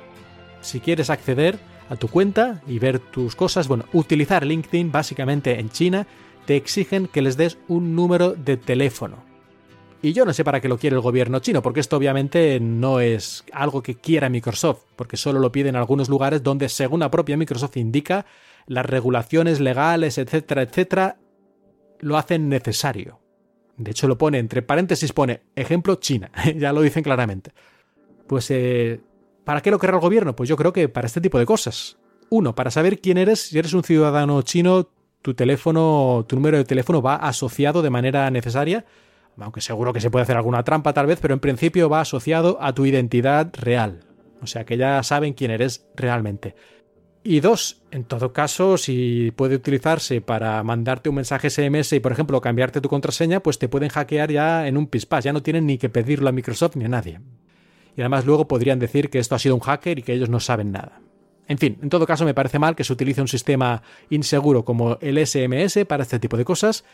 si 0.61 0.79
quieres 0.79 1.11
acceder 1.11 1.59
a 1.89 1.97
tu 1.97 2.07
cuenta 2.07 2.63
y 2.69 2.79
ver 2.79 3.01
tus 3.01 3.35
cosas, 3.35 3.67
bueno, 3.67 3.87
utilizar 3.93 4.47
LinkedIn 4.47 4.93
básicamente 4.93 5.59
en 5.59 5.71
China, 5.71 6.07
te 6.47 6.55
exigen 6.55 7.09
que 7.09 7.21
les 7.21 7.37
des 7.37 7.59
un 7.67 7.97
número 7.97 8.35
de 8.35 8.57
teléfono. 8.57 9.30
Y 10.03 10.15
yo 10.15 10.25
no 10.25 10.33
sé 10.33 10.45
para 10.45 10.61
qué 10.61 10.69
lo 10.69 10.79
quiere 10.79 10.97
el 10.97 11.03
gobierno 11.03 11.41
chino, 11.41 11.61
porque 11.61 11.81
esto 11.81 11.97
obviamente 11.97 12.59
no 12.59 13.01
es 13.01 13.45
algo 13.53 13.83
que 13.83 13.97
quiera 13.97 14.31
Microsoft, 14.31 14.85
porque 14.97 15.19
solo 15.19 15.41
lo 15.41 15.53
pide 15.53 15.69
en 15.69 15.77
algunos 15.77 16.09
lugares 16.09 16.43
donde, 16.43 16.71
según 16.71 17.01
la 17.01 17.11
propia 17.11 17.37
Microsoft 17.37 17.77
indica, 17.77 18.25
las 18.67 18.87
regulaciones 18.87 19.61
legales, 19.61 20.17
etcétera, 20.17 20.63
etcétera, 20.63 21.19
lo 21.99 22.17
hacen 22.17 22.49
necesario. 22.49 23.21
De 23.77 23.91
hecho, 23.91 24.09
lo 24.09 24.17
pone 24.17 24.39
entre 24.39 24.63
paréntesis, 24.63 25.13
pone 25.13 25.43
ejemplo 25.55 25.97
China, 25.97 26.31
ya 26.57 26.73
lo 26.73 26.81
dicen 26.81 27.03
claramente. 27.03 27.53
Pues, 28.27 28.51
eh, 28.51 29.01
¿para 29.45 29.61
qué 29.61 29.71
lo 29.71 29.79
querrá 29.79 29.97
el 29.97 30.03
gobierno? 30.03 30.35
Pues 30.35 30.49
yo 30.49 30.57
creo 30.57 30.73
que 30.73 30.89
para 30.89 31.09
este 31.09 31.21
tipo 31.21 31.39
de 31.39 31.45
cosas. 31.45 31.99
Uno, 32.31 32.55
para 32.55 32.71
saber 32.71 33.01
quién 33.01 33.19
eres, 33.19 33.41
si 33.41 33.59
eres 33.59 33.75
un 33.75 33.83
ciudadano 33.83 34.41
chino, 34.43 34.89
tu 35.21 35.35
teléfono, 35.35 36.25
tu 36.27 36.37
número 36.37 36.57
de 36.57 36.65
teléfono 36.65 37.03
va 37.03 37.17
asociado 37.17 37.83
de 37.83 37.91
manera 37.91 38.31
necesaria 38.31 38.87
aunque 39.41 39.61
seguro 39.61 39.93
que 39.93 40.01
se 40.01 40.11
puede 40.11 40.23
hacer 40.23 40.37
alguna 40.37 40.63
trampa 40.63 40.93
tal 40.93 41.07
vez, 41.07 41.19
pero 41.21 41.35
en 41.35 41.41
principio 41.41 41.89
va 41.89 42.01
asociado 42.01 42.59
a 42.61 42.75
tu 42.75 42.87
identidad 42.87 43.53
real. 43.55 44.01
O 44.43 44.47
sea 44.47 44.65
que 44.65 44.77
ya 44.77 45.03
saben 45.03 45.35
quién 45.35 45.51
eres 45.51 45.87
realmente. 45.95 46.55
Y 47.23 47.41
dos, 47.41 47.83
en 47.91 48.05
todo 48.05 48.33
caso, 48.33 48.79
si 48.79 49.31
puede 49.37 49.57
utilizarse 49.57 50.23
para 50.23 50.63
mandarte 50.63 51.11
un 51.11 51.17
mensaje 51.17 51.51
SMS 51.51 51.93
y, 51.93 52.01
por 52.01 52.13
ejemplo, 52.13 52.41
cambiarte 52.41 52.81
tu 52.81 52.89
contraseña, 52.89 53.41
pues 53.41 53.59
te 53.59 53.69
pueden 53.69 53.91
hackear 53.91 54.31
ya 54.33 54.67
en 54.67 54.79
un 54.79 54.87
pispás. 54.87 55.25
Ya 55.25 55.33
no 55.35 55.43
tienen 55.43 55.67
ni 55.67 55.77
que 55.77 55.91
pedirlo 55.91 56.31
a 56.31 56.33
Microsoft 56.33 56.77
ni 56.77 56.87
a 56.87 56.89
nadie. 56.89 57.21
Y 57.95 58.01
además 58.01 58.25
luego 58.25 58.49
podrían 58.49 58.79
decir 58.79 59.11
que 59.11 59.19
esto 59.19 59.35
ha 59.35 59.39
sido 59.39 59.55
un 59.55 59.61
hacker 59.61 59.99
y 59.99 60.03
que 60.03 60.15
ellos 60.15 60.31
no 60.31 60.41
saben 60.41 60.73
nada. 60.73 61.03
En 61.47 61.59
fin, 61.59 61.79
en 61.83 61.91
todo 61.91 62.07
caso 62.07 62.25
me 62.25 62.33
parece 62.33 62.59
mal 62.59 62.75
que 62.75 62.85
se 62.85 62.93
utilice 62.93 63.21
un 63.21 63.29
sistema 63.29 63.83
inseguro 64.09 64.65
como 64.65 64.97
el 65.01 65.27
SMS 65.27 65.85
para 65.87 66.05
este 66.05 66.21
tipo 66.21 66.39
de 66.39 66.45
cosas 66.45 66.85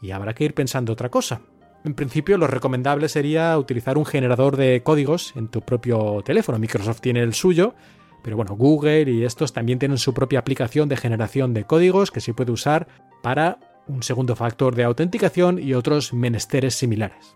y 0.00 0.12
habrá 0.12 0.32
que 0.32 0.44
ir 0.44 0.54
pensando 0.54 0.92
otra 0.92 1.10
cosa. 1.10 1.42
En 1.84 1.94
principio, 1.94 2.36
lo 2.36 2.46
recomendable 2.46 3.08
sería 3.08 3.56
utilizar 3.56 3.96
un 3.96 4.04
generador 4.04 4.56
de 4.56 4.82
códigos 4.82 5.32
en 5.36 5.48
tu 5.48 5.62
propio 5.62 6.22
teléfono. 6.24 6.58
Microsoft 6.58 7.00
tiene 7.00 7.20
el 7.20 7.32
suyo, 7.32 7.74
pero 8.22 8.36
bueno, 8.36 8.54
Google 8.54 9.10
y 9.10 9.24
estos 9.24 9.52
también 9.52 9.78
tienen 9.78 9.96
su 9.96 10.12
propia 10.12 10.40
aplicación 10.40 10.88
de 10.88 10.98
generación 10.98 11.54
de 11.54 11.64
códigos 11.64 12.10
que 12.10 12.20
se 12.20 12.34
puede 12.34 12.52
usar 12.52 12.86
para 13.22 13.58
un 13.86 14.02
segundo 14.02 14.36
factor 14.36 14.74
de 14.74 14.84
autenticación 14.84 15.58
y 15.58 15.72
otros 15.72 16.12
menesteres 16.12 16.74
similares. 16.74 17.34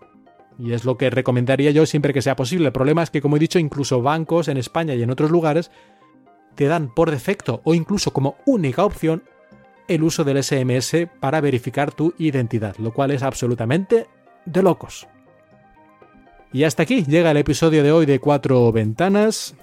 Y 0.59 0.73
es 0.73 0.85
lo 0.85 0.97
que 0.97 1.09
recomendaría 1.09 1.71
yo 1.71 1.85
siempre 1.85 2.13
que 2.13 2.21
sea 2.21 2.35
posible. 2.35 2.67
El 2.67 2.73
problema 2.73 3.03
es 3.03 3.09
que, 3.09 3.21
como 3.21 3.37
he 3.37 3.39
dicho, 3.39 3.59
incluso 3.59 4.01
bancos 4.01 4.47
en 4.47 4.57
España 4.57 4.93
y 4.93 5.01
en 5.01 5.09
otros 5.09 5.31
lugares 5.31 5.71
te 6.53 6.65
dan 6.65 6.93
por 6.93 7.11
defecto 7.11 7.61
o 7.65 7.73
incluso 7.73 8.13
como 8.13 8.37
única 8.45 8.85
opción 8.85 9.23
el 9.87 10.03
uso 10.03 10.23
del 10.23 10.41
SMS 10.41 11.07
para 11.19 11.41
verificar 11.41 11.91
tu 11.91 12.13
identidad, 12.17 12.75
lo 12.77 12.93
cual 12.93 13.11
es 13.11 13.23
absolutamente 13.23 14.07
de 14.45 14.63
locos. 14.63 15.07
Y 16.53 16.63
hasta 16.63 16.83
aquí 16.83 17.03
llega 17.03 17.31
el 17.31 17.37
episodio 17.37 17.83
de 17.83 17.91
hoy 17.91 18.05
de 18.05 18.19
Cuatro 18.19 18.71
Ventanas. 18.71 19.55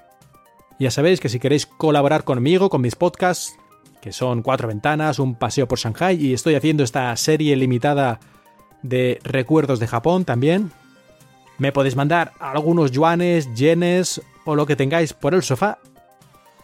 Ya 0.79 0.91
sabéis 0.91 1.21
que 1.21 1.29
si 1.29 1.39
queréis 1.39 1.65
colaborar 1.67 2.25
conmigo, 2.25 2.69
con 2.69 2.83
mis 2.83 2.97
podcasts, 2.97 3.57
que 4.01 4.13
son 4.13 4.43
Cuatro 4.43 4.69
Ventanas, 4.69 5.19
un 5.19 5.35
paseo 5.35 5.67
por 5.67 5.79
Shanghai, 5.79 6.17
y 6.17 6.35
estoy 6.35 6.55
haciendo 6.55 6.83
esta 6.83 7.17
serie 7.17 7.57
limitada 7.57 8.21
de 8.83 9.21
recuerdos 9.23 9.79
de 9.79 9.87
Japón 9.87 10.25
también, 10.25 10.73
Me 11.59 11.71
podéis 11.71 11.95
mandar 11.95 12.33
algunos 12.41 12.91
yuanes, 12.91 13.55
yenes 13.55 14.21
o 14.45 14.57
lo 14.57 14.67
que 14.67 14.75
tengáis 14.75 15.13
por 15.13 15.35
el 15.35 15.43
sofá 15.43 15.79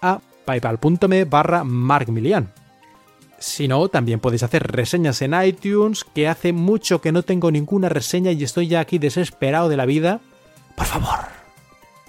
a 0.03 0.21
paypal.me 0.45 1.25
barra 1.25 1.63
markmilian. 1.63 2.53
Si 3.39 3.69
no, 3.69 3.89
también 3.89 4.19
podéis 4.19 4.43
hacer 4.43 4.67
reseñas 4.67 5.23
en 5.23 5.35
iTunes, 5.41 6.05
que 6.05 6.29
hace 6.29 6.53
mucho 6.53 7.01
que 7.01 7.13
no 7.13 7.23
tengo 7.23 7.51
ninguna 7.51 7.89
reseña 7.89 8.33
y 8.33 8.43
estoy 8.43 8.67
ya 8.67 8.81
aquí 8.81 8.99
desesperado 8.99 9.69
de 9.69 9.77
la 9.77 9.87
vida. 9.87 10.21
Por 10.77 10.87
favor. 10.87 11.19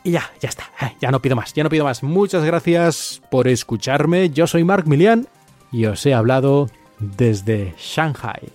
Y 0.04 0.12
ya, 0.12 0.32
ya 0.40 0.50
está. 0.50 0.64
Eh, 0.82 0.96
ya 1.00 1.12
no 1.12 1.22
pido 1.22 1.36
más, 1.36 1.54
ya 1.54 1.64
no 1.64 1.70
pido 1.70 1.86
más. 1.86 2.02
Muchas 2.02 2.44
gracias 2.44 3.22
por 3.30 3.48
escucharme. 3.48 4.32
Yo 4.32 4.48
soy 4.48 4.64
Mark 4.64 4.88
Milian 4.88 5.28
y 5.72 5.86
os 5.86 6.04
he 6.06 6.14
hablado 6.14 6.70
desde 7.00 7.76
Shanghai. 7.78 8.50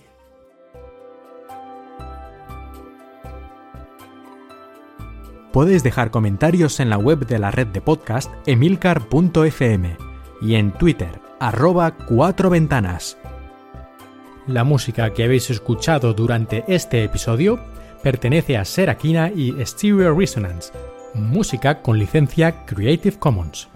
Podéis 5.53 5.83
dejar 5.83 6.11
comentarios 6.11 6.81
en 6.81 6.89
la 6.89 6.97
web 6.97 7.25
de 7.25 7.39
la 7.39 7.49
red 7.49 7.67
de 7.67 7.79
podcast 7.79 8.29
emilcar.fm 8.45 9.95
y 10.41 10.55
en 10.55 10.73
Twitter 10.73 11.24
arroba 11.47 11.91
cuatro 11.91 12.49
ventanas. 12.49 13.17
La 14.47 14.63
música 14.63 15.13
que 15.13 15.23
habéis 15.23 15.51
escuchado 15.51 16.13
durante 16.13 16.63
este 16.67 17.03
episodio 17.03 17.59
pertenece 18.01 18.57
a 18.57 18.65
Serakina 18.65 19.29
y 19.29 19.53
Stereo 19.63 20.17
Resonance, 20.17 20.71
música 21.13 21.83
con 21.83 21.99
licencia 21.99 22.65
Creative 22.65 23.19
Commons. 23.19 23.67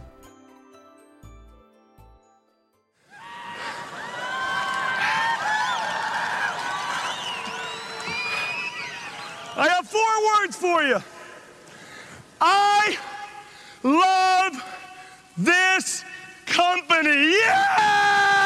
I 9.56 9.68
have 9.68 9.88
four 9.88 10.02
words 10.42 10.56
for 10.56 10.82
you. 10.84 10.98
I 12.42 12.98
love 13.84 14.64
this 15.38 16.04
company. 16.50 17.32
Yeah! 17.32 18.39